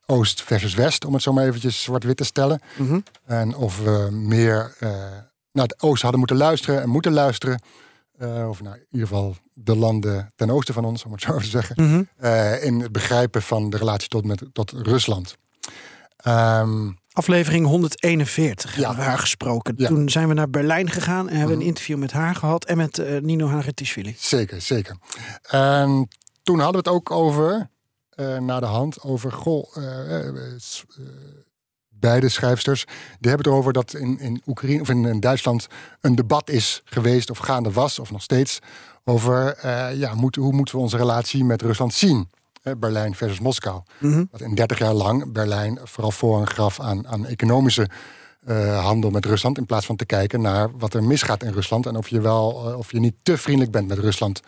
Oost 0.05 0.43
versus 0.43 0.73
West. 0.73 1.05
Om 1.05 1.13
het 1.13 1.21
zo 1.23 1.33
maar 1.33 1.45
eventjes 1.45 1.83
zwart-wit 1.83 2.17
te 2.17 2.23
stellen. 2.23 2.59
Mhm. 2.77 2.99
En 3.25 3.55
of 3.55 3.79
we 3.83 4.07
meer 4.11 4.75
eh, 4.79 4.89
naar 5.51 5.63
het 5.65 5.81
Oosten 5.81 6.01
hadden 6.01 6.19
moeten 6.19 6.37
luisteren 6.37 6.81
en 6.81 6.89
moeten 6.89 7.11
luisteren. 7.13 7.61
Of 8.19 8.61
nou, 8.61 8.75
in 8.75 8.85
ieder 8.91 9.07
geval 9.07 9.35
de 9.53 9.75
landen 9.75 10.31
ten 10.35 10.49
oosten 10.49 10.73
van 10.73 10.85
ons, 10.85 11.03
om 11.03 11.11
het 11.11 11.21
zo 11.21 11.37
te 11.37 11.45
zeggen. 11.45 11.75
Mhm. 11.77 12.03
in 12.63 12.79
het 12.79 12.91
begrijpen 12.91 13.41
van 13.41 13.69
de 13.69 13.77
relatie 13.77 14.07
tot, 14.07 14.25
met, 14.25 14.43
tot 14.53 14.71
Rusland. 14.71 15.35
Ehm, 16.17 16.91
Aflevering 17.11 17.65
141 17.65 18.75
Ja. 18.75 18.79
hebben 18.85 19.03
we 19.03 19.09
haar 19.09 19.19
gesproken. 19.19 19.73
Ja. 19.77 19.87
Toen 19.87 20.09
zijn 20.09 20.27
we 20.27 20.33
naar 20.33 20.49
Berlijn 20.49 20.89
gegaan 20.89 21.29
en 21.29 21.35
hebben 21.35 21.51
Mhm. 21.55 21.61
een 21.61 21.67
interview 21.67 21.97
met 21.97 22.11
haar 22.11 22.35
gehad. 22.35 22.65
En 22.65 22.77
met 22.77 22.97
eh, 22.99 23.21
Nino 23.21 23.47
Hagetischvili. 23.47 24.15
zeker, 24.19 24.61
zeker. 24.61 24.97
En 25.49 26.07
toen 26.47 26.59
hadden 26.59 26.83
we 26.83 26.89
het 26.89 26.97
ook 26.97 27.11
over, 27.11 27.69
naar 28.39 28.59
de 28.59 28.65
hand, 28.65 29.01
over 29.01 29.31
goh, 29.31 29.77
eh, 29.77 30.27
eh, 30.27 30.33
beide 31.89 32.29
schrijfsters, 32.29 32.85
die 32.85 33.29
hebben 33.29 33.37
het 33.37 33.47
erover 33.47 33.73
dat 33.73 33.93
in, 33.93 34.19
in 34.19 34.41
Oekraïne 34.45 34.81
of 34.81 34.89
in, 34.89 35.05
in 35.05 35.19
Duitsland 35.19 35.67
een 36.01 36.15
debat 36.15 36.49
is 36.49 36.81
geweest 36.85 37.29
of 37.29 37.37
gaande 37.37 37.71
was, 37.71 37.99
of 37.99 38.11
nog 38.11 38.21
steeds, 38.21 38.59
over 39.03 39.67
ja, 39.97 40.13
moet, 40.13 40.35
hoe 40.35 40.53
moeten 40.53 40.75
we 40.75 40.81
onze 40.81 40.97
relatie 40.97 41.43
met 41.43 41.61
Rusland 41.61 41.93
zien? 41.93 42.29
Berlijn 42.77 43.15
versus 43.15 43.39
Moskou. 43.39 43.81
Mhm. 43.99 44.25
Dat 44.31 44.41
in 44.41 44.55
30 44.55 44.77
jaar 44.77 44.93
lang 44.93 45.31
Berlijn 45.31 45.79
vooral 45.83 46.11
voor 46.11 46.39
en 46.39 46.47
graf 46.47 46.79
aan, 46.79 47.07
aan 47.07 47.25
economische 47.25 47.89
eh, 48.47 48.83
handel 48.83 49.09
met 49.09 49.25
Rusland. 49.25 49.57
In 49.57 49.65
plaats 49.65 49.85
van 49.85 49.95
te 49.95 50.05
kijken 50.05 50.41
naar 50.41 50.77
wat 50.77 50.93
er 50.93 51.03
misgaat 51.03 51.43
in 51.43 51.51
Rusland. 51.51 51.85
En 51.85 51.95
of 51.95 52.07
je 52.07 52.21
wel 52.21 52.51
of 52.77 52.91
je 52.91 52.99
niet 52.99 53.15
te 53.23 53.37
vriendelijk 53.37 53.71
bent 53.71 53.87
met 53.87 53.97
Rusland. 53.97 54.41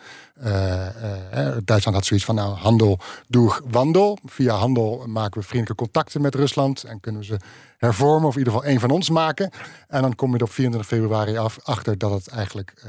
Duitsland 1.64 1.96
had 1.96 2.04
zoiets 2.04 2.24
van 2.26 2.34
nou, 2.34 2.54
handel 2.54 2.98
doe 3.28 3.60
wandel. 3.70 4.18
Via 4.24 4.54
handel 4.54 5.04
maken 5.06 5.40
we 5.40 5.46
vriendelijke 5.46 5.82
contacten 5.82 6.20
met 6.20 6.34
Rusland. 6.34 6.84
En 6.84 7.00
kunnen 7.00 7.20
we 7.20 7.26
ze 7.26 7.36
hervormen, 7.78 8.28
of 8.28 8.32
in 8.32 8.38
ieder 8.38 8.52
geval 8.52 8.68
één 8.68 8.80
van 8.80 8.90
ons 8.90 9.10
maken. 9.10 9.50
En 9.88 10.02
dan 10.02 10.14
kom 10.14 10.30
je 10.30 10.36
er 10.36 10.44
op 10.44 10.52
24 10.52 10.90
februari 10.90 11.36
af 11.36 11.58
achter 11.62 11.98
dat 11.98 12.10
het 12.10 12.28
eigenlijk 12.28 12.84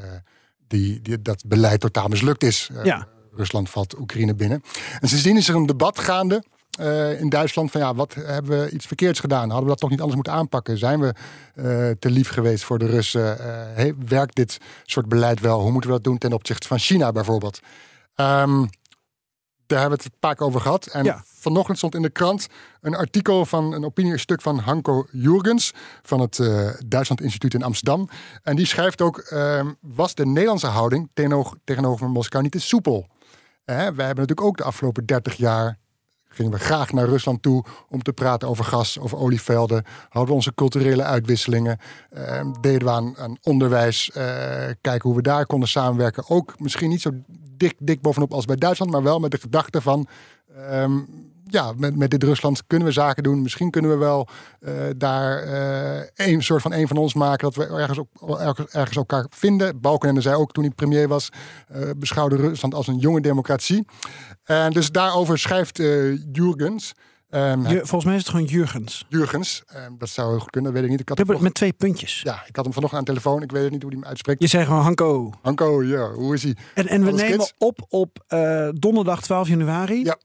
die, 0.68 1.02
die, 1.02 1.22
dat 1.22 1.44
beleid 1.46 1.80
totaal 1.80 2.08
mislukt 2.08 2.44
is. 2.44 2.70
Ja. 2.84 3.08
Rusland 3.36 3.70
valt 3.70 4.00
Oekraïne 4.00 4.36
binnen. 4.36 4.64
En 5.00 5.08
sindsdien 5.08 5.38
is 5.38 5.48
er 5.48 5.56
een 5.56 5.66
debat 5.66 6.00
gaande. 6.00 6.44
In 7.20 7.30
Duitsland 7.30 7.72
van 7.72 7.82
ja, 7.82 7.96
wat 7.96 8.14
hebben 8.14 8.60
we 8.64 8.70
iets 8.70 8.86
verkeerds 8.86 9.20
gedaan? 9.20 9.44
Hadden 9.50 9.64
we 9.64 9.70
dat 9.70 9.80
toch 9.80 9.90
niet 9.90 10.00
anders 10.00 10.16
moeten 10.16 10.34
aanpakken? 10.34 10.78
Zijn 10.78 11.00
we 11.00 11.14
te 12.00 12.10
lief 12.10 12.30
geweest 12.30 12.64
voor 12.64 12.80
de 12.80 12.86
Russen? 12.86 13.38
werkt 14.08 14.36
dit 14.36 14.58
soort 14.84 15.08
beleid 15.08 15.40
wel? 15.40 15.62
Hoe 15.62 15.72
moeten 15.72 15.90
we 15.90 15.96
dat 15.96 16.06
doen 16.06 16.18
ten 16.18 16.34
opzichte 16.34 16.68
van 16.68 16.80
China 16.80 17.12
bijvoorbeeld? 17.12 17.60
Um, 18.16 18.70
daar 19.72 19.80
hebben 19.80 19.98
we 19.98 20.04
het 20.04 20.14
een 20.14 20.20
paar 20.20 20.36
keer 20.36 20.46
over 20.48 20.62
gehad. 20.62 20.86
En 20.88 21.04
Ja. 21.04 21.24
vanochtend 21.26 21.78
stond 21.78 21.96
in 21.96 22.02
de 22.02 22.10
krant 22.10 22.48
een 22.82 22.96
artikel 22.96 23.46
van 23.46 23.74
een 23.74 23.86
opiniestuk 23.86 24.42
van 24.42 24.60
Hanko 24.60 25.06
Jurgens 25.12 25.74
van 26.02 26.20
het 26.20 26.40
eh, 26.40 26.70
Duitsland 26.86 27.22
Instituut 27.22 27.54
in 27.54 27.64
Amsterdam. 27.64 28.10
En 28.44 28.56
die 28.56 28.66
schrijft 28.66 29.02
ook: 29.02 29.18
ehm, 29.18 29.72
was 29.82 30.16
de 30.16 30.26
Nederlandse 30.26 30.68
houding 30.68 31.10
tegenover, 31.14 31.58
tegenover 31.64 32.10
Moskou 32.10 32.44
niet 32.44 32.52
te 32.52 32.60
soepel? 32.60 33.08
Hè, 33.66 33.76
wij 33.76 34.06
hebben 34.06 34.06
natuurlijk 34.28 34.42
ook 34.42 34.58
de 34.58 34.64
afgelopen 34.64 35.06
30 35.06 35.34
jaar. 35.36 35.78
Gingen 36.34 36.52
we 36.52 36.60
graag 36.60 36.92
naar 36.92 37.06
Rusland 37.08 37.42
toe 37.42 37.64
om 37.90 38.02
te 38.02 38.14
praten 38.14 38.48
over 38.48 38.64
gas, 38.66 39.00
over 39.00 39.18
olievelden. 39.18 39.84
Hadden 40.04 40.26
we 40.30 40.34
onze 40.36 40.54
culturele 40.54 41.04
uitwisselingen. 41.04 41.78
ehm, 42.10 42.52
deden 42.62 42.88
we 42.88 42.94
aan, 42.94 43.38
onderwijs. 43.42 44.12
eh, 44.12 44.24
kijken 44.82 45.02
hoe 45.10 45.16
we 45.16 45.22
daar 45.22 45.46
konden 45.46 45.70
samenwerken. 45.70 46.30
Ook 46.30 46.60
misschien 46.60 46.90
niet 46.90 47.02
zo 47.02 47.12
dik, 47.58 47.76
dik 47.80 48.02
bovenop 48.02 48.34
als 48.34 48.46
bij 48.46 48.56
Duitsland, 48.56 48.92
maar 48.92 49.04
wel 49.04 49.20
met 49.20 49.32
de 49.32 49.40
gedachte 49.40 49.82
van. 49.82 50.08
ehm, 50.56 51.00
ja, 51.52 51.74
met, 51.78 51.96
met 51.96 52.10
dit 52.10 52.24
Rusland 52.24 52.64
kunnen 52.68 52.88
we 52.88 52.94
zaken 52.94 53.24
doen. 53.24 53.42
Misschien 53.42 53.72
kunnen 53.72 53.92
we 53.92 53.98
wel 53.98 54.28
eh, 54.60 54.74
daar 54.98 55.44
eh, 55.44 56.08
een 56.28 56.44
soort 56.44 56.62
van 56.62 56.74
een 56.74 56.88
van 56.88 56.98
ons 56.98 57.14
maken. 57.14 57.52
Dat 57.52 57.56
we 57.56 57.76
ergens, 57.76 58.00
ook, 58.00 58.40
ergens, 58.40 58.72
ergens 58.74 58.98
elkaar 58.98 59.26
vinden. 59.30 59.80
Balkenende 59.82 60.22
zei 60.22 60.36
ook 60.36 60.52
toen 60.52 60.64
hij 60.64 60.74
premier 60.74 61.08
was. 61.08 61.30
eh, 61.68 61.90
beschouwde 61.98 62.36
Rusland 62.36 62.74
als 62.74 62.88
een 62.88 62.98
jonge 62.98 63.22
democratie. 63.22 63.86
En 64.44 64.72
dus 64.72 64.92
daarover 64.92 65.38
schrijft 65.40 65.78
Jurgens. 66.32 66.94
Je- 67.30 67.80
volgens 67.84 68.06
mij 68.06 68.16
is 68.16 68.22
het 68.22 68.30
gewoon 68.30 68.46
Jurgens. 68.46 69.06
Jurgens. 69.10 69.64
ehm, 69.68 69.92
dat 69.98 70.10
zou 70.10 70.30
heel 70.30 70.40
goed 70.40 70.50
kunnen, 70.50 70.72
dat 70.72 70.80
weet 70.82 70.90
ik 70.92 70.98
niet. 70.98 71.10
Ik 71.10 71.10
had, 71.10 71.18
hem 71.28 71.30
het 71.30 71.40
met 71.42 71.54
twee 71.54 71.74
puntjes. 71.74 72.22
ja, 72.22 72.44
ik 72.48 72.56
had 72.56 72.66
hem 72.66 72.74
vanochtend 72.74 73.00
aan 73.00 73.06
de 73.16 73.22
telefoon. 73.22 73.42
Ik 73.44 73.52
weet 73.52 73.72
niet 73.72 73.82
hoe 73.82 73.92
hij 73.92 74.00
hem 74.00 74.10
uitspreekt. 74.10 74.42
Je 74.42 74.48
zei 74.48 74.66
gewoon 74.66 74.82
Hanko. 74.82 75.32
Hanko, 75.42 75.84
ja, 75.84 76.12
hoe 76.12 76.34
is 76.34 76.44
hij? 76.44 76.56
En, 76.76 76.88
en 76.88 77.02
we 77.02 77.08
Alles 77.08 77.22
nemen 77.22 77.38
kids? 77.38 77.54
op 77.58 77.86
op 77.90 78.24
donderdag 78.80 79.22
12 79.22 79.48
januari. 79.48 80.04
Ja. 80.04 80.18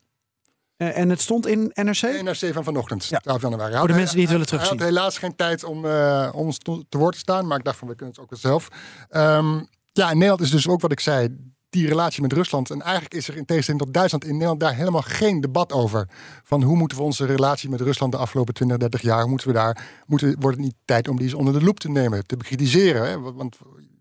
Eh, 0.76 0.98
en 0.98 1.08
het 1.08 1.20
stond 1.20 1.46
in 1.46 1.70
NRC? 1.74 2.22
NRC 2.22 2.52
van 2.52 2.64
vanochtend, 2.64 3.04
Ja. 3.04 3.18
12 3.18 3.42
januari. 3.42 3.76
Voor 3.76 3.88
de 3.88 3.94
mensen 3.94 4.14
die 4.14 4.22
het 4.22 4.32
willen 4.32 4.46
terugzien. 4.46 4.76
Hij 4.76 4.86
had 4.86 4.94
helaas 4.94 5.18
geen 5.18 5.36
tijd 5.36 5.64
om, 5.64 5.84
eh, 5.84 6.30
om 6.32 6.46
ons 6.46 6.58
te, 6.58 6.98
woord 6.98 7.14
te 7.14 7.20
staan, 7.20 7.46
maar 7.46 7.58
ik 7.58 7.64
dacht 7.64 7.78
van 7.78 7.88
we 7.88 7.94
kunnen 7.94 8.14
het 8.14 8.22
ook 8.24 8.30
wel 8.30 8.38
zelf. 8.38 8.68
Ehm, 9.08 9.54
ja, 9.92 10.10
in 10.10 10.14
Nederland 10.14 10.40
is 10.40 10.50
dus 10.50 10.68
ook 10.68 10.80
wat 10.80 10.92
ik 10.92 11.00
zei, 11.00 11.28
die 11.70 11.88
relatie 11.88 12.22
met 12.22 12.32
Rusland. 12.32 12.70
En 12.70 12.82
eigenlijk 12.82 13.14
is 13.14 13.28
er 13.28 13.36
in 13.36 13.44
tegenstelling 13.44 13.84
tot 13.84 13.94
Duitsland 13.94 14.24
in 14.24 14.32
Nederland 14.32 14.60
daar 14.60 14.74
helemaal 14.74 15.02
geen 15.02 15.40
debat 15.40 15.72
over. 15.72 16.08
Van 16.42 16.62
hoe 16.62 16.76
moeten 16.76 16.96
we 16.98 17.02
onze 17.04 17.26
relatie 17.26 17.70
met 17.70 17.80
Rusland 17.80 18.12
de 18.12 18.18
afgelopen 18.18 18.54
20, 18.54 18.76
30 18.76 19.02
jaar, 19.02 19.28
moeten 19.28 19.46
we 19.46 19.52
daar, 19.52 19.84
moeten, 20.06 20.36
wordt 20.40 20.56
het 20.56 20.66
niet 20.66 20.76
tijd 20.84 21.08
om 21.08 21.16
die 21.16 21.24
eens 21.24 21.34
onder 21.34 21.52
de 21.58 21.64
loep 21.64 21.78
te 21.78 21.88
nemen, 21.90 22.26
te 22.26 22.36
bekritiseren. 22.36 23.08
Hè? 23.08 23.20
Want- 23.20 23.56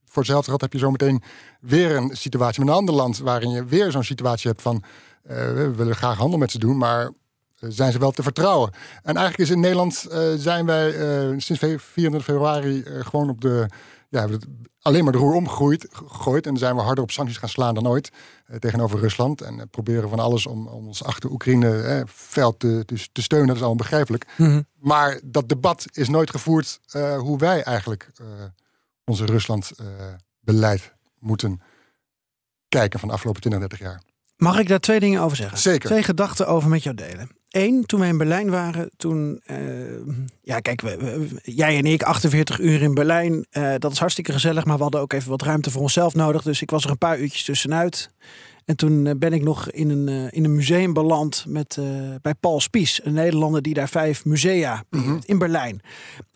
voor 0.06 0.24
hetzelfde 0.24 0.50
geld 0.50 0.62
heb 0.62 0.74
je 0.74 0.80
zometeen 0.80 1.22
weer 1.60 1.96
een 1.96 2.16
situatie 2.18 2.60
met 2.60 2.70
een 2.70 2.76
ander 2.76 2.96
land 2.96 3.18
waarin 3.18 3.50
je 3.50 3.66
weer 3.66 3.92
zo'n 3.92 4.04
situatie 4.04 4.50
hebt 4.50 4.62
van 4.62 4.84
we 5.28 5.72
willen 5.76 5.96
graag 5.96 6.18
handel 6.18 6.40
met 6.40 6.52
ze 6.52 6.60
doen, 6.60 6.78
maar 6.78 7.02
eh, 7.06 7.70
zijn 7.72 7.92
ze 7.92 8.00
wel 8.00 8.12
te 8.12 8.24
vertrouwen. 8.24 8.72
En 9.04 9.16
eigenlijk 9.16 9.50
is 9.50 9.56
in 9.56 9.60
Nederland 9.62 10.06
eh, 10.06 10.22
zijn 10.36 10.66
wij 10.66 10.88
eh, 10.96 11.28
sinds 11.38 11.62
fe- 11.62 11.80
24 11.80 12.24
februari 12.24 12.82
eh, 12.84 13.06
gewoon 13.06 13.30
op 13.30 13.42
de. 13.42 13.66
Ja, 14.10 14.28
alleen 14.82 15.04
maar 15.04 15.12
de 15.14 15.18
roer 15.20 15.34
omgegooid 15.34 15.88
gegooid. 15.92 16.46
En 16.48 16.58
zijn 16.58 16.76
we 16.76 16.82
harder 16.82 17.04
op 17.04 17.12
sancties 17.12 17.38
gaan 17.38 17.50
slaan 17.50 17.74
dan 17.74 17.88
ooit 17.88 18.12
eh, 18.46 18.58
tegenover 18.58 19.00
Rusland. 19.00 19.42
En 19.42 19.60
eh, 19.60 19.66
proberen 19.72 20.10
van 20.10 20.20
alles 20.20 20.46
om, 20.46 20.68
om 20.68 20.88
ons 20.88 21.04
achter 21.04 21.30
Oekraïne 21.32 21.82
eh, 21.82 22.02
veld 22.06 22.60
te, 22.60 22.84
te, 22.86 23.08
te 23.12 23.22
steunen. 23.22 23.48
Dat 23.48 23.56
is 23.56 23.62
allemaal 23.62 23.82
begrijpelijk. 23.84 24.26
Mhm. 24.38 24.62
Maar 24.80 25.20
dat 25.24 25.50
debat 25.50 25.86
is 25.92 26.10
nooit 26.10 26.30
gevoerd 26.30 26.80
eh, 26.90 27.18
hoe 27.18 27.38
wij 27.38 27.64
eigenlijk 27.64 28.10
eh, 28.16 28.26
onze 29.06 29.26
Rusland-beleid 29.26 30.94
moeten 31.20 31.62
kijken 32.70 33.00
van 33.00 33.08
de 33.08 33.14
afgelopen 33.14 33.42
20, 33.42 33.60
30 33.70 33.80
jaar. 33.88 34.02
Mag 34.38 34.60
ik 34.60 34.68
daar 34.68 34.80
twee 34.80 35.00
dingen 35.00 35.22
over 35.22 35.38
zeggen? 35.38 35.58
Zeker. 35.58 35.90
Twee 35.90 36.04
gedachten 36.04 36.48
over 36.48 36.70
met 36.70 36.84
jou 36.84 36.96
delen. 36.96 37.30
Eén, 37.50 37.86
toen 37.86 38.00
wij 38.00 38.10
in 38.10 38.18
Berlijn 38.18 38.50
waren, 38.50 38.90
toen... 38.98 39.42
eh, 39.46 39.58
ja, 40.42 40.60
kijk, 40.60 40.82
we, 40.82 40.98
we- 40.98 41.40
jij 41.52 41.78
en 41.78 41.86
ik, 41.86 42.04
48 42.04 42.60
uur 42.60 42.82
in 42.82 42.94
Berlijn. 42.94 43.46
eh, 43.50 43.74
dat 43.78 43.92
is 43.92 44.00
hartstikke 44.00 44.32
gezellig, 44.32 44.66
maar 44.66 44.76
we 44.78 44.84
hadden 44.84 45.02
ook 45.02 45.14
even 45.14 45.30
wat 45.30 45.42
ruimte 45.42 45.72
voor 45.72 45.82
onszelf 45.82 46.14
nodig. 46.14 46.42
Dus 46.42 46.62
ik 46.62 46.70
was 46.70 46.84
er 46.84 46.90
een 46.90 46.98
paar 46.98 47.20
uurtjes 47.20 47.44
tussenuit. 47.44 48.10
En 48.66 48.76
toen 48.76 49.08
eh, 49.08 49.14
ben 49.18 49.34
ik 49.34 49.44
nog 49.44 49.72
in 49.72 49.90
een, 49.90 50.08
eh, 50.08 50.38
in 50.38 50.44
een 50.44 50.56
museum 50.56 50.94
beland 50.94 51.46
met, 51.48 51.78
eh, 51.78 51.86
bij 52.22 52.34
Paul 52.34 52.60
Spies. 52.60 53.02
Een 53.04 53.14
Nederlander 53.14 53.62
die 53.62 53.74
daar 53.74 53.90
vijf 53.90 54.26
musea 54.26 54.84
beheert 54.90 55.26
in 55.26 55.38
Berlijn. 55.38 55.82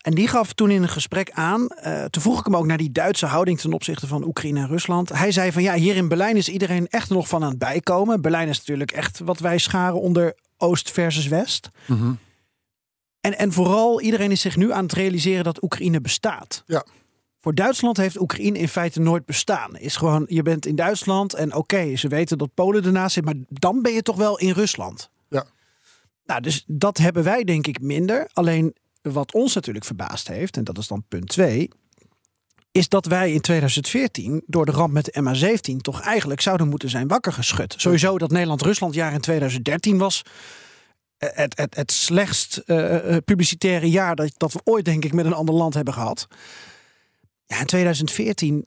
En 0.02 0.14
die 0.14 0.28
gaf 0.28 0.54
toen 0.54 0.72
in 0.72 0.82
een 0.82 0.90
gesprek 0.90 1.32
aan, 1.32 1.68
toen 2.10 2.22
vroeg 2.22 2.40
ik 2.40 2.46
hem 2.46 2.56
ook 2.56 2.66
naar 2.66 2.78
die 2.78 2.92
Duitse 2.92 3.26
houding 3.26 3.60
ten 3.60 3.74
opzichte 3.74 4.08
van 4.08 4.24
Oekraïne 4.26 4.60
en 4.60 4.68
Rusland. 4.68 5.10
Hij 5.10 5.32
zei 5.32 5.52
van 5.52 5.62
ja, 5.62 5.74
hier 5.74 5.96
in 5.96 6.08
Berlijn 6.08 6.38
is 6.38 6.50
iedereen 6.50 6.88
echt 6.88 7.10
nog 7.10 7.28
van 7.28 7.44
aan 7.44 7.50
het 7.50 7.60
bijkomen. 7.60 8.22
Berlijn 8.22 8.50
is 8.50 8.58
natuurlijk 8.58 8.92
echt 8.92 9.20
wat 9.20 9.40
wij 9.40 9.58
scharen 9.58 10.02
onder 10.02 10.36
Oost 10.58 10.92
versus 10.92 11.28
West. 11.28 11.70
En, 13.22 13.38
en 13.38 13.52
vooral 13.52 14.02
iedereen 14.02 14.32
is 14.32 14.42
zich 14.42 14.56
nu 14.56 14.72
aan 14.72 14.84
het 14.84 14.94
realiseren 14.94 15.44
dat 15.44 15.64
Oekraïne 15.64 16.02
bestaat. 16.02 16.64
Ja. 16.66 16.86
Voor 17.42 17.56
Duitsland 17.56 17.98
heeft 17.98 18.20
Oekraïne 18.20 18.58
in 18.58 18.68
feite 18.68 19.00
nooit 19.00 19.26
bestaan. 19.26 19.78
Is 19.78 19.96
gewoon, 19.96 20.26
je 20.28 20.42
bent 20.42 20.66
in 20.66 20.76
Duitsland 20.76 21.34
en 21.34 21.56
oké, 21.56 21.96
ze 21.96 22.08
weten 22.08 22.38
dat 22.38 22.54
Polen 22.54 22.86
ernaast 22.86 23.14
zit, 23.14 23.26
maar 23.26 23.36
dan 23.48 23.82
ben 23.82 23.94
je 23.94 24.02
toch 24.02 24.16
wel 24.16 24.40
in 24.40 24.52
Rusland. 24.52 25.10
Ja. 25.30 25.46
Nou, 26.26 26.42
dus 26.42 26.64
dat 26.68 26.98
hebben 26.98 27.24
wij 27.24 27.44
denk 27.44 27.68
ik 27.68 27.82
minder. 27.82 28.30
Alleen 28.34 28.76
wat 29.02 29.34
ons 29.34 29.56
natuurlijk 29.56 29.86
verbaasd 29.86 30.28
heeft, 30.28 30.58
en 30.58 30.64
dat 30.64 30.78
is 30.78 30.88
dan 30.88 31.04
punt 31.08 31.28
twee, 31.28 31.70
is 32.72 32.90
dat 32.90 33.06
wij 33.06 33.32
in 33.34 33.42
2014 33.42 34.44
door 34.46 34.66
de 34.66 34.72
ramp 34.72 34.94
met 34.94 35.06
de 35.06 35.22
MH17 35.22 35.78
toch 35.78 36.02
eigenlijk 36.02 36.42
zouden 36.42 36.68
moeten 36.68 36.90
zijn 36.90 37.08
wakker 37.08 37.34
geschud. 37.34 37.76
Sowieso 37.78 38.18
dat 38.18 38.32
Nederland-Rusland 38.32 38.94
jaar 38.94 39.14
in 39.14 39.22
2013 39.22 39.98
was 39.98 40.24
eh, 41.18 41.30
het, 41.34 41.58
het, 41.58 41.76
het 41.76 41.92
slechtst 41.92 42.58
eh, 42.58 43.16
eh, 43.16 43.24
publicitaire 43.26 43.90
jaar 43.90 44.16
dat, 44.16 44.32
dat 44.38 44.54
we 44.54 44.60
ooit 44.64 44.86
denk 44.86 45.06
ik 45.06 45.14
met 45.14 45.26
een 45.26 45.34
ander 45.34 45.56
land 45.56 45.74
hebben 45.74 45.94
gehad. 45.94 46.28
Ja, 47.50 47.60
in 47.60 47.66
2014 47.66 48.66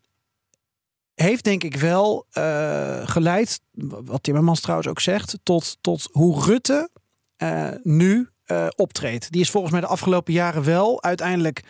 heeft 1.14 1.44
denk 1.44 1.64
ik 1.64 1.76
wel 1.76 2.26
eh, 2.30 3.00
geleid, 3.04 3.60
wat 4.04 4.22
Timmermans 4.22 4.60
trouwens 4.60 4.88
ook 4.88 5.00
zegt, 5.00 5.38
tot, 5.42 5.78
tot 5.80 6.08
hoe 6.12 6.44
Rutte 6.44 6.90
eh, 7.36 7.68
nu 7.82 8.28
eh, 8.44 8.66
optreedt. 8.76 9.32
Die 9.32 9.40
is 9.40 9.50
volgens 9.50 9.72
mij 9.72 9.80
de 9.80 9.86
afgelopen 9.86 10.32
jaren 10.32 10.64
wel 10.64 11.02
uiteindelijk 11.02 11.62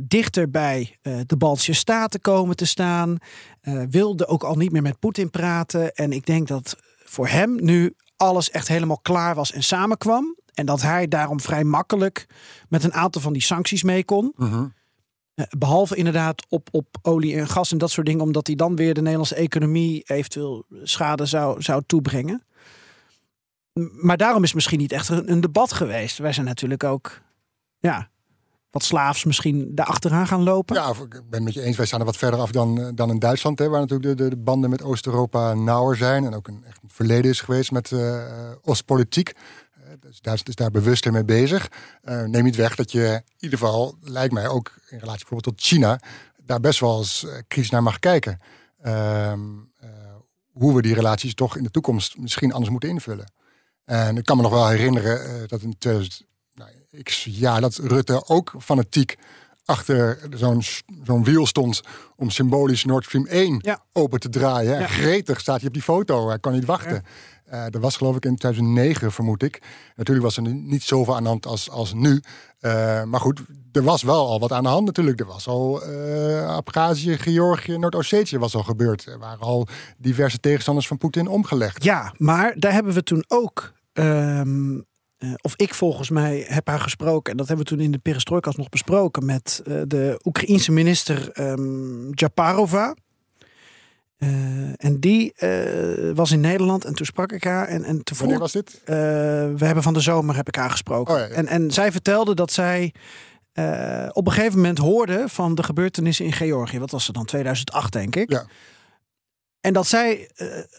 dichter 0.00 0.50
bij 0.50 0.98
de 1.26 1.36
Baltische 1.38 1.72
Staten 1.72 2.20
komen 2.20 2.56
te 2.56 2.66
staan. 2.66 3.18
Wilde 3.90 4.26
ook 4.26 4.42
al 4.42 4.54
niet 4.54 4.72
meer 4.72 4.82
met 4.82 4.98
Poetin 4.98 5.30
praten. 5.30 5.94
En 5.94 6.12
ik 6.12 6.26
denk 6.26 6.48
dat 6.48 6.76
voor 7.04 7.28
hem 7.28 7.64
nu 7.64 7.94
alles 8.16 8.50
echt 8.50 8.68
helemaal 8.68 8.98
klaar 8.98 9.34
was 9.34 9.52
en 9.52 9.62
samenkwam. 9.62 10.36
En 10.54 10.66
dat 10.66 10.82
hij 10.82 11.08
daarom 11.08 11.40
vrij 11.40 11.64
makkelijk 11.64 12.26
met 12.68 12.84
een 12.84 12.92
aantal 12.92 13.22
van 13.22 13.32
die 13.32 13.42
sancties 13.42 13.82
mee 13.82 14.04
kon. 14.04 14.32
Mhm. 14.36 14.66
Eh, 15.34 15.46
Behalve 15.58 15.96
inderdaad 15.96 16.46
op, 16.48 16.68
op 16.72 16.86
olie 17.02 17.36
en 17.36 17.48
gas 17.48 17.72
en 17.72 17.78
dat 17.78 17.90
soort 17.90 18.06
dingen, 18.06 18.22
omdat 18.22 18.46
hij 18.46 18.56
dan 18.56 18.76
weer 18.76 18.94
de 18.94 19.00
Nederlandse 19.00 19.34
economie 19.34 20.02
eventueel 20.06 20.64
schade 20.82 21.26
zou, 21.26 21.62
zou 21.62 21.82
toebrengen. 21.86 22.42
Maar 23.92 24.16
daarom 24.16 24.42
is 24.42 24.52
misschien 24.52 24.78
niet 24.78 24.92
echt 24.92 25.08
een, 25.08 25.40
debat 25.40 25.72
geweest. 25.72 26.18
Wij 26.18 26.32
zijn 26.32 26.46
natuurlijk 26.46 26.84
ook 26.84 27.20
ja, 27.78 28.08
wat 28.70 28.82
slaafs 28.82 29.24
misschien 29.24 29.74
daar 29.74 29.86
achteraan 29.86 30.26
gaan 30.26 30.42
lopen. 30.42 30.76
Ja, 30.76 30.88
ik 30.88 31.10
ben 31.10 31.22
het 31.30 31.42
met 31.42 31.54
je 31.54 31.62
eens. 31.62 31.76
Wij 31.76 31.86
staan 31.86 32.00
er 32.00 32.06
wat 32.06 32.16
verder 32.16 32.40
af 32.40 32.50
dan, 32.50 32.80
eh, 32.80 32.88
dan 32.94 33.10
in 33.10 33.18
Duitsland. 33.18 33.58
Hè, 33.58 33.68
waar 33.68 33.80
natuurlijk 33.80 34.16
de, 34.18 34.24
de, 34.24 34.30
de 34.30 34.36
banden 34.36 34.70
met 34.70 34.82
Oost-Europa 34.82 35.54
nauwer 35.54 35.96
zijn. 35.96 36.24
En 36.24 36.34
ook 36.34 36.48
een, 36.48 36.64
echt 36.66 36.80
verleden 36.86 37.30
is 37.30 37.40
geweest 37.40 37.70
met 37.70 37.92
eh 37.92 38.52
Oostpolitiek. 38.62 39.32
Dus 40.04 40.20
Duitsland 40.20 40.48
is 40.48 40.64
daar 40.64 40.70
bewuster 40.70 41.12
mee 41.12 41.24
bezig. 41.24 41.70
Eh, 42.02 42.22
neem 42.22 42.44
niet 42.44 42.56
weg 42.56 42.74
dat 42.74 42.92
je 42.92 43.22
in 43.26 43.34
ieder 43.38 43.58
geval, 43.58 43.96
lijkt 44.00 44.32
mij 44.32 44.48
ook 44.48 44.72
in 44.88 44.98
relatie 44.98 45.18
bijvoorbeeld 45.18 45.56
tot 45.56 45.66
China, 45.66 46.00
daar 46.44 46.60
best 46.60 46.80
wel 46.80 46.98
eens 46.98 47.24
eh, 47.24 47.32
kritisch 47.48 47.70
naar 47.70 47.82
mag 47.82 47.98
kijken. 47.98 48.40
Ehm, 48.82 49.40
eh, 49.80 49.88
hoe 50.52 50.74
we 50.74 50.82
die 50.82 50.94
relaties 50.94 51.34
toch 51.34 51.56
in 51.56 51.62
de 51.62 51.70
toekomst 51.70 52.18
misschien 52.18 52.52
anders 52.52 52.70
moeten 52.70 52.88
invullen. 52.88 53.32
En 53.84 54.16
ik 54.16 54.24
kan 54.24 54.36
me 54.36 54.42
nog 54.42 54.52
wel 54.52 54.68
herinneren 54.68 55.48
dat 55.48 55.60
in 55.60 55.78
2000, 55.78 56.26
nou, 56.54 56.70
x 57.02 57.24
jaar 57.30 57.60
dat 57.60 57.76
Rutte 57.76 58.28
ook 58.28 58.54
fanatiek 58.58 59.16
achter 59.64 60.18
zo'n 60.30 60.62
zo'n 61.04 61.24
wiel 61.24 61.46
stond 61.46 61.80
om 62.16 62.30
symbolisch 62.30 62.84
Nord 62.84 63.04
Stream 63.04 63.26
1 63.26 63.58
Ja. 63.62 63.78
open 63.92 64.20
te 64.20 64.28
draaien. 64.28 64.74
En 64.74 64.80
Ja. 64.80 64.86
gretig 64.86 65.40
staat 65.40 65.58
hij 65.58 65.66
op 65.66 65.72
die 65.74 65.82
foto. 65.82 66.28
Hij 66.28 66.38
kan 66.38 66.52
niet 66.52 66.64
wachten. 66.64 67.02
Eh, 67.44 67.64
dat 67.70 67.80
was 67.82 67.96
geloof 67.96 68.16
ik 68.16 68.24
in 68.24 68.36
2009, 68.36 69.12
vermoed 69.12 69.42
ik. 69.42 69.62
Natuurlijk 69.96 70.26
was 70.26 70.36
er 70.36 70.42
niet 70.54 70.82
zoveel 70.82 71.16
aan 71.16 71.22
de 71.22 71.28
hand 71.28 71.46
als, 71.46 71.70
als 71.70 71.92
nu. 71.94 72.22
Eh, 72.60 73.02
maar 73.02 73.20
goed, 73.20 73.40
er 73.72 73.82
was 73.82 74.02
wel 74.02 74.26
al 74.26 74.40
wat 74.40 74.52
aan 74.52 74.62
de 74.62 74.68
hand 74.68 74.86
natuurlijk. 74.86 75.20
Er 75.20 75.26
was 75.26 75.46
al 75.46 75.82
eh 75.82 76.48
Abhazie, 76.48 77.18
Georgië, 77.18 77.78
Noord-Ossetië 77.78 78.38
was 78.38 78.54
al 78.54 78.62
gebeurd. 78.62 79.06
Er 79.06 79.18
waren 79.18 79.40
al 79.40 79.66
diverse 79.98 80.40
tegenstanders 80.40 80.86
van 80.86 80.98
Poetin 80.98 81.28
omgelegd. 81.28 81.84
Ja, 81.84 82.14
maar 82.16 82.54
daar 82.58 82.72
hebben 82.72 82.92
we 82.92 83.02
toen 83.02 83.24
ook. 83.28 83.72
ehm, 83.92 84.78
eh, 85.18 85.30
of 85.40 85.54
ik 85.56 85.74
volgens 85.74 86.10
mij 86.10 86.44
heb 86.48 86.68
haar 86.68 86.80
gesproken. 86.80 87.30
En 87.32 87.36
dat 87.36 87.48
hebben 87.48 87.66
we 87.66 87.70
toen 87.72 87.80
in 87.80 87.90
de 87.90 87.98
Perestroikas 87.98 88.56
nog 88.56 88.68
besproken. 88.68 89.24
Met 89.24 89.62
eh, 89.66 89.80
de 89.86 90.20
Oekraïense 90.24 90.72
minister 90.72 91.32
Japarova. 92.10 92.94
Eh, 94.16 94.28
en 94.84 95.00
die 95.00 95.34
was 96.14 96.32
in 96.32 96.40
Nederland 96.40 96.84
en 96.84 96.94
toen 96.94 97.06
sprak 97.06 97.32
ik 97.32 97.44
haar. 97.44 97.68
En, 97.68 97.84
en 97.84 98.04
toen 98.04 98.18
Wanneer 98.18 98.38
was 98.38 98.52
dit? 98.52 98.80
We 98.84 99.64
hebben 99.64 99.82
van 99.82 99.94
de 99.94 100.00
zomer 100.00 100.36
heb 100.36 100.48
ik 100.48 100.54
haar 100.54 100.70
gesproken. 100.70 101.14
Oh, 101.14 101.20
ja, 101.20 101.26
ja. 101.26 101.32
En, 101.32 101.46
en 101.46 101.70
zij 101.70 101.92
vertelde 101.92 102.34
dat 102.34 102.52
zij 102.52 102.94
op 104.12 104.26
een 104.26 104.32
gegeven 104.32 104.56
moment 104.56 104.78
hoorde 104.78 105.24
van 105.28 105.54
de 105.54 105.62
gebeurtenissen 105.62 106.24
in 106.24 106.32
Georgië. 106.32 106.78
Wat 106.78 106.90
was 106.90 107.06
het 107.06 107.14
dan? 107.14 107.24
2008 107.24 107.92
denk 107.92 108.16
ik. 108.16 108.30
Ja. 108.30 108.46
En 109.60 109.72
dat 109.72 109.86
zij, 109.86 110.30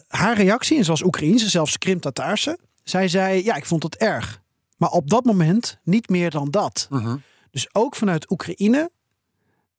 haar 0.08 0.36
reactie, 0.36 0.78
en 0.78 0.84
zoals 0.84 1.04
Oekraïense, 1.04 1.50
zelfs 1.50 1.78
Krim-Tataarse, 1.78 2.58
zij 2.90 3.08
zei, 3.08 3.44
ja, 3.44 3.56
ik 3.56 3.66
vond 3.66 3.84
het 3.84 3.96
erg. 3.96 4.42
Maar 4.78 4.90
op 4.90 5.10
dat 5.10 5.26
moment 5.26 5.78
niet 5.84 6.10
meer 6.10 6.30
dan 6.30 6.52
dat. 6.52 6.88
Mhm. 6.90 7.16
Dus 7.52 7.68
ook 7.74 7.96
vanuit 7.96 8.32
Oekraïne 8.32 8.90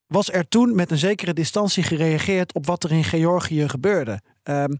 was 0.06 0.32
er 0.32 0.48
toen 0.48 0.74
met 0.74 0.90
een 0.90 0.98
zekere 0.98 1.32
distantie 1.32 1.82
gereageerd 1.82 2.54
op 2.54 2.66
wat 2.66 2.84
er 2.84 2.92
in 2.92 3.04
Georgië 3.04 3.68
gebeurde. 3.68 4.20
Ehm, 4.42 4.72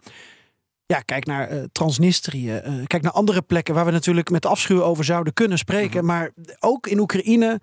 ja, 0.87 1.01
kijk 1.01 1.25
naar 1.27 1.49
eh, 1.49 1.63
Transnistrië. 1.73 2.57
eh, 2.57 2.73
kijk 2.87 3.03
naar 3.03 3.13
andere 3.13 3.43
plekken 3.43 3.75
waar 3.75 3.85
we 3.85 3.91
natuurlijk 3.91 4.31
met 4.31 4.47
afschuw 4.47 4.83
over 4.83 5.05
zouden 5.05 5.33
kunnen 5.33 5.59
spreken. 5.59 5.97
Mhm. 6.05 6.07
Maar 6.07 6.31
ook 6.59 6.87
in 6.87 6.99
Oekraïne. 6.99 7.61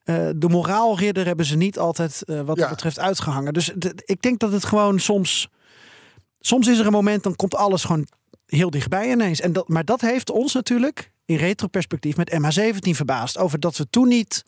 eh, 0.00 0.28
de 0.36 0.48
moraalridder 0.48 1.26
hebben 1.26 1.46
ze 1.46 1.56
niet 1.56 1.78
altijd 1.78 2.22
wat 2.26 2.56
Ja. 2.56 2.62
dat 2.62 2.68
betreft 2.70 2.98
uitgehangen. 2.98 3.52
Dus 3.52 3.72
ik 4.04 4.22
denk 4.22 4.38
dat 4.38 4.52
het 4.52 4.64
gewoon 4.64 4.98
soms. 4.98 5.48
Soms 6.40 6.66
is 6.68 6.78
er 6.78 6.86
een 6.86 6.92
moment, 6.92 7.22
dan 7.22 7.36
komt 7.36 7.54
alles 7.54 7.84
gewoon 7.84 8.06
heel 8.50 8.70
dichtbij 8.70 9.10
ineens. 9.10 9.40
En 9.40 9.52
dat, 9.52 9.68
maar 9.68 9.84
dat 9.84 10.00
heeft 10.00 10.30
ons 10.30 10.54
natuurlijk 10.54 11.12
in 11.24 11.36
retroperspectief 11.36 12.16
met 12.16 12.32
MH17 12.32 12.90
verbaasd. 12.90 13.38
Over 13.38 13.60
dat 13.60 13.76
we 13.76 13.90
toen 13.90 14.08
niet 14.08 14.44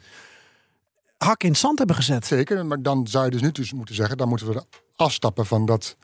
hak 1.16 1.42
in 1.42 1.50
het 1.50 1.58
zand 1.58 1.78
hebben 1.78 1.96
gezet. 1.96 2.26
Zeker, 2.26 2.66
maar 2.66 2.82
dan 2.82 3.06
zou 3.06 3.24
je 3.24 3.30
dus 3.30 3.40
nu 3.40 3.52
dus 3.52 3.72
moeten 3.72 3.94
zeggen... 3.94 4.16
dan 4.16 4.28
moeten 4.28 4.52
we 4.52 4.64
afstappen 4.96 5.46
van 5.46 5.66
dat... 5.66 5.96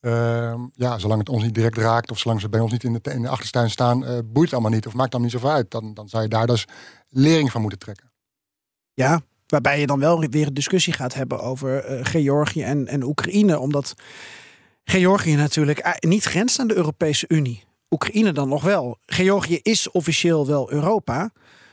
ehm, 0.00 0.60
ja, 0.72 0.98
zolang 0.98 1.18
het 1.18 1.28
ons 1.28 1.42
niet 1.42 1.54
direct 1.54 1.76
raakt... 1.76 2.10
of 2.10 2.18
zolang 2.18 2.40
ze 2.40 2.48
bij 2.48 2.60
ons 2.60 2.72
niet 2.72 2.84
in 2.84 2.92
de, 2.92 3.10
in 3.10 3.22
de 3.22 3.28
achtertuin 3.28 3.70
staan... 3.70 4.04
eh, 4.04 4.18
boeit 4.24 4.44
het 4.44 4.52
allemaal 4.52 4.70
niet 4.70 4.86
of 4.86 4.92
maakt 4.92 5.12
het 5.12 5.14
allemaal 5.14 5.32
niet 5.32 5.40
zoveel 5.40 5.56
uit. 5.56 5.70
Dan, 5.70 5.94
dan 5.94 6.08
zou 6.08 6.22
je 6.22 6.28
daar 6.28 6.46
dus 6.46 6.64
lering 7.08 7.50
van 7.50 7.60
moeten 7.60 7.78
trekken. 7.78 8.12
Ja, 8.94 9.20
waarbij 9.46 9.80
je 9.80 9.86
dan 9.86 9.98
wel 9.98 10.20
weer 10.20 10.46
een 10.46 10.54
discussie 10.54 10.92
gaat 10.92 11.14
hebben 11.14 11.40
over 11.40 11.84
eh, 11.84 12.04
Georgië 12.04 12.62
en, 12.62 12.86
en 12.86 13.02
Oekraïne. 13.02 13.58
Omdat 13.58 13.94
Georgië 14.84 15.34
natuurlijk 15.34 15.78
eh, 15.78 15.92
niet 15.98 16.24
grenst 16.24 16.58
aan 16.58 16.66
de 16.66 16.74
Europese 16.76 17.24
Unie. 17.28 17.64
Oekraïne 17.90 18.32
dan 18.32 18.48
nog 18.48 18.62
wel. 18.62 18.98
Georgië 19.06 19.58
is 19.62 19.90
officieel 19.90 20.46
wel 20.46 20.72
Europa. 20.72 21.30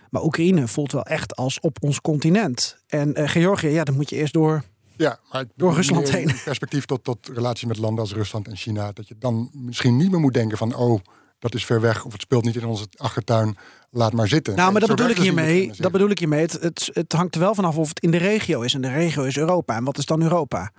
Maar 0.09 0.23
Oekraïne 0.23 0.67
voelt 0.67 0.91
wel 0.91 1.03
echt 1.05 1.35
als 1.35 1.59
op 1.59 1.77
ons 1.83 2.01
continent. 2.01 2.77
En 2.87 3.13
eh, 3.15 3.29
Georgië, 3.29 3.67
ja, 3.67 3.83
dan 3.83 3.95
moet 3.95 4.09
je 4.09 4.15
eerst 4.15 4.33
door. 4.33 4.63
Ja, 4.97 5.19
maar 5.31 5.45
Door 5.55 5.73
Rusland 5.73 6.11
heen. 6.11 6.31
perspectief 6.45 6.85
tot, 6.85 7.03
tot 7.03 7.29
relatie 7.33 7.67
met 7.67 7.77
landen 7.77 7.99
als 7.99 8.13
Rusland 8.13 8.47
en 8.47 8.55
China. 8.55 8.91
Dat 8.91 9.07
je 9.07 9.15
dan 9.19 9.49
misschien 9.53 9.97
niet 9.97 10.11
meer 10.11 10.19
moet 10.19 10.33
denken 10.33 10.57
van... 10.57 10.75
oh, 10.75 10.99
dat 11.39 11.53
is 11.53 11.65
ver 11.65 11.81
weg 11.81 12.05
of 12.05 12.11
het 12.11 12.21
speelt 12.21 12.45
niet 12.45 12.55
in 12.55 12.65
onze 12.65 12.85
achtertuin. 12.97 13.57
Laat 13.89 14.13
maar 14.13 14.27
zitten. 14.27 14.55
Nou, 14.55 14.71
maar 14.71 14.79
Nee, 14.79 14.87
dat 14.89 14.97
bedoel 14.97 15.11
ik 15.11 15.15
dus 15.15 15.25
hiermee. 15.25 15.71
Dat 15.77 15.91
bedoel 15.91 16.09
ik 16.09 16.19
hiermee. 16.19 16.41
Het, 16.41 16.51
het, 16.61 16.89
het 16.93 17.13
hangt 17.13 17.35
er 17.35 17.41
wel 17.41 17.55
vanaf 17.55 17.77
of 17.77 17.87
het 17.89 17.99
in 17.99 18.11
de 18.11 18.17
regio 18.17 18.61
is. 18.61 18.73
En 18.73 18.81
de 18.81 18.91
regio 18.91 19.23
is 19.23 19.37
Europa. 19.37 19.75
En 19.75 19.83
wat 19.83 19.97
is 19.97 20.05
dan 20.05 20.21
Europa? 20.21 20.71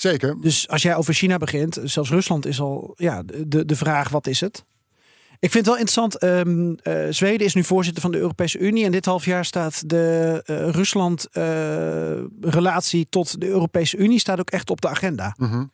Zeker. 0.00 0.36
Dus 0.40 0.68
als 0.68 0.82
jij 0.82 0.96
over 0.96 1.14
China 1.14 1.36
begint, 1.36 1.78
zelfs 1.84 2.10
Rusland 2.10 2.46
is 2.46 2.60
al 2.60 2.92
ja, 2.96 3.22
de, 3.46 3.64
de 3.64 3.76
vraag: 3.76 4.08
wat 4.08 4.26
is 4.26 4.40
het? 4.40 4.64
Ik 5.40 5.50
vind 5.50 5.66
het 5.66 5.74
wel 5.74 5.84
interessant. 5.84 6.18
ehm, 6.18 6.72
eh, 6.82 7.06
Zweden 7.12 7.46
is 7.46 7.54
nu 7.54 7.64
voorzitter 7.64 8.02
van 8.02 8.10
de 8.12 8.18
Europese 8.18 8.58
Unie. 8.58 8.84
En 8.84 8.92
dit 8.92 9.04
half 9.04 9.24
jaar 9.24 9.44
staat 9.44 9.88
de 9.88 10.42
eh, 10.46 10.68
Rusland-relatie 10.68 13.06
tot 13.08 13.40
de 13.40 13.46
Europese 13.46 13.96
Unie 13.96 14.18
staat 14.18 14.40
ook 14.40 14.50
echt 14.50 14.70
op 14.70 14.80
de 14.80 14.88
agenda. 14.88 15.34
Mhm. 15.38 15.64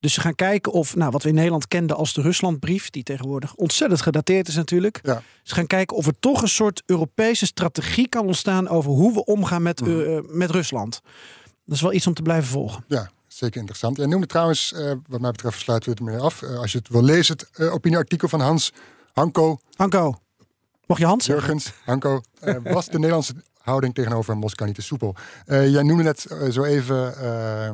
Dus 0.00 0.14
ze 0.14 0.20
gaan 0.20 0.34
kijken 0.34 0.72
of, 0.72 0.96
nou, 0.96 1.10
wat 1.10 1.22
we 1.22 1.28
in 1.28 1.34
Nederland 1.34 1.68
kenden 1.68 1.96
als 1.96 2.12
de 2.12 2.22
Ruslandbrief, 2.22 2.90
die 2.90 3.02
tegenwoordig 3.02 3.54
ontzettend 3.54 4.00
gedateerd 4.02 4.48
is 4.48 4.54
natuurlijk. 4.54 5.00
Ja. 5.02 5.22
Ze 5.42 5.54
gaan 5.54 5.66
kijken 5.66 5.96
of 5.96 6.06
er 6.06 6.18
toch 6.20 6.42
een 6.42 6.48
soort 6.48 6.82
Europese 6.86 7.46
strategie 7.46 8.08
kan 8.08 8.26
ontstaan 8.26 8.68
over 8.68 8.90
hoe 8.90 9.14
we 9.14 9.24
omgaan 9.24 9.62
met, 9.62 9.80
Mhm. 9.80 10.00
eh, 10.00 10.18
met 10.28 10.50
Rusland. 10.50 11.00
Dat 11.64 11.74
is 11.76 11.80
wel 11.82 11.92
iets 11.92 12.06
om 12.06 12.14
te 12.14 12.22
blijven 12.22 12.48
volgen. 12.50 12.84
Ja, 12.88 13.10
zeker 13.40 13.58
interessant. 13.60 13.96
Jij 13.96 14.06
noemde 14.06 14.26
trouwens, 14.26 14.72
eh, 14.72 14.92
wat 15.08 15.20
mij 15.20 15.30
betreft 15.30 15.58
sluiten 15.60 15.90
we 15.92 15.98
het 15.98 16.08
ermee 16.08 16.24
af. 16.24 16.42
Eh, 16.42 16.58
als 16.58 16.72
je 16.72 16.78
het 16.78 16.88
wil 16.88 17.02
lezen, 17.02 17.36
het 17.36 17.50
eh, 17.58 17.72
opinieartikel 17.74 18.28
van 18.28 18.40
Hans 18.40 18.72
Hanko 19.12 19.58
Hanko, 19.74 20.14
mocht 20.86 21.00
je 21.00 21.06
zeggen? 21.06 21.24
Jurgens. 21.34 21.72
Hanko, 21.84 22.20
was 22.62 22.86
de 22.86 22.96
Nederlandse 22.98 23.34
houding 23.58 23.94
tegenover 23.94 24.36
Moskou 24.36 24.68
niet 24.68 24.78
te 24.78 24.84
soepel? 24.84 25.14
Jij 25.46 25.82
noemde 25.82 26.02
net 26.02 26.26
zo 26.50 26.64
even 26.64 27.16
eh, 27.16 27.66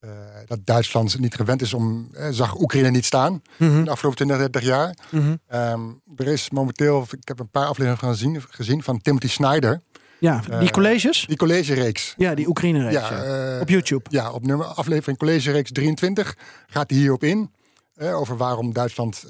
eh, 0.00 0.10
dat 0.46 0.58
Duitsland 0.64 1.18
niet 1.18 1.34
gewend 1.34 1.62
is 1.62 1.74
om, 1.74 2.08
eh, 2.12 2.28
zag 2.30 2.60
Oekraïne 2.60 2.90
niet 2.90 3.04
staan 3.04 3.42
Mhm. 3.56 3.84
de 3.84 3.90
afgelopen 3.90 4.16
20, 4.26 4.36
30 4.38 4.62
jaar. 4.62 4.96
Mhm. 5.10 5.36
Ehm, 5.46 5.80
er 6.16 6.26
is 6.26 6.50
momenteel, 6.50 7.06
ik 7.10 7.28
heb 7.28 7.38
een 7.38 7.50
paar 7.50 7.66
afleveringen 7.66 8.12
gezien, 8.12 8.42
gezien 8.48 8.82
van 8.82 9.00
Timothy 9.00 9.28
Snyder. 9.28 9.82
Ja, 10.20 10.40
die 10.40 10.52
Eh, 10.52 10.68
colleges? 10.68 11.24
Die 11.26 11.36
collegereeks. 11.36 12.14
Ja, 12.16 12.34
die 12.34 12.48
Oekraïne-reeks. 12.48 12.92
Ja, 13.08 13.10
ja. 13.24 13.54
eh, 13.54 13.60
Op 13.60 13.68
YouTube. 13.68 14.04
Ja, 14.10 14.30
op 14.32 14.46
nummer, 14.46 14.66
aflevering 14.66 15.18
collegereeks 15.18 15.72
23 15.72 16.36
gaat 16.66 16.90
hij 16.90 16.98
hierop 16.98 17.22
in. 17.24 17.50
eh, 17.94 18.16
over 18.16 18.36
waarom 18.36 18.72
Duitsland 18.72 19.24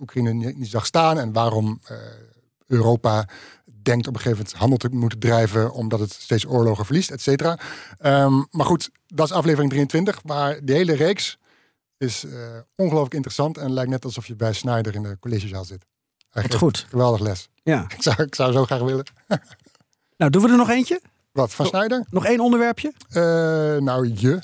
Oekraïne 0.00 0.32
niet, 0.32 0.68
zag 0.68 0.86
staan. 0.86 1.18
En 1.18 1.32
waarom 1.32 1.80
Europa 2.66 3.28
denkt 3.82 4.06
op 4.06 4.14
een 4.14 4.20
gegeven 4.20 4.38
moment 4.44 4.58
handel 4.58 4.78
te 4.78 4.88
moeten 4.88 5.18
drijven. 5.18 5.72
Omdat 5.72 6.00
het 6.00 6.12
steeds 6.12 6.46
oorlogen 6.46 6.84
verliest, 6.84 7.10
et 7.10 7.20
cetera. 7.20 7.58
Ehm, 7.98 8.42
maar 8.50 8.66
goed, 8.66 8.90
dat 9.06 9.26
is 9.26 9.32
aflevering 9.32 9.70
23. 9.70 10.24
Maar 10.24 10.58
die 10.62 10.74
hele 10.74 10.94
reeks 10.94 11.38
is 11.98 12.24
ongelooflijk 12.76 13.14
interessant. 13.14 13.58
En 13.58 13.72
lijkt 13.72 13.90
net 13.90 14.04
alsof 14.04 14.26
je 14.26 14.36
bij 14.36 14.52
Snyder 14.52 14.94
in 14.94 15.02
de 15.02 15.16
collegezaal 15.20 15.64
zit. 15.64 15.84
Hij 16.30 16.42
Wat 16.42 16.44
geeft 16.50 16.62
goed. 16.62 16.86
Geweldig 16.88 17.20
les. 17.20 17.48
Ja. 17.62 17.84
Ik 17.96 18.02
zou, 18.02 18.22
ik 18.22 18.34
zou 18.34 18.52
zo 18.52 18.64
graag 18.64 18.80
willen. 18.80 19.06
Nou, 20.16 20.30
doen 20.30 20.42
we 20.42 20.48
er 20.48 20.56
nog 20.56 20.70
eentje? 20.70 21.00
Wat, 21.32 21.54
van 21.54 21.66
Snyder? 21.66 22.06
Nog 22.10 22.26
één 22.26 22.40
onderwerpje? 22.40 22.92
Eh, 23.08 23.22
nou, 23.82 24.12
je. 24.14 24.40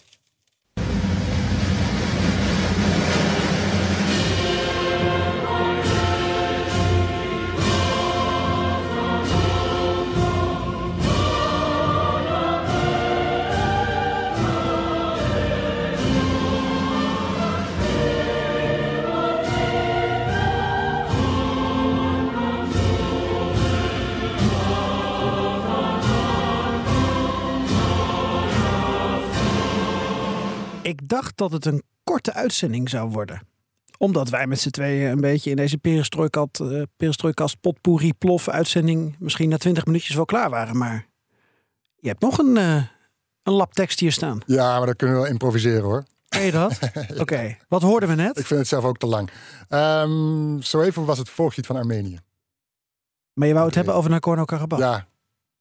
Ik 30.93 31.09
dacht 31.09 31.37
dat 31.37 31.53
het 31.53 31.65
een 31.67 31.83
korte 32.05 32.33
uitzending 32.33 32.89
zou 32.91 33.11
worden. 33.11 33.41
Omdat 33.99 34.29
wij 34.29 34.47
met 34.47 34.61
z'n 34.61 34.71
tweeën 34.71 35.11
een 35.11 35.21
beetje 35.21 35.51
in 35.51 35.57
deze 35.57 35.79
perestrooikast, 35.79 36.61
eh 36.61 36.83
perestrooikast 36.97 37.61
potpourri 37.61 38.13
plof 38.15 38.49
uitzending 38.49 39.17
misschien 39.19 39.49
na 39.49 39.57
twintig 39.57 39.87
minuutjes 39.87 40.15
wel 40.17 40.25
klaar 40.25 40.51
waren. 40.51 40.77
Maar 40.77 41.07
je 41.97 42.09
hebt 42.09 42.21
nog 42.21 42.39
een, 42.39 42.57
eh 42.57 42.83
een 43.43 43.53
lap 43.53 43.73
tekst 43.75 44.01
hier 44.01 44.13
staan. 44.13 44.41
Ja, 44.47 44.77
maar 44.79 44.87
dat 44.87 44.97
kunnen 44.97 45.17
we 45.17 45.23
wel 45.23 45.31
improviseren 45.31 45.83
hoor. 45.83 46.05
Ken 46.29 46.43
je 46.43 46.51
dat? 46.53 46.79
Oké, 47.23 47.57
wat 47.69 47.83
hoorden 47.83 48.09
we 48.09 48.15
net? 48.15 48.39
Ik 48.39 48.47
vind 48.47 48.61
het 48.61 48.69
zelf 48.69 48.85
ook 48.85 48.99
te 48.99 49.07
lang. 49.07 49.31
Ehm, 49.69 50.61
zo 50.61 50.81
even 50.83 51.05
was 51.05 51.19
het 51.19 51.31
volkslied 51.31 51.67
van 51.67 51.77
Armenië. 51.77 52.19
Maar 53.33 53.49
je 53.49 53.55
wou 53.55 53.67
het 53.67 53.75
hebben 53.75 53.95
over 53.95 54.11
Nagorno-Karabakh. 54.11 54.81
Ja, 54.83 55.07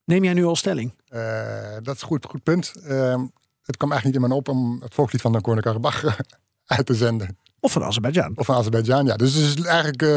Neem 0.06 0.24
jij 0.24 0.34
nu 0.34 0.46
al 0.46 0.56
stelling? 0.56 0.94
eh, 1.08 1.76
dat 1.84 1.96
is 1.96 2.02
goed, 2.02 2.26
goed 2.26 2.44
punt. 2.44 2.74
Ehm, 2.84 3.26
het 3.66 3.78
kwam 3.78 3.92
eigenlijk 3.92 4.04
niet 4.04 4.16
in 4.16 4.36
me 4.36 4.42
op 4.42 4.48
om 4.50 4.82
het 4.82 4.94
volkslied 4.94 5.22
van 5.22 5.32
Nagorno-Karabakh 5.32 6.04
uit 6.66 6.86
te 6.86 6.96
zenden. 6.96 7.38
Of 7.60 7.72
van 7.72 7.84
Azerbeidzjan? 7.84 8.32
Of 8.36 8.46
van 8.46 8.56
Azerbeidzjan, 8.56 9.06
ja. 9.06 9.16
Dus 9.16 9.34
het 9.34 9.60
is 9.60 9.66
eigenlijk 9.66 10.02
eh 10.02 10.10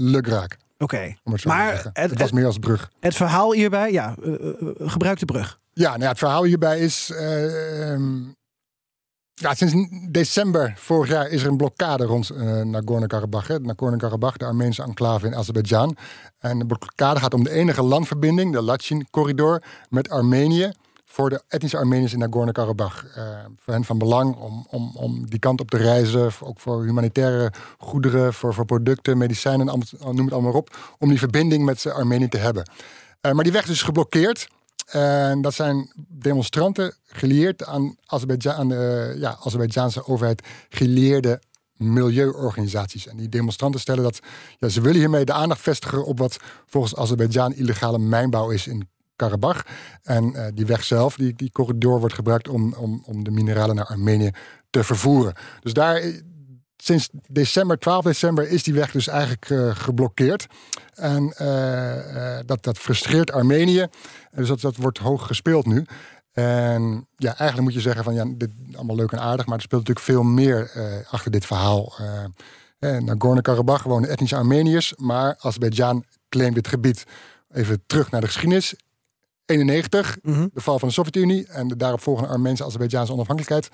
lukraak. 0.00 0.56
Oké. 0.78 1.14
Maar 1.44 1.90
het, 1.92 2.10
het 2.10 2.20
was 2.20 2.32
meer 2.32 2.46
als 2.46 2.58
brug. 2.58 2.90
het 3.00 3.14
verhaal 3.14 3.52
hierbij, 3.52 3.92
ja, 3.92 4.14
eh, 4.24 4.30
gebruik 4.78 5.18
de 5.18 5.24
brug. 5.24 5.58
Ja, 5.72 5.88
nou 5.88 6.02
ja, 6.02 6.08
het 6.08 6.18
verhaal 6.18 6.44
hierbij 6.44 6.78
is. 6.78 7.10
eh, 7.10 7.92
ehm, 7.92 8.22
ja, 9.34 9.54
sinds 9.54 9.74
december 10.10 10.72
vorig 10.76 11.10
jaar 11.10 11.28
is 11.28 11.42
er 11.42 11.48
een 11.48 11.56
blokkade 11.56 12.04
rond 12.04 12.30
eh 12.30 12.60
Nagorno-Karabakh. 12.62 13.48
Nagorno-Karabakh, 13.58 14.36
de 14.36 14.44
Armeense 14.44 14.82
enclave 14.82 15.26
in 15.26 15.34
Azerbeidzjan. 15.34 15.96
En 16.38 16.58
de 16.58 16.66
blokkade 16.66 17.20
gaat 17.20 17.34
om 17.34 17.44
de 17.44 17.50
enige 17.50 17.82
landverbinding, 17.82 18.52
de 18.52 18.62
Lachin-corridor, 18.62 19.62
met 19.88 20.08
Armenië. 20.08 20.70
Voor 21.16 21.30
de 21.30 21.42
etnische 21.48 21.76
Armeniërs 21.76 22.12
in 22.12 22.18
Nagorno-Karabakh. 22.18 23.04
Eh, 23.14 23.44
voor 23.58 23.74
hen 23.74 23.84
van 23.84 23.98
belang 23.98 24.36
om, 24.36 24.66
om, 24.70 24.90
om 24.94 25.30
die 25.30 25.38
kant 25.38 25.60
op 25.60 25.70
te 25.70 25.76
reizen. 25.76 26.30
Ook 26.40 26.60
voor 26.60 26.84
humanitaire 26.84 27.52
goederen, 27.78 28.34
voor, 28.34 28.54
voor 28.54 28.64
producten, 28.64 29.18
medicijnen, 29.18 29.68
allemaal- 29.68 30.12
noem 30.14 30.24
het 30.24 30.32
allemaal 30.32 30.52
op. 30.52 30.94
Om 30.98 31.08
die 31.08 31.18
verbinding 31.18 31.64
met 31.64 31.86
Armenië 31.86 32.28
te 32.28 32.36
hebben. 32.38 32.70
Eh, 33.20 33.32
maar 33.32 33.44
die 33.44 33.52
weg 33.52 33.62
is 33.62 33.68
dus 33.68 33.82
geblokkeerd. 33.82 34.48
En 34.86 35.40
dat 35.40 35.54
zijn 35.54 35.92
demonstranten 36.08 36.94
gelieerd 37.06 37.64
aan, 37.64 37.96
de 38.68 39.14
ja, 39.18 39.36
Azerbeidzjaanse 39.40 40.06
overheid 40.06 40.46
gelieerde 40.68 41.42
milieuorganisaties. 41.76 43.06
En 43.06 43.16
die 43.16 43.28
demonstranten 43.28 43.80
stellen 43.80 44.02
dat 44.02 44.20
ja, 44.58 44.68
ze 44.68 44.80
willen 44.80 44.98
hiermee 44.98 45.24
de 45.24 45.32
aandacht 45.32 45.60
vestigen 45.60 46.04
op 46.04 46.18
wat 46.18 46.36
volgens 46.66 46.96
Azerbeidzjan 46.96 47.54
illegale 47.54 47.98
mijnbouw 47.98 48.50
is 48.50 48.66
in 48.66 48.88
Karabach. 49.16 49.62
En 50.02 50.34
eh, 50.34 50.46
die 50.54 50.66
weg 50.66 50.84
zelf, 50.84 51.16
die, 51.16 51.34
die 51.34 51.50
corridor 51.50 51.98
wordt 51.98 52.14
gebruikt 52.14 52.48
om, 52.48 52.74
om, 52.74 53.02
om 53.06 53.24
de 53.24 53.30
mineralen 53.30 53.76
naar 53.76 53.86
Armenië 53.86 54.30
te 54.70 54.84
vervoeren. 54.84 55.34
Dus 55.60 55.72
daar, 55.72 55.96
eh, 55.96 56.20
sinds 56.76 57.08
december, 57.28 57.78
12 57.78 58.04
december, 58.04 58.48
is 58.48 58.62
die 58.62 58.74
weg 58.74 58.90
dus 58.90 59.08
eigenlijk 59.08 59.50
eh, 59.50 59.70
geblokkeerd. 59.74 60.46
En 60.94 61.34
dat, 62.46 62.62
dat 62.62 62.78
frustreert 62.78 63.32
Armenië. 63.32 63.80
En 63.80 63.90
Dus 64.30 64.48
dat, 64.48 64.60
dat 64.60 64.76
wordt 64.76 64.98
hoog 64.98 65.26
gespeeld 65.26 65.66
nu. 65.66 65.84
En 66.32 67.08
ja, 67.16 67.28
eigenlijk 67.28 67.60
moet 67.60 67.74
je 67.74 67.80
zeggen 67.80 68.04
van 68.04 68.14
ja, 68.14 68.24
dit 68.36 68.50
allemaal 68.74 68.96
leuk 68.96 69.12
en 69.12 69.20
aardig, 69.20 69.46
maar 69.46 69.56
er 69.56 69.62
speelt 69.62 69.88
natuurlijk 69.88 70.06
veel 70.06 70.22
meer 70.22 70.70
achter 71.10 71.30
dit 71.30 71.46
verhaal. 71.46 71.94
Nagorno-Karabakh 72.78 73.84
wonen 73.84 74.10
etnische 74.10 74.36
Armeniërs, 74.36 74.94
maar 74.96 75.36
Azerbeidzjan 75.38 76.04
claimt 76.28 76.54
dit 76.54 76.68
gebied. 76.68 77.04
Even 77.52 77.82
terug 77.86 78.10
naar 78.10 78.20
de 78.20 78.26
geschiedenis. 78.26 78.74
91, 79.46 80.16
Mhm. 80.22 80.46
de 80.52 80.60
val 80.60 80.78
van 80.78 80.88
de 80.88 80.94
Sovjet-Unie 80.94 81.46
en 81.46 81.68
de 81.68 81.76
daaropvolgende 81.76 82.28
Armeense 82.30 82.64
Azerbeidzjaanse 82.64 83.12
onafhankelijkheid. 83.12 83.68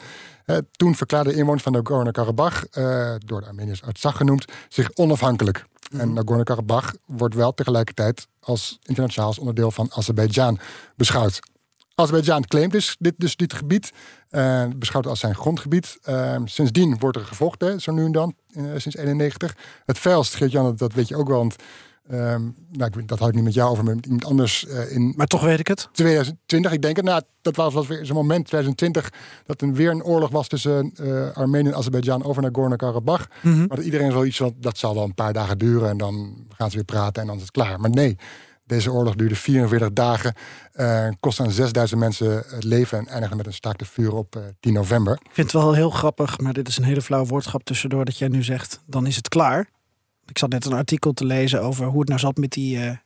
Eh, 0.44 0.56
toen 0.72 0.94
verklaarden 0.94 1.32
de 1.32 1.38
inwoners 1.38 1.62
van 1.62 1.72
Nagorno-Karabakh, 1.72 2.64
eh, 2.70 3.14
door 3.18 3.40
de 3.40 3.46
Armeniërs 3.46 3.82
Artsakh 3.82 4.16
genoemd, 4.16 4.44
zich 4.68 4.90
onafhankelijk. 4.94 5.64
En 5.98 6.12
Nagorno-Karabakh 6.12 6.92
wordt 7.06 7.34
wel 7.34 7.54
tegelijkertijd 7.54 8.26
als 8.40 8.78
internationaal 8.82 9.34
onderdeel 9.38 9.70
van 9.70 9.90
Azerbeidzjan 9.94 10.58
beschouwd. 10.96 11.38
Azerbeidzjan 11.94 12.44
claimt 12.46 12.72
dus 12.72 12.96
dit, 12.98 13.14
dus 13.16 13.36
dit 13.36 13.52
gebied, 13.52 13.92
eh, 14.28 14.64
beschouwt 14.76 15.04
het 15.04 15.12
als 15.12 15.20
zijn 15.20 15.34
grondgebied. 15.34 15.98
Eh, 16.02 16.36
sindsdien 16.44 16.98
wordt 16.98 17.16
er 17.16 17.24
gevochten, 17.24 17.80
zo 17.80 17.92
nu 17.92 18.04
en 18.04 18.12
dan, 18.12 18.34
sinds 18.76 18.96
91. 18.96 19.56
Het 19.86 19.98
veilst, 19.98 20.34
Geert-Jan, 20.34 20.64
dat, 20.64 20.78
dat 20.78 20.92
weet 20.92 21.08
je 21.08 21.16
ook 21.16 21.28
wel, 21.28 21.38
want 21.38 21.56
ehm, 22.12 22.42
nou, 22.70 23.04
dat 23.06 23.18
had 23.18 23.28
ik 23.28 23.34
niet 23.34 23.44
met 23.44 23.54
jou 23.54 23.70
over, 23.70 23.84
maar 23.84 23.94
met 23.94 24.04
iemand 24.04 24.24
anders 24.24 24.66
eh, 24.66 24.92
in 24.92 25.12
Maar 25.16 25.26
toch 25.26 25.42
weet 25.42 25.58
ik 25.58 25.68
het. 25.68 25.88
2020. 25.92 26.72
Ik 26.72 26.82
denk 26.82 26.96
het, 26.96 27.04
nou, 27.04 27.22
dat 27.42 27.56
was, 27.56 27.74
was 27.74 27.86
weer 27.86 28.06
zo'n 28.06 28.16
moment, 28.16 28.46
2020, 28.46 29.12
dat 29.46 29.60
er 29.60 29.72
weer 29.72 29.90
een 29.90 30.04
oorlog 30.04 30.30
was 30.30 30.48
tussen 30.48 30.92
eh 30.96 31.30
Armenië 31.36 31.68
en 31.68 31.76
Azerbeidzjan 31.76 32.24
over 32.24 32.42
Nagorno-Karabakh. 32.42 33.26
Mhm. 33.42 33.58
Maar 33.58 33.76
dat 33.76 33.84
iedereen 33.84 34.12
zoiets 34.12 34.36
van, 34.36 34.54
dat 34.60 34.78
zal 34.78 34.94
wel 34.94 35.04
een 35.04 35.14
paar 35.14 35.32
dagen 35.32 35.58
duren 35.58 35.88
en 35.88 35.96
dan 35.96 36.46
gaan 36.48 36.70
ze 36.70 36.76
weer 36.76 36.84
praten 36.84 37.22
en 37.22 37.28
dan 37.28 37.36
is 37.36 37.42
het 37.42 37.50
klaar. 37.50 37.80
Maar 37.80 37.90
nee, 37.90 38.16
deze 38.66 38.92
oorlog 38.92 39.14
duurde 39.14 39.34
44 39.34 39.92
dagen, 39.92 40.34
eh 40.72 41.08
kostte 41.20 41.42
aan 41.42 41.50
6000 41.50 42.00
mensen 42.00 42.42
het 42.46 42.64
leven 42.64 42.98
en 42.98 43.06
eindigde 43.06 43.36
met 43.36 43.46
een 43.46 43.52
staakt 43.52 43.80
het 43.80 43.88
vuur 43.88 44.14
op 44.14 44.36
eh, 44.36 44.42
10 44.60 44.72
november. 44.72 45.12
Ik 45.12 45.30
vind 45.32 45.52
het 45.52 45.62
wel 45.62 45.72
heel 45.72 45.90
grappig, 45.90 46.38
maar 46.38 46.52
dit 46.52 46.68
is 46.68 46.76
een 46.76 46.84
hele 46.84 47.02
flauw 47.02 47.24
woordschap 47.24 47.64
tussendoor 47.64 48.04
dat 48.04 48.18
jij 48.18 48.28
nu 48.28 48.42
zegt, 48.42 48.80
dan 48.86 49.06
is 49.06 49.16
het 49.16 49.28
klaar. 49.28 49.68
Ik 50.26 50.38
zat 50.38 50.48
net 50.50 50.64
een 50.64 50.72
artikel 50.72 51.12
te 51.12 51.24
lezen 51.24 51.62
over 51.62 51.86
hoe 51.86 51.98
het 52.00 52.08
nou 52.08 52.20
zat 52.20 52.36
met 52.36 52.50
die 52.50 52.78
eh, 52.78 52.96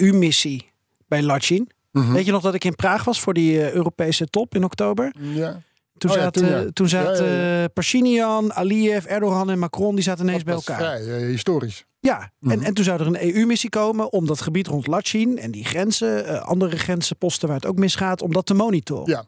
EU-missie 0.00 0.70
bij 1.08 1.22
Lachin. 1.22 1.70
Mhm. 1.92 2.12
Weet 2.12 2.24
je 2.24 2.32
nog 2.32 2.42
dat 2.42 2.54
ik 2.54 2.64
in 2.64 2.74
Praag 2.74 3.04
was 3.04 3.20
voor 3.20 3.34
die 3.34 3.60
eh, 3.62 3.72
Europese 3.72 4.26
top 4.26 4.54
in 4.54 4.64
oktober? 4.64 5.14
Ja. 5.20 5.62
Toen 5.98 6.10
Oh 6.10 6.16
ja, 6.16 6.22
zaten, 6.22 6.42
toen, 6.42 6.50
ja. 6.50 6.70
toen 6.72 6.88
zaten 6.88 7.26
Ja, 7.26 7.60
ja, 7.60 7.68
Pashinyan, 7.68 8.52
Aliyev, 8.54 9.04
Erdogan 9.04 9.50
en 9.50 9.58
Macron, 9.58 9.94
die 9.94 10.04
zaten 10.04 10.24
ineens 10.26 10.42
bij 10.42 10.54
Dat 10.54 10.66
elkaar. 10.68 10.82
vrij 11.00 11.16
eh, 11.20 11.26
historisch. 11.26 11.84
Ja, 12.00 12.30
Mhm. 12.40 12.52
en, 12.52 12.62
en 12.62 12.74
toen 12.74 12.84
zou 12.84 13.00
er 13.00 13.06
een 13.06 13.34
EU-missie 13.36 13.70
komen 13.70 14.12
om 14.12 14.26
dat 14.26 14.40
gebied 14.40 14.66
rond 14.66 14.86
Lachin 14.86 15.38
en 15.38 15.50
die 15.50 15.64
grenzen, 15.64 16.42
andere 16.44 16.76
grenzenposten 16.78 17.48
waar 17.48 17.56
het 17.56 17.66
ook 17.66 17.76
misgaat, 17.76 18.22
om 18.22 18.32
dat 18.32 18.46
te 18.46 18.54
monitoren. 18.54 19.10
Ja. 19.10 19.24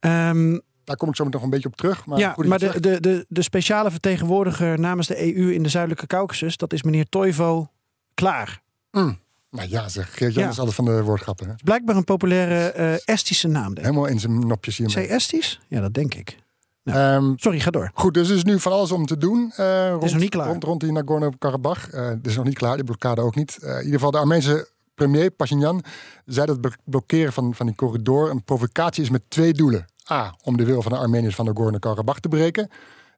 Ehm, 0.00 0.58
Daar 0.84 0.96
kom 0.96 1.08
ik 1.08 1.16
zo 1.16 1.24
nog 1.28 1.42
een 1.42 1.50
beetje 1.50 1.68
op 1.68 1.76
terug. 1.76 2.06
Maar 2.06 2.18
ja, 2.18 2.34
maar 2.36 2.58
de, 2.58 2.80
de, 2.80 3.00
de, 3.00 3.26
de 3.28 3.42
speciale 3.42 3.90
vertegenwoordiger 3.90 4.78
namens 4.80 5.06
de 5.06 5.36
EU 5.36 5.52
in 5.52 5.62
de 5.62 5.68
Zuidelijke 5.68 6.06
Caucasus, 6.06 6.56
dat 6.56 6.72
is 6.72 6.82
meneer 6.82 7.08
Toivo 7.08 7.68
Klaar. 8.14 8.62
Mm. 8.90 9.18
Nou 9.50 9.68
ja, 9.68 9.88
zeg, 9.88 10.16
Geert-Jan 10.16 10.44
Ja. 10.44 10.50
is 10.50 10.58
altijd 10.58 10.76
van 10.76 10.84
de 10.84 11.02
woordgrappen. 11.02 11.48
Hè? 11.48 11.54
Blijkbaar 11.64 11.96
een 11.96 12.04
populaire 12.04 12.70
eh, 12.70 12.94
Estische 13.04 13.48
naam. 13.48 13.64
Denk 13.64 13.78
ik. 13.78 13.84
Helemaal 13.84 14.06
in 14.06 14.20
zijn 14.20 14.46
nopjes 14.46 14.76
hier. 14.76 14.90
Zij 14.90 15.08
Estisch? 15.08 15.60
Ja, 15.68 15.80
dat 15.80 15.94
denk 15.94 16.14
ik. 16.14 16.36
Ehm, 16.84 17.32
Sorry, 17.36 17.60
ga 17.60 17.70
door. 17.70 17.90
Goed, 17.94 18.14
dus 18.14 18.28
er 18.28 18.36
is 18.36 18.44
nu 18.44 18.60
van 18.60 18.72
alles 18.72 18.92
om 18.92 19.06
te 19.06 19.16
doen. 19.18 19.52
eh, 19.56 19.88
rond, 19.90 20.02
nog 20.12 20.16
niet 20.20 20.30
klaar. 20.30 20.46
Rond, 20.46 20.64
rond 20.64 20.80
die 20.80 20.92
Nagorno-Karabakh. 20.92 21.90
Het 21.90 22.26
is 22.26 22.36
nog 22.36 22.44
niet 22.44 22.54
klaar, 22.58 22.74
die 22.76 22.84
blokkade 22.84 23.20
ook 23.20 23.34
niet. 23.34 23.58
In 23.62 23.68
ieder 23.76 23.92
geval 23.92 24.10
de 24.10 24.18
Armeense 24.18 24.68
premier 24.94 25.30
Pashinyan 25.30 25.82
zei 26.24 26.46
dat 26.46 26.56
het 26.56 26.60
blo- 26.60 26.82
blokkeren 26.84 27.32
van, 27.32 27.54
van 27.54 27.66
die 27.66 27.74
corridor 27.74 28.30
een 28.30 28.42
provocatie 28.44 29.02
is 29.02 29.10
met 29.10 29.22
twee 29.28 29.52
doelen. 29.52 29.84
A, 30.12 30.34
om 30.42 30.56
de 30.56 30.64
wil 30.64 30.82
van 30.82 30.92
de 30.92 30.98
Armeniërs 30.98 31.34
van 31.34 31.44
Nagorno-Karabakh 31.44 32.18
te 32.20 32.28
breken. 32.28 32.68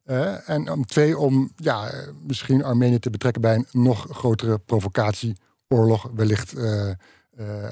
Eh, 0.04 0.48
en 0.48 0.70
om 0.70 0.86
twee, 0.86 1.18
om 1.18 1.52
ja, 1.56 1.90
eh, 1.90 2.08
misschien 2.26 2.64
Armenië 2.64 2.98
te 2.98 3.10
betrekken 3.10 3.42
bij 3.42 3.54
een 3.54 3.66
nog 3.72 4.06
grotere 4.10 4.58
provocatie, 4.58 5.36
oorlog, 5.68 6.08
wellicht 6.14 6.52
eh, 6.52 6.90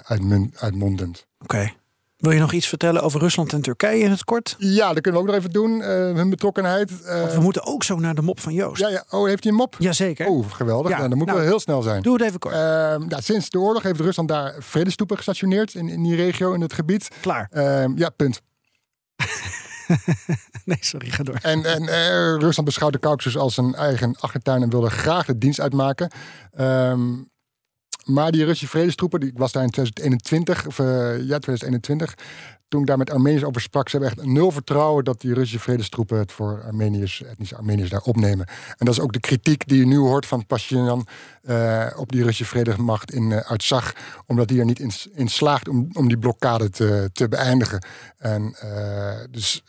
uitmun- 0.02 0.54
uitmondend. 0.58 1.26
Oké. 1.38 1.72
Wil 2.16 2.30
je 2.32 2.40
nog 2.40 2.52
iets 2.52 2.66
vertellen 2.66 3.02
over 3.02 3.20
Rusland 3.20 3.52
en 3.52 3.62
Turkije 3.62 4.02
in 4.04 4.10
het 4.10 4.24
kort? 4.24 4.54
Ja, 4.58 4.92
dat 4.92 5.02
kunnen 5.02 5.20
we 5.20 5.26
ook 5.26 5.32
nog 5.32 5.36
even 5.36 5.50
doen. 5.50 5.80
hun 6.16 6.30
betrokkenheid. 6.30 7.06
Want 7.06 7.32
we 7.32 7.40
moeten 7.40 7.66
ook 7.66 7.82
zo 7.84 7.96
naar 7.98 8.14
de 8.14 8.22
mop 8.22 8.40
van 8.40 8.52
Joost. 8.52 8.80
ja, 8.80 8.88
ja. 8.88 9.04
Oh, 9.10 9.26
heeft 9.26 9.42
hij 9.42 9.52
een 9.52 9.58
mop? 9.58 9.76
Jazeker. 9.78 10.26
Oh, 10.26 10.50
geweldig. 10.50 10.90
Ja, 10.90 10.98
Ja, 10.98 11.08
dan 11.08 11.18
moet 11.18 11.26
nou, 11.26 11.38
wel 11.38 11.48
heel 11.48 11.60
snel 11.60 11.82
zijn. 11.82 12.02
Doe 12.02 12.12
het 12.12 12.22
even 12.22 12.38
kort. 12.38 12.54
Ehm, 12.54 13.04
ja, 13.08 13.20
sinds 13.20 13.50
de 13.50 13.58
oorlog 13.58 13.82
heeft 13.82 14.00
Rusland 14.00 14.28
daar 14.28 14.54
vredestoepen 14.58 15.16
gestationeerd 15.16 15.74
in, 15.74 15.88
in 15.88 16.02
die 16.02 16.16
regio, 16.16 16.52
in 16.52 16.60
het 16.60 16.72
gebied. 16.72 17.08
Klaar. 17.20 17.48
Ehm, 17.50 17.92
ja, 17.96 18.08
punt. 18.08 18.40
Nee, 20.64 20.78
sorry, 20.80 21.10
ga 21.10 21.22
door. 21.22 21.38
En, 21.42 21.64
en 21.64 21.88
eh, 21.88 22.36
Rusland 22.38 22.64
beschouwt 22.64 22.92
de 22.92 22.98
Caucasus 22.98 23.36
als 23.36 23.54
zijn 23.54 23.74
eigen 23.74 24.16
achtertuin 24.20 24.62
en 24.62 24.70
wilde 24.70 24.90
graag 24.90 25.26
de 25.26 25.38
dienst 25.38 25.60
uitmaken. 25.60 26.10
Ehm, 26.50 27.22
maar 28.04 28.32
die 28.32 28.44
Russische 28.44 28.68
vredestroepen, 28.68 29.20
die 29.20 29.28
ik 29.28 29.38
was 29.38 29.52
daar 29.52 29.62
in 29.62 29.70
2021, 29.70 30.66
of 30.66 30.78
eh, 30.78 30.86
ja, 31.18 31.38
2021. 31.38 32.14
Toen 32.72 32.80
ik 32.80 32.86
daar 32.86 32.98
met 32.98 33.10
Armeniërs 33.10 33.44
over 33.44 33.60
sprak, 33.60 33.88
ze 33.88 33.96
hebben 33.96 34.16
echt 34.16 34.26
nul 34.26 34.50
vertrouwen 34.50 35.04
dat 35.04 35.20
die 35.20 35.34
Russische 35.34 35.58
vredestroepen 35.58 36.18
het 36.18 36.32
voor 36.32 36.62
Armeniërs, 36.64 37.22
etnische 37.22 37.56
Armeniërs 37.56 37.90
daar 37.90 38.00
opnemen. 38.00 38.46
En 38.46 38.86
dat 38.86 38.94
is 38.94 39.00
ook 39.00 39.12
de 39.12 39.20
kritiek 39.20 39.68
die 39.68 39.78
je 39.78 39.86
nu 39.86 39.96
hoort 39.96 40.26
van 40.26 40.46
Pashinyan 40.46 41.06
eh, 41.42 41.86
op 41.96 42.12
die 42.12 42.22
Russische 42.22 42.44
vredemacht 42.44 43.12
in 43.12 43.30
uh, 43.30 43.88
omdat 44.26 44.48
die 44.48 44.58
er 44.58 44.64
niet 44.64 45.08
in, 45.14 45.28
slaagt 45.28 45.68
om, 45.68 45.88
om 45.92 46.08
die 46.08 46.18
blokkade 46.18 46.70
te, 46.70 47.10
te 47.12 47.28
beëindigen. 47.28 47.84
En 48.18 48.56
uh, 48.64 49.14
dus 49.30 49.62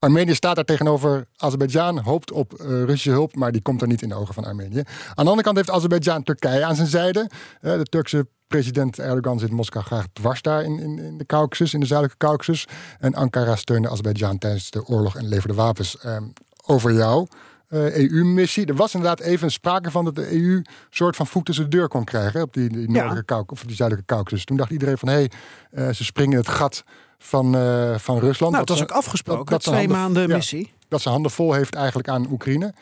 Armenië 0.00 0.34
staat 0.34 0.54
daar 0.54 0.64
tegenover 0.64 1.26
Azerbeidzjan, 1.36 1.98
hoopt 1.98 2.32
op 2.32 2.52
uh, 2.52 2.66
Russische 2.66 3.10
hulp, 3.10 3.34
maar 3.34 3.52
die 3.52 3.62
komt 3.62 3.82
er 3.82 3.88
niet 3.88 4.02
in 4.02 4.08
de 4.08 4.14
ogen 4.14 4.34
van 4.34 4.44
Armenië. 4.44 4.82
Aan 5.14 5.24
de 5.24 5.30
andere 5.30 5.42
kant 5.42 5.56
heeft 5.56 5.70
Azerbeidzjan 5.70 6.22
Turkije 6.22 6.64
aan 6.64 6.74
zijn 6.74 6.88
zijde. 6.88 7.30
Uh, 7.62 7.72
de 7.72 7.84
Turkse 7.84 8.26
president 8.46 8.98
Erdogan 8.98 9.38
zit 9.38 9.50
Moskou 9.50 9.84
graag 9.84 10.06
dwars 10.12 10.42
daar 10.42 10.64
in, 10.64 10.78
in, 10.78 10.98
in 10.98 11.18
de 11.18 11.26
Caucasus, 11.26 11.74
in 11.74 11.80
de 11.80 11.86
zuidelijke 11.86 12.26
Caucasus. 12.26 12.66
En 12.98 13.14
Ankara 13.14 13.56
steunde 13.56 13.88
Azerbeidzjan 13.88 14.38
tijdens 14.38 14.70
de 14.70 14.86
oorlog 14.86 15.16
en 15.16 15.28
leverde 15.28 15.54
wapens. 15.54 16.04
Um, 16.06 16.32
over 16.66 16.92
jou. 16.92 17.26
EU-missie. 17.68 18.66
Er 18.66 18.74
was 18.74 18.94
inderdaad 18.94 19.20
even 19.20 19.50
sprake 19.50 19.90
van 19.90 20.04
dat 20.04 20.14
de 20.14 20.32
EU 20.32 20.56
een 20.56 20.66
soort 20.90 21.16
van 21.16 21.26
voet 21.26 21.44
tussen 21.44 21.70
de 21.70 21.76
deur 21.76 21.88
kon 21.88 22.04
krijgen 22.04 22.42
op 22.42 22.52
die, 22.52 22.68
die 22.68 22.90
noordelijke 22.90 23.14
ja. 23.16 23.22
Caucasus, 23.22 23.60
of 23.60 23.66
die 23.66 23.76
zuidelijke 23.76 24.14
Caucasus. 24.14 24.44
Toen 24.44 24.56
dacht 24.56 24.70
iedereen 24.70 24.98
van 24.98 25.08
hé, 25.08 25.26
hey, 25.70 25.92
ze 25.92 26.04
springen 26.04 26.32
in 26.32 26.38
het 26.38 26.48
gat 26.48 26.84
van, 27.22 27.56
uh, 27.56 27.98
van 27.98 28.18
Rusland. 28.18 28.52
Nou, 28.52 28.64
dat 28.64 28.78
was 28.78 28.82
ook 28.82 28.96
afgesproken, 28.96 29.44
dat, 29.44 29.62
dat 29.64 29.74
twee 29.74 29.88
handen, 29.88 29.96
maanden 29.96 30.28
missie. 30.28 30.72
Dat 30.88 31.00
ze 31.00 31.08
handen 31.08 31.30
vol 31.30 31.52
heeft 31.52 31.74
eigenlijk 31.74 32.08
aan 32.08 32.26
Oekraïne. 32.30 32.74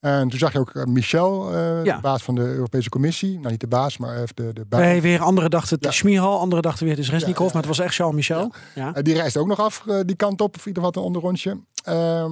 En 0.00 0.28
toen 0.28 0.38
zag 0.38 0.52
je 0.52 0.58
ook 0.58 0.74
uh, 0.74 0.84
Michel, 0.84 1.54
uh, 1.54 1.84
ja. 1.84 1.94
de 1.96 2.02
baas 2.02 2.22
van 2.22 2.34
de 2.34 2.40
Europese 2.40 2.88
Commissie. 2.88 3.38
Nou, 3.38 3.50
niet 3.50 3.60
de 3.60 3.66
baas, 3.66 3.96
maar 3.98 4.16
even 4.16 4.34
de, 4.34 4.52
de 4.52 4.64
baas. 4.64 4.80
Nee, 4.80 5.00
weer 5.00 5.20
anderen 5.20 5.50
dachten 5.50 5.74
het 5.74 5.84
ja. 5.84 5.90
Schmihal, 5.90 6.38
anderen 6.40 6.62
dachten 6.62 6.86
weer 6.86 6.98
is 6.98 7.10
Resnikov, 7.10 7.46
ja, 7.46 7.52
maar 7.52 7.62
het 7.62 7.76
was 7.76 7.78
echt 7.78 7.94
Charles 7.94 8.16
Michel. 8.16 8.52
Ja. 8.74 8.96
Uh, 8.96 9.02
die 9.02 9.14
reisde 9.14 9.38
ook 9.38 9.46
nog 9.46 9.60
af 9.60 9.84
die 10.06 10.16
kant 10.16 10.40
op, 10.40 10.56
of 10.56 10.66
ieder 10.66 10.82
geval 10.82 11.02
een 11.02 11.06
onderrondje. 11.06 11.60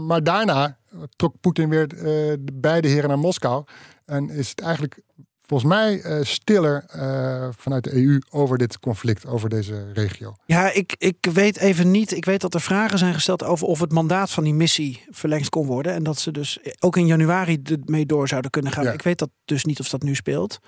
maar 0.06 0.22
daarna 0.22 0.76
trok 1.16 1.34
Poetin 1.40 1.68
weer 1.68 1.88
de 1.88 2.52
beide 2.52 2.88
heren 2.88 3.08
naar 3.08 3.18
Moskou. 3.18 3.64
En 4.06 4.30
is 4.30 4.48
het 4.48 4.60
eigenlijk 4.60 5.02
volgens 5.46 5.70
mij 5.70 6.00
eh, 6.00 6.18
stiller 6.24 6.84
eh, 6.88 7.48
vanuit 7.56 7.84
de 7.84 7.94
EU 7.94 8.18
over 8.30 8.58
dit 8.58 8.78
conflict, 8.78 9.26
over 9.26 9.48
deze 9.48 9.92
regio. 9.92 10.34
Ja, 10.46 10.72
ik, 10.72 10.94
ik 10.98 11.16
weet 11.32 11.58
even 11.58 11.90
niet. 11.90 12.12
Ik 12.16 12.24
weet 12.24 12.40
dat 12.40 12.54
er 12.54 12.60
vragen 12.60 12.98
zijn 12.98 13.14
gesteld 13.14 13.44
over 13.44 13.66
of 13.66 13.80
het 13.80 13.92
mandaat 13.92 14.30
van 14.30 14.44
die 14.44 14.54
missie 14.54 15.04
verlengd 15.10 15.48
kon 15.48 15.66
worden. 15.66 15.92
En 15.92 16.02
dat 16.02 16.18
ze 16.18 16.30
dus 16.30 16.58
ook 16.80 16.96
in 16.96 17.06
januari 17.06 17.62
ermee 17.64 18.06
door 18.06 18.28
zouden 18.28 18.50
kunnen 18.50 18.72
gaan. 18.72 18.84
Ja. 18.84 18.92
Ik 18.92 19.02
weet 19.02 19.18
dat 19.18 19.30
dus 19.44 19.64
niet 19.64 19.80
of 19.80 19.88
dat 19.88 20.02
nu 20.02 20.14
speelt. 20.14 20.58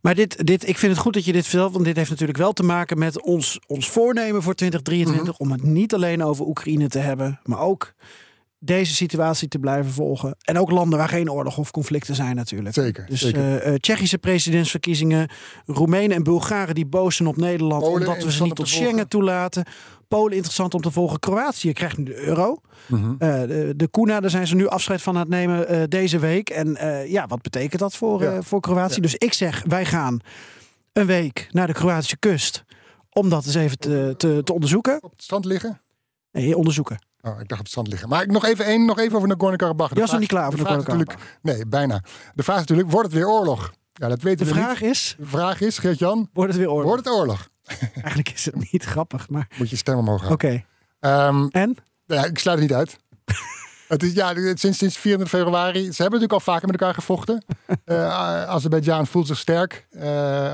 Maar 0.00 0.14
dit, 0.14 0.46
dit, 0.46 0.68
ik 0.68 0.78
vind 0.78 0.92
het 0.92 1.00
goed 1.00 1.14
dat 1.14 1.24
je 1.24 1.32
dit 1.32 1.46
vertelt, 1.46 1.72
want 1.72 1.84
dit 1.84 1.96
heeft 1.96 2.10
natuurlijk 2.10 2.38
wel 2.38 2.52
te 2.52 2.62
maken 2.62 2.98
met 2.98 3.22
ons, 3.22 3.58
ons 3.66 3.90
voornemen 3.90 4.42
voor 4.42 4.54
2023 4.54 5.32
Mhm. 5.38 5.42
om 5.42 5.50
het 5.50 5.62
niet 5.62 5.94
alleen 5.94 6.22
over 6.24 6.46
Oekraïne 6.46 6.88
te 6.88 6.98
hebben, 6.98 7.40
maar 7.44 7.60
ook 7.60 7.92
deze 8.66 8.94
situatie 8.94 9.48
te 9.48 9.58
blijven 9.58 9.92
volgen. 9.92 10.36
En 10.40 10.58
ook 10.58 10.70
landen 10.70 10.98
waar 10.98 11.08
geen 11.08 11.30
oorlog 11.30 11.58
of 11.58 11.70
conflicten 11.70 12.14
zijn 12.14 12.36
natuurlijk. 12.36 12.74
Zeker, 12.74 13.06
Dus 13.08 13.20
zeker. 13.20 13.40
eh, 13.62 13.66
eh, 13.72 13.74
Tsjechische 13.80 14.18
presidentsverkiezingen, 14.18 15.28
Roemenen 15.66 16.16
en 16.16 16.22
Bulgaren 16.22 16.74
die 16.74 16.86
boos 16.86 17.16
zijn 17.16 17.28
op 17.28 17.36
Nederland 17.36 17.82
Polen, 17.82 18.08
omdat 18.08 18.24
we 18.24 18.32
ze 18.32 18.42
niet 18.42 18.54
tot 18.54 18.68
Schengen 18.68 19.08
toelaten. 19.08 19.64
Polen 20.08 20.32
interessant 20.32 20.74
om 20.74 20.80
te 20.80 20.90
volgen. 20.90 21.18
Kroatië 21.18 21.72
krijgt 21.72 21.96
nu 21.96 22.04
de 22.04 22.16
euro. 22.26 22.56
Mhm. 22.86 23.10
Eh, 23.18 23.40
de, 23.40 23.72
de 23.76 23.88
Kuna, 23.90 24.20
daar 24.20 24.30
zijn 24.30 24.46
ze 24.46 24.54
nu 24.54 24.66
afscheid 24.68 25.02
van 25.02 25.14
aan 25.14 25.20
het 25.20 25.28
nemen 25.28 25.68
eh, 25.68 25.82
deze 25.88 26.18
week. 26.18 26.50
En 26.50 26.76
eh, 26.76 27.10
ja, 27.10 27.26
wat 27.26 27.42
betekent 27.42 27.80
dat 27.80 27.94
voor, 27.96 28.22
Ja. 28.22 28.32
eh, 28.32 28.38
voor 28.42 28.60
Kroatië? 28.60 29.00
Dus 29.00 29.14
ik 29.14 29.32
zeg, 29.32 29.62
wij 29.68 29.84
gaan 29.84 30.18
een 30.92 31.06
week 31.06 31.48
naar 31.50 31.66
de 31.66 31.72
Kroatische 31.72 32.16
kust. 32.18 32.64
Om 33.10 33.28
dat 33.28 33.44
eens 33.46 33.54
even 33.54 33.78
te, 33.78 34.14
te, 34.16 34.40
te 34.44 34.52
onderzoeken. 34.52 35.02
Op 35.02 35.10
het 35.10 35.22
strand 35.22 35.44
liggen? 35.44 35.80
Nee, 36.32 36.56
onderzoeken. 36.56 36.98
Oh, 37.26 37.40
ik 37.40 37.48
dacht 37.48 37.50
op 37.50 37.58
het 37.58 37.68
strand 37.68 37.88
liggen. 37.88 38.08
Maar 38.08 38.22
ik 38.22 38.30
nog 38.30 38.44
even 38.44 38.64
één, 38.64 38.84
nog 38.84 38.98
even 38.98 39.16
over 39.16 39.28
Nagorno-Karabakh. 39.28 39.88
De 39.88 39.94
Je 39.94 40.00
was 40.00 40.10
nog 40.10 40.20
vraag- 40.20 40.20
niet 40.20 40.28
klaar 40.28 40.46
over 40.46 40.58
de 40.58 40.64
vraag 40.64 40.76
Nagorno-Karabakh. 40.76 41.38
Nee, 41.42 41.66
bijna. 41.66 42.02
De 42.34 42.42
vraag 42.42 42.54
is 42.56 42.60
natuurlijk, 42.60 42.90
wordt 42.90 43.06
het 43.06 43.16
weer 43.16 43.28
oorlog? 43.28 43.72
Ja, 43.92 44.08
dat 44.08 44.22
weten 44.22 44.46
De 44.46 44.52
we 44.52 44.58
vraag 44.60 44.80
niet. 44.80 44.90
is, 44.90 45.14
De 45.18 45.26
vraag 45.26 45.60
is, 45.60 45.78
Geert-Jan, 45.78 46.28
wordt 46.32 46.50
het 46.50 46.58
weer 46.60 46.70
oorlog? 46.70 46.86
wordt 46.88 47.04
het 47.04 47.14
oorlog? 47.14 47.48
Eigenlijk 47.94 48.30
is 48.30 48.44
het 48.44 48.72
niet 48.72 48.84
grappig, 48.84 49.28
maar 49.28 49.48
Moet 49.58 49.70
je 49.70 49.76
stem 49.76 49.96
omhoog 49.98 50.30
oké. 50.30 50.62
houden. 51.00 51.48
Ehm, 51.50 51.62
En? 51.62 51.76
ja, 52.06 52.24
ik 52.24 52.38
sluit 52.38 52.58
het 52.58 52.68
niet 52.68 52.76
uit. 52.78 52.96
het 53.88 54.02
is, 54.02 54.12
ja, 54.12 54.34
sinds, 54.54 54.78
sinds 54.78 54.96
24 54.98 55.28
februari. 55.28 55.78
Ze 55.80 56.02
hebben 56.02 56.20
natuurlijk 56.20 56.32
al 56.32 56.40
vaker 56.40 56.68
met 56.68 56.80
elkaar 56.80 56.94
gevochten. 56.94 57.44
Eh 57.84 58.10
Azerbeidzjan 58.48 59.06
voelt 59.06 59.26
zich 59.26 59.38
sterk. 59.38 59.86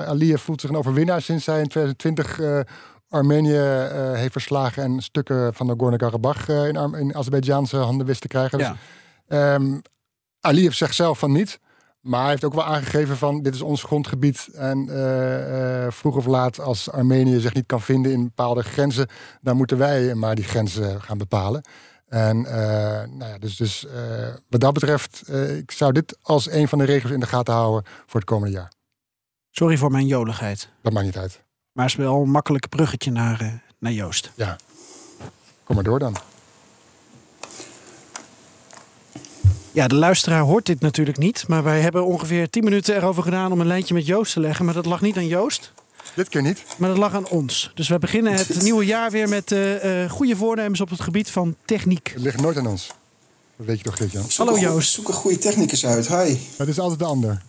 Aliyev 0.06 0.42
voelt 0.42 0.60
zich 0.60 0.70
een 0.70 0.76
overwinnaar 0.76 1.22
sinds 1.22 1.46
hij 1.46 1.60
in 1.60 1.68
2020 1.68 2.40
eh, 2.40 2.60
Armenië 3.12 3.56
eh, 3.56 4.12
heeft 4.12 4.32
verslagen 4.32 4.82
en 4.82 5.00
stukken 5.00 5.54
van 5.54 5.66
Nagorno-Karabakh 5.66 6.48
eh, 6.48 6.68
in, 6.68 6.76
Ar- 6.76 6.98
in 6.98 7.14
Azerbeidzjaanse 7.16 7.76
handen 7.76 8.06
wist 8.06 8.20
te 8.20 8.28
krijgen. 8.28 8.58
Dus, 8.58 8.66
Ja. 8.66 8.76
Ehm, 9.54 9.78
Aliyev 10.40 10.72
zegt 10.74 10.94
zelf 10.94 11.18
van 11.18 11.32
niet. 11.32 11.60
Maar 12.00 12.20
hij 12.20 12.30
heeft 12.30 12.44
ook 12.44 12.54
wel 12.54 12.64
aangegeven 12.64 13.16
van 13.16 13.42
dit 13.42 13.54
is 13.54 13.60
ons 13.60 13.82
grondgebied. 13.82 14.48
En 14.54 14.88
eh, 14.88 15.90
vroeg 15.90 16.16
of 16.16 16.26
laat 16.26 16.60
als 16.60 16.90
Armenië 16.90 17.40
zich 17.40 17.54
niet 17.54 17.66
kan 17.66 17.80
vinden 17.80 18.12
in 18.12 18.22
bepaalde 18.24 18.62
grenzen. 18.62 19.08
Dan 19.40 19.56
moeten 19.56 19.78
wij 19.78 20.14
maar 20.14 20.34
die 20.34 20.44
grenzen 20.44 21.02
gaan 21.02 21.18
bepalen. 21.18 21.62
En 22.08 22.40
nou 23.16 23.24
ja, 23.30 23.38
dus, 23.38 23.56
dus 23.56 23.86
wat 24.48 24.60
dat 24.60 24.72
betreft, 24.72 25.22
eh, 25.26 25.56
ik 25.56 25.70
zou 25.70 25.92
dit 25.92 26.18
als 26.22 26.50
een 26.50 26.68
van 26.68 26.78
de 26.78 26.84
regels 26.84 27.12
in 27.12 27.20
de 27.20 27.26
gaten 27.26 27.54
houden 27.54 27.90
voor 28.06 28.20
het 28.20 28.28
komende 28.28 28.54
jaar. 28.54 28.72
Sorry 29.50 29.76
voor 29.76 29.90
mijn 29.90 30.06
joligheid. 30.06 30.68
Dat 30.82 30.92
maakt 30.92 31.06
niet 31.06 31.18
uit. 31.18 31.42
Maar 31.72 31.84
het 31.84 31.98
is 31.98 32.04
wel 32.04 32.22
een 32.22 32.30
makkelijk 32.30 32.68
bruggetje 32.68 33.10
naar, 33.10 33.40
eh, 33.40 33.48
naar 33.78 33.92
Joost. 33.92 34.30
Ja. 34.34 34.56
Kom 35.64 35.74
maar 35.74 35.84
door 35.84 35.98
dan. 35.98 36.16
Ja, 39.72 39.88
de 39.88 39.94
luisteraar 39.94 40.40
hoort 40.40 40.66
dit 40.66 40.80
natuurlijk 40.80 41.18
niet. 41.18 41.48
Maar 41.48 41.62
wij 41.62 41.80
hebben 41.80 42.06
ongeveer 42.06 42.50
10 42.50 42.64
minuten 42.64 42.96
erover 42.96 43.22
gedaan 43.22 43.52
om 43.52 43.60
een 43.60 43.66
lijntje 43.66 43.94
met 43.94 44.06
Joost 44.06 44.32
te 44.32 44.40
leggen. 44.40 44.64
Maar 44.64 44.74
dat 44.74 44.86
lag 44.86 45.00
niet 45.00 45.16
aan 45.16 45.26
Joost. 45.26 45.72
Dit 46.14 46.28
keer 46.28 46.42
niet. 46.42 46.64
Maar 46.76 46.88
dat 46.88 46.98
lag 46.98 47.14
aan 47.14 47.28
ons. 47.28 47.70
Dus 47.74 47.88
we 47.88 47.98
beginnen 47.98 48.32
het 48.32 48.62
nieuwe 48.62 48.84
jaar 48.84 49.10
weer 49.10 49.28
met 49.28 49.52
eh, 49.52 50.04
eh, 50.04 50.10
goede 50.10 50.36
voornemens 50.36 50.80
op 50.80 50.90
het 50.90 51.00
gebied 51.00 51.30
van 51.30 51.56
techniek. 51.64 52.10
Het 52.14 52.22
ligt 52.22 52.40
nooit 52.40 52.56
aan 52.56 52.66
ons. 52.66 52.86
Dat 53.56 53.66
weet 53.66 53.78
je 53.78 53.84
toch, 53.84 53.96
Geert-Jan? 53.96 54.24
Hallo 54.36 54.58
Joost. 54.58 54.92
Zoek 54.92 55.08
een 55.08 55.14
goede 55.14 55.38
technicus 55.38 55.86
uit. 55.86 56.08
Hi. 56.08 56.36
Het 56.56 56.68
is 56.68 56.78
altijd 56.78 56.98
de 56.98 57.04
ander. 57.04 57.42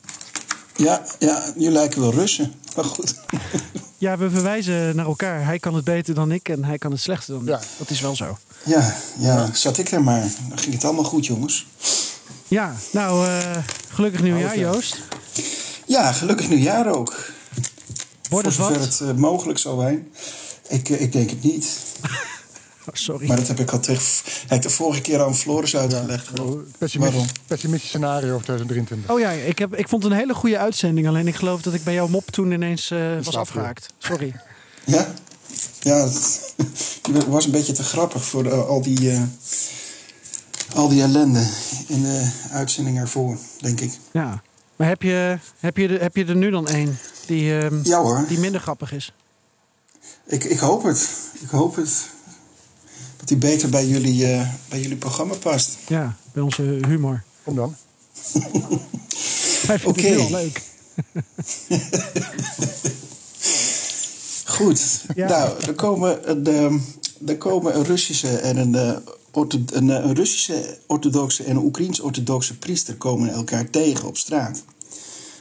Ja, 0.76 1.06
ja, 1.20 1.44
jullie 1.56 1.72
lijken 1.72 2.02
wel 2.02 2.14
Russen. 2.14 2.54
Maar 2.76 2.86
goed. 2.86 3.16
Ja, 4.04 4.18
we 4.18 4.30
verwijzen 4.30 4.96
naar 4.96 5.06
elkaar. 5.06 5.46
Hij 5.46 5.60
kan 5.60 5.76
het 5.76 5.84
beter 5.84 6.16
dan 6.16 6.32
ik 6.32 6.50
en 6.50 6.64
hij 6.64 6.78
kan 6.78 6.92
het 6.92 7.02
slechter 7.02 7.34
dan 7.34 7.42
ik. 7.42 7.50
Ja. 7.50 7.60
Dat 7.78 7.90
is 7.90 8.02
wel 8.02 8.16
zo. 8.16 8.38
Ja, 8.64 8.96
ja, 9.18 9.54
zat 9.54 9.78
ik 9.78 9.92
er 9.92 10.04
maar. 10.04 10.22
Dan 10.50 10.58
ging 10.58 10.74
het 10.74 10.84
allemaal 10.84 11.04
goed, 11.04 11.26
jongens. 11.26 11.68
Ja, 12.48 12.76
nou, 12.92 13.28
eh, 13.28 13.58
gelukkig 13.90 14.22
nieuwjaar 14.22 14.58
ja. 14.58 14.72
Joost. 14.72 15.00
Ja, 15.86 16.12
gelukkig 16.12 16.50
nieuwjaar 16.50 16.96
ook. 16.96 17.16
Wordt 18.30 18.48
het 18.48 18.56
wat? 18.56 18.76
het 18.76 19.00
eh, 19.02 19.14
mogelijk 19.14 19.60
zal 19.60 19.80
zijn. 19.80 20.08
Ik, 20.68 20.90
eh, 20.90 21.02
ik 21.02 21.12
denk 21.12 21.30
het 21.30 21.44
niet. 21.44 21.78
Oh, 22.86 22.94
sorry. 22.94 23.28
Maar 23.28 23.38
dat 23.38 23.48
heb 23.48 23.60
ik 23.60 23.72
al 23.72 23.80
tegen, 23.80 24.04
heb 24.48 24.58
ik 24.58 24.62
de 24.62 24.70
vorige 24.70 25.02
keer 25.02 25.24
aan 25.24 25.36
Floris 25.36 25.76
uitgelegd. 25.76 26.30
Waarom? 26.30 26.64
Pessimistisch, 26.78 27.32
pessimistisch 27.48 27.90
scenario 27.90 28.34
over 28.34 28.44
2023. 28.46 29.12
Oh 29.12 29.20
ja, 29.20 29.30
ik, 29.30 29.60
heb, 29.60 29.76
ik 29.76 29.88
vond 29.90 30.04
het 30.04 30.12
een 30.12 30.18
hele 30.18 30.34
goede 30.34 30.58
uitzending. 30.58 31.08
Alleen 31.08 31.28
ik 31.28 31.36
geloof 31.36 31.62
dat 31.62 31.74
ik 31.74 31.84
bij 31.84 31.94
jouw 31.94 32.08
mop 32.08 32.32
toen 32.32 32.52
ineens 32.52 32.92
eh, 32.92 33.16
was 33.24 33.36
afgehaakt. 33.36 33.88
Sorry. 33.98 34.36
Ja? 34.86 35.14
Ja, 35.80 35.96
het 36.04 37.26
was 37.28 37.46
een 37.46 37.52
beetje 37.52 37.74
te 37.74 37.84
grappig 37.84 38.24
voor 38.26 38.46
eh, 38.46 38.68
al, 38.68 38.82
die, 38.82 39.12
eh, 39.12 39.22
al 40.76 40.90
die 40.90 41.02
ellende 41.02 41.48
in 41.88 42.02
de 42.04 42.32
uitzending 42.52 43.00
ervoor, 43.00 43.38
denk 43.60 43.80
ik. 43.82 43.92
Ja. 44.12 44.42
Maar 44.76 44.88
heb 44.88 45.02
je, 45.02 45.38
heb 45.60 45.78
je, 45.78 45.88
er- 45.88 46.02
heb 46.02 46.16
je 46.16 46.26
er 46.26 46.36
nu 46.36 46.50
dan 46.52 46.68
één 46.68 46.98
die, 47.26 47.60
ehm, 47.60 47.80
Ja 47.84 48.02
hoor. 48.02 48.26
die 48.28 48.40
minder 48.40 48.62
grappig 48.62 48.92
is? 48.94 49.14
Ik, 50.26 50.44
ik 50.44 50.60
hoop 50.60 50.84
het. 50.84 51.10
Ik 51.42 51.50
hoop 51.50 51.76
het. 51.76 52.10
Dat 53.24 53.40
die 53.40 53.50
beter 53.50 53.70
bij 53.70 53.88
jullie, 53.88 54.26
eh, 54.26 54.48
bij 54.70 54.82
jullie 54.82 54.98
programma 54.98 55.34
past. 55.34 55.78
Ja, 55.88 56.16
bij 56.34 56.44
onze 56.44 56.62
humor. 56.62 57.24
Kom 57.44 57.56
dan. 57.56 57.76
Hij 59.68 59.80
vindt 59.80 59.98
Oké. 59.98 60.08
het 60.08 60.20
heel 60.20 60.30
leuk. 60.32 60.62
Goed. 64.56 65.06
Ja. 65.16 65.28
Nou, 65.28 65.64
er 65.66 65.74
komen 65.74 66.30
een, 66.30 66.48
ehm, 66.48 66.78
er 67.26 67.38
komen 67.38 67.76
een 67.76 67.84
Russische 67.84 68.38
en 68.38 68.58
een, 68.58 68.76
eh, 68.76 68.98
een, 69.32 69.90
eh, 69.90 70.06
een 70.06 70.16
Russische 70.16 70.78
orthodoxe 70.88 71.44
en 71.44 71.56
een 71.56 71.64
Oekraïens-orthodoxe 71.64 72.58
priester 72.58 72.96
komen 72.96 73.30
elkaar 73.30 73.70
tegen 73.70 74.08
op 74.08 74.18
straat. 74.18 74.64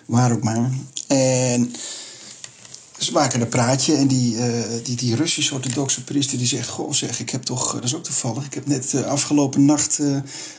Waar 0.06 0.32
ook 0.32 0.42
maar. 0.42 0.70
En 1.06 1.72
ze 3.02 3.12
maken 3.12 3.40
een 3.40 3.48
praatje 3.48 3.94
en 3.94 4.06
die, 4.06 4.38
eh, 4.38 4.84
die, 4.84 4.96
die 4.96 5.16
Russische 5.16 5.54
orthodoxe 5.54 6.04
priester 6.04 6.38
die 6.38 6.46
zegt... 6.46 6.68
Goh 6.68 6.92
zeg, 6.92 7.20
ik 7.20 7.30
heb 7.30 7.42
toch, 7.42 7.72
dat 7.72 7.84
is 7.84 7.94
ook 7.94 8.04
toevallig, 8.04 8.44
ik 8.44 8.54
heb 8.54 8.66
net 8.66 8.94
eh, 8.94 9.04
afgelopen 9.04 9.64
nacht 9.64 9.98
eh, 9.98 10.16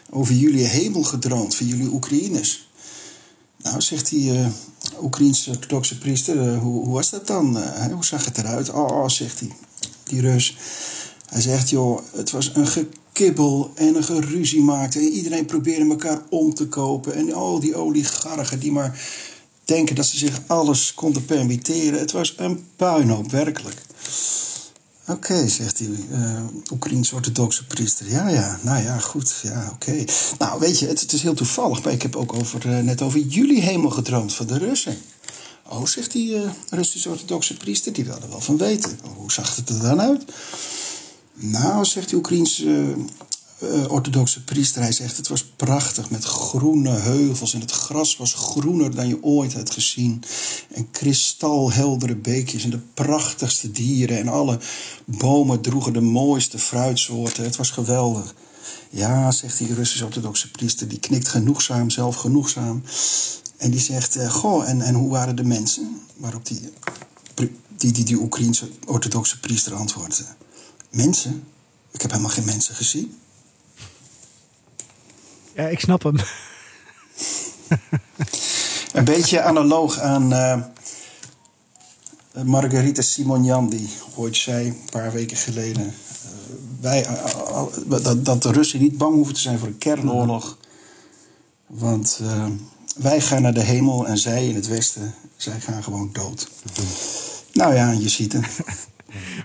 over 0.09 0.33
jullie 0.33 0.65
hemel 0.65 1.03
gedroomd, 1.03 1.55
van 1.55 1.65
jullie 1.65 1.91
Oekraïners. 1.91 2.67
Nou, 3.61 3.81
zegt 3.81 4.09
die 4.09 4.39
eh 4.39 4.47
Oekraïense 5.01 5.49
orthodoxe 5.49 5.97
priester, 5.97 6.55
hoe, 6.55 6.83
hoe 6.85 6.93
was 6.93 7.09
dat 7.09 7.27
dan? 7.27 7.57
Hoe 7.91 8.05
zag 8.05 8.25
het 8.25 8.37
eruit? 8.37 8.69
Oh, 8.69 8.85
oh, 8.85 9.09
zegt 9.09 9.39
hij, 9.39 9.49
die 10.03 10.21
Rus. 10.21 10.57
Hij 11.29 11.41
zegt, 11.41 11.69
joh, 11.69 11.99
het 12.15 12.31
was 12.31 12.51
een 12.55 12.67
gekibbel 12.67 13.71
en 13.75 13.95
een 13.95 14.03
geruzie 14.03 14.61
maakte. 14.61 14.99
En 14.99 15.05
iedereen 15.05 15.45
probeerde 15.45 15.89
elkaar 15.89 16.21
om 16.29 16.53
te 16.53 16.67
kopen. 16.67 17.13
En 17.13 17.33
al 17.33 17.59
die 17.59 17.75
oligarchen 17.75 18.59
die 18.59 18.71
maar 18.71 18.99
denken 19.65 19.95
dat 19.95 20.05
ze 20.05 20.17
zich 20.17 20.41
alles 20.47 20.93
konden 20.93 21.25
permitteren. 21.25 21.99
Het 21.99 22.11
was 22.11 22.33
een 22.37 22.65
puinhoop, 22.75 23.31
werkelijk. 23.31 23.81
Oké, 25.07 25.47
zegt 25.47 25.77
die 25.77 25.89
eh 26.11 26.43
Oekraïens-orthodoxe 26.71 27.65
priester. 27.65 28.09
Ja, 28.09 28.29
ja, 28.29 28.59
nou 28.61 28.83
ja, 28.83 28.97
goed, 28.99 29.39
ja, 29.43 29.69
oké. 29.73 30.03
Nou, 30.39 30.59
weet 30.59 30.79
je, 30.79 30.87
het, 30.87 31.13
is 31.13 31.21
heel 31.21 31.33
toevallig, 31.33 31.83
maar 31.83 31.93
ik 31.93 32.01
heb 32.01 32.15
ook 32.15 32.33
over, 32.33 32.75
eh, 32.75 32.83
net 32.83 33.01
over 33.01 33.19
jullie 33.19 33.61
hemel 33.61 33.89
gedroomd 33.89 34.33
van 34.33 34.47
de 34.47 34.57
Russen. 34.57 34.97
Oh, 35.69 35.85
zegt 35.85 36.11
die 36.11 36.35
eh 36.35 36.49
Russisch-orthodoxe 36.69 37.57
priester, 37.57 37.93
die 37.93 38.05
wil 38.05 38.21
er 38.21 38.29
wel 38.29 38.41
van 38.41 38.57
weten. 38.57 38.99
Hoe 39.15 39.31
zag 39.31 39.55
het 39.55 39.69
er 39.69 39.79
dan 39.79 40.01
uit? 40.01 40.23
Nou, 41.33 41.85
zegt 41.85 42.09
die 42.09 42.17
Oekraïense 42.17 42.95
eh, 43.63 43.91
orthodoxe 43.91 44.43
priester, 44.43 44.81
hij 44.81 44.91
zegt 44.91 45.17
het 45.17 45.27
was 45.27 45.43
prachtig 45.43 46.09
met 46.09 46.23
groene 46.23 46.89
heuvels 46.89 47.53
en 47.53 47.59
het 47.59 47.71
gras 47.71 48.17
was 48.17 48.33
groener 48.33 48.95
dan 48.95 49.07
je 49.07 49.23
ooit 49.23 49.53
had 49.53 49.69
gezien. 49.69 50.23
En 50.73 50.91
kristalheldere 50.91 52.15
beekjes 52.15 52.63
en 52.63 52.69
de 52.69 52.79
prachtigste 52.93 53.71
dieren 53.71 54.17
en 54.17 54.27
alle 54.27 54.59
bomen 55.05 55.61
droegen 55.61 55.93
de 55.93 56.01
mooiste 56.01 56.59
fruitsoorten. 56.59 57.43
Het 57.43 57.55
was 57.55 57.69
geweldig. 57.69 58.35
Ja, 58.89 59.31
zegt 59.31 59.57
die 59.57 59.73
Russisch-orthodoxe 59.73 60.51
priester, 60.51 60.87
die 60.87 60.99
knikt 60.99 61.27
genoegzaam, 61.27 61.89
zelf 61.89 62.15
genoegzaam. 62.15 62.83
En 63.57 63.71
die 63.71 63.79
zegt, 63.79 64.15
eh, 64.15 64.31
goh, 64.31 64.69
en, 64.69 64.81
en 64.81 64.95
hoe 64.95 65.09
waren 65.09 65.35
de 65.35 65.43
mensen? 65.43 66.01
Waarop 66.17 66.45
die, 66.45 66.59
die, 67.77 67.91
die, 67.91 68.05
die 68.05 68.19
Oekraïense 68.19 68.69
orthodoxe 68.85 69.39
priester 69.39 69.73
antwoordde. 69.73 70.23
Mensen? 70.89 71.43
Ik 71.91 72.01
heb 72.01 72.11
helemaal 72.11 72.31
geen 72.31 72.45
mensen 72.45 72.75
gezien. 72.75 73.17
Ja, 75.55 75.67
ik 75.67 75.79
snap 75.79 76.03
hem. 76.03 76.15
Een 78.93 79.05
beetje 79.05 79.41
analoog 79.41 79.99
aan 79.99 80.33
eh 80.33 80.61
Margarita 82.43 83.01
Simonian, 83.01 83.69
die 83.69 83.89
ooit 84.15 84.35
zei, 84.35 84.67
een 84.67 84.89
paar 84.91 85.11
weken 85.11 85.37
geleden... 85.37 85.85
eh, 85.85 85.91
wij, 86.81 87.07
dat, 87.87 88.25
dat 88.25 88.41
de 88.41 88.51
Russen 88.51 88.79
niet 88.79 88.97
bang 88.97 89.15
hoeven 89.15 89.33
te 89.33 89.39
zijn 89.39 89.59
voor 89.59 89.67
een 89.67 89.77
kernoorlog. 89.77 90.57
Want 91.67 92.19
eh, 92.21 92.45
wij 92.95 93.21
gaan 93.21 93.41
naar 93.41 93.53
de 93.53 93.63
hemel 93.63 94.07
en 94.07 94.17
zij 94.17 94.47
in 94.47 94.55
het 94.55 94.67
westen, 94.67 95.13
zij 95.35 95.59
gaan 95.59 95.83
gewoon 95.83 96.09
dood. 96.13 96.49
Nou 97.53 97.75
ja, 97.75 97.91
je 97.91 98.09
ziet 98.09 98.33
het. 98.33 98.45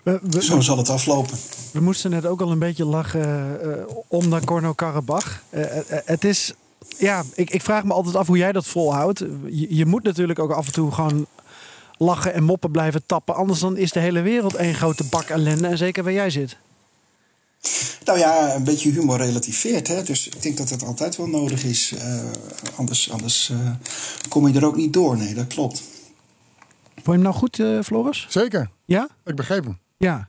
We, 0.05 0.19
we- 0.23 0.43
Zo 0.43 0.61
zal 0.61 0.77
het 0.77 0.89
aflopen. 0.89 1.39
We 1.73 1.81
moesten 1.81 2.11
net 2.11 2.27
ook 2.27 2.41
al 2.41 2.51
een 2.51 2.59
beetje 2.59 2.85
lachen 2.85 3.61
eh, 3.63 3.95
om 4.09 4.29
Nagorno-Karabakh. 4.29 5.43
Eh, 5.51 5.63
eh, 5.63 5.79
eh, 5.89 5.99
het 6.05 6.25
is, 6.25 6.53
ja, 6.99 7.25
ik, 7.35 7.51
ik 7.51 7.63
vraag 7.63 7.85
me 7.85 7.93
altijd 7.93 8.17
af 8.17 8.27
hoe 8.27 8.37
jij 8.37 8.53
dat 8.53 8.67
volhoudt. 8.67 9.19
Je, 9.51 9.75
je 9.77 9.87
moet 9.87 10.03
natuurlijk 10.03 10.39
ook 10.39 10.51
af 10.53 10.67
en 10.67 10.73
toe 10.73 10.91
gewoon 10.93 11.27
lachen 11.99 12.35
en 12.35 12.43
moppen 12.45 12.71
blijven 12.71 13.03
tappen. 13.07 13.35
Anders 13.35 13.61
dan 13.61 13.77
is 13.77 13.93
de 13.93 14.01
hele 14.01 14.21
wereld 14.21 14.55
één 14.55 14.75
grote 14.75 15.05
bak 15.05 15.29
ellende. 15.29 15.67
En 15.69 15.79
zeker 15.79 16.05
waar 16.05 16.13
jij 16.13 16.31
zit. 16.31 16.57
Nou 18.05 18.19
ja, 18.19 18.55
een 18.55 18.65
beetje 18.65 18.91
humor 18.91 19.17
relativeert. 19.17 19.89
Hè? 19.89 20.03
Dus 20.03 20.27
ik 20.29 20.43
denk 20.43 20.57
dat 20.57 20.69
dat 20.69 20.85
altijd 20.85 21.17
wel 21.17 21.27
nodig 21.27 21.65
is. 21.65 21.93
Eh, 21.99 22.19
anders 22.77 23.11
anders 23.11 23.51
eh, 23.51 23.71
kom 24.29 24.49
je 24.49 24.59
er 24.59 24.67
ook 24.67 24.77
niet 24.77 24.93
door. 24.93 25.17
Nee, 25.17 25.35
dat 25.35 25.47
klopt. 25.47 25.83
Vond 27.03 27.07
je 27.07 27.13
hem 27.13 27.23
nou 27.23 27.35
goed, 27.35 27.61
eh, 27.61 27.81
Floris? 27.83 28.27
Zeker. 28.29 28.71
Ja? 28.85 29.09
Ik 29.25 29.37
begreep 29.37 29.65
hem. 29.65 29.79
Ja. 29.97 30.29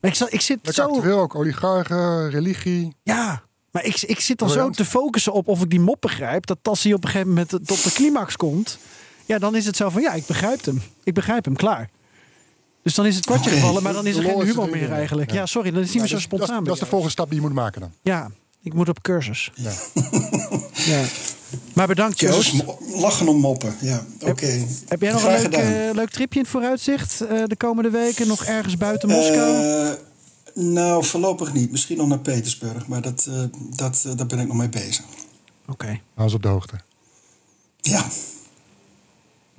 Maar 0.00 0.10
ik, 0.10 0.16
zat, 0.16 0.32
ik 0.32 0.40
zit 0.40 0.56
Lekker 0.62 0.84
zo... 0.84 0.90
actueel 0.90 1.20
ook. 1.20 1.34
Oligarchen, 1.34 2.30
religie. 2.30 2.96
Ja, 3.02 3.42
maar 3.70 3.84
ik, 3.84 4.02
ik 4.02 4.20
zit 4.20 4.38
dan 4.38 4.50
zo 4.50 4.70
te 4.70 4.84
focussen 4.84 5.32
op 5.32 5.48
of 5.48 5.62
ik 5.62 5.70
die 5.70 5.80
mop 5.80 6.00
begrijp. 6.00 6.46
Dat 6.46 6.58
als 6.62 6.82
hij 6.82 6.92
op 6.92 7.04
een 7.04 7.10
gegeven 7.10 7.28
moment 7.28 7.48
tot 7.48 7.84
de 7.84 7.92
climax 7.92 8.36
komt. 8.36 8.78
Ja, 9.24 9.38
dan 9.38 9.54
is 9.54 9.66
het 9.66 9.76
zo 9.76 9.88
van 9.88 10.02
ja, 10.02 10.12
ik 10.12 10.26
begrijp 10.26 10.64
hem. 10.64 10.82
Ik 11.04 11.14
begrijp 11.14 11.44
hem, 11.44 11.56
klaar. 11.56 11.90
Dus 12.82 12.94
dan 12.94 13.06
is 13.06 13.16
het 13.16 13.24
kwartje 13.24 13.50
Oké. 13.50 13.58
gevallen, 13.58 13.82
maar 13.82 13.92
dan 13.92 14.06
is 14.06 14.16
er 14.16 14.22
geen 14.22 14.42
humor 14.42 14.70
meer 14.70 14.92
eigenlijk. 14.92 15.32
Ja, 15.32 15.46
sorry, 15.46 15.70
dat 15.70 15.82
is 15.82 15.92
niet 15.92 15.98
meer 15.98 16.08
zo 16.08 16.18
spontaan. 16.18 16.64
dat 16.64 16.74
is 16.74 16.80
de 16.80 16.86
volgende 16.86 17.12
stap 17.12 17.26
die 17.26 17.36
je 17.36 17.46
moet 17.46 17.54
maken 17.54 17.80
dan. 17.80 17.92
Ja, 18.02 18.30
ik 18.62 18.74
moet 18.74 18.88
op 18.88 19.02
cursus. 19.02 19.50
Ja. 19.54 19.72
Ja. 20.72 21.04
Maar 21.72 21.86
bedankt 21.86 22.20
Joost. 22.20 22.54
lachen 22.94 23.28
om 23.28 23.36
moppen. 23.40 23.76
Ja, 23.80 24.04
oké. 24.20 24.64
Heb 24.88 25.00
jij 25.00 25.12
nog 25.12 25.22
een 25.22 25.30
leuk, 25.30 25.52
eh, 25.52 25.94
leuk 25.94 26.10
tripje 26.10 26.38
in 26.38 26.42
het 26.44 26.50
vooruitzicht 26.50 27.20
eh, 27.20 27.42
de 27.44 27.56
komende 27.56 27.90
weken? 27.90 28.26
Nog 28.26 28.44
ergens 28.44 28.76
buiten 28.76 29.08
Moskou? 29.08 29.64
Eh, 29.64 29.92
nou, 30.54 31.04
voorlopig 31.04 31.52
niet. 31.52 31.70
Misschien 31.70 31.96
nog 31.96 32.08
naar 32.08 32.18
Petersburg. 32.18 32.86
Maar 32.86 33.02
dat, 33.02 33.26
eh, 33.30 33.42
dat, 33.76 34.06
daar 34.16 34.26
ben 34.26 34.38
ik 34.38 34.46
nog 34.46 34.56
mee 34.56 34.68
bezig. 34.68 35.04
Oké. 35.68 35.86
Hou 35.86 36.00
eens 36.26 36.34
op 36.34 36.42
de 36.42 36.48
hoogte. 36.48 36.74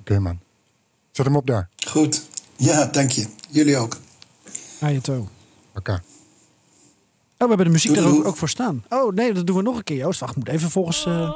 Oké 0.00 0.14
Ja, 0.14 0.20
man. 0.20 0.38
Zet 1.12 1.26
hem 1.26 1.36
op 1.36 1.46
daar. 1.46 1.68
goed. 1.86 2.22
Ja, 2.56 2.84
dank 2.84 3.10
je. 3.10 3.26
Jullie 3.48 3.76
ook. 3.76 3.96
Je 4.80 5.00
toe. 5.00 5.24
Oké. 5.74 5.92
Oh, 5.92 5.98
we 7.38 7.46
hebben 7.48 7.66
de 7.66 7.72
muziek 7.72 7.94
Doei, 7.94 8.06
er 8.06 8.14
ook, 8.16 8.24
ook 8.24 8.36
voor 8.36 8.48
staan. 8.48 8.84
Oh 8.88 9.12
nee, 9.14 9.32
dat 9.32 9.46
doen 9.46 9.56
we 9.56 9.62
nog 9.62 9.76
een 9.76 9.84
keer, 9.84 9.96
Joost. 9.96 10.20
Wacht, 10.20 10.36
moet 10.36 10.48
even 10.48 10.70
volgens, 10.70 11.06
eh, 11.06 11.30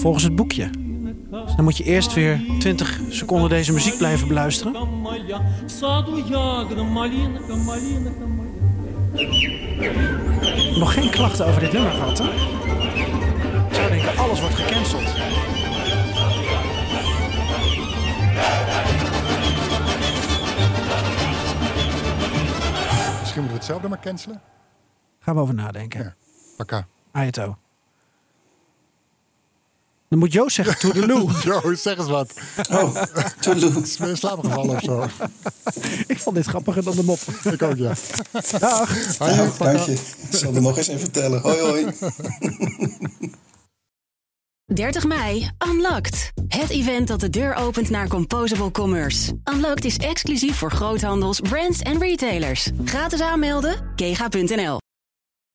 volgens 0.00 0.24
het 0.24 0.36
boekje. 0.36 0.70
Dan 1.30 1.64
moet 1.64 1.76
je 1.76 1.84
eerst 1.84 2.14
weer 2.14 2.40
20 2.58 3.00
seconden 3.08 3.48
deze 3.48 3.72
muziek 3.72 3.96
blijven 3.96 4.28
beluisteren. 4.28 4.72
Nog 10.78 10.92
geen 10.94 11.10
klachten 11.10 11.46
over 11.46 11.60
dit 11.60 11.72
nummer 11.72 11.92
gehad, 11.92 12.18
hè? 12.18 12.24
Ik 13.68 13.74
zou 13.74 13.88
denken, 13.88 14.16
alles 14.16 14.40
wordt 14.40 14.54
gecanceld. 14.54 15.02
Misschien 23.20 23.42
moeten 23.42 23.48
we 23.48 23.52
hetzelfde 23.52 23.88
maar 23.88 24.00
cancelen. 24.00 24.40
Gaan 25.18 25.34
we 25.34 25.40
over 25.40 25.54
nadenken. 25.54 26.02
Ja, 26.02 26.14
Paka. 26.56 26.86
Ayato. 27.12 27.56
Dan 30.10 30.18
moet 30.18 30.32
Joost 30.32 30.54
zeggen 30.54 30.78
toedeloe. 30.78 31.30
Yo, 31.44 31.74
zeg 31.74 31.98
eens 31.98 32.08
wat. 32.08 32.32
Oh, 32.70 33.02
toedeloe. 33.40 33.72
Ben 33.72 33.82
je 33.98 34.06
in 34.08 34.16
slaap 34.16 34.44
gevallen 34.44 34.76
of 34.76 34.82
zo? 34.82 35.06
ik 36.06 36.18
vond 36.18 36.36
dit 36.36 36.46
grappiger 36.46 36.84
dan 36.84 36.96
de 36.96 37.02
mop. 37.02 37.18
Ik 37.52 37.62
ook, 37.62 37.76
ja. 37.76 37.92
Dag. 38.58 39.18
Hoi, 39.18 39.50
dank 39.58 39.78
je. 39.78 39.92
Ik 40.30 40.36
zal 40.36 40.54
er 40.54 40.62
nog 40.62 40.76
eens 40.76 40.88
even 40.88 41.00
vertellen. 41.00 41.40
Hoi, 41.40 41.58
hoi. 41.60 41.86
30 44.74 45.04
mei, 45.04 45.50
Unlocked. 45.68 46.32
Het 46.48 46.70
event 46.70 47.08
dat 47.08 47.20
de 47.20 47.30
deur 47.30 47.54
opent 47.54 47.90
naar 47.90 48.08
Composable 48.08 48.70
Commerce. 48.70 49.32
Unlocked 49.52 49.84
is 49.84 49.96
exclusief 49.96 50.56
voor 50.56 50.72
groothandels, 50.72 51.40
brands 51.40 51.80
en 51.80 51.98
retailers. 51.98 52.70
Gratis 52.84 53.20
aanmelden, 53.20 53.92
kega.nl. 53.96 54.78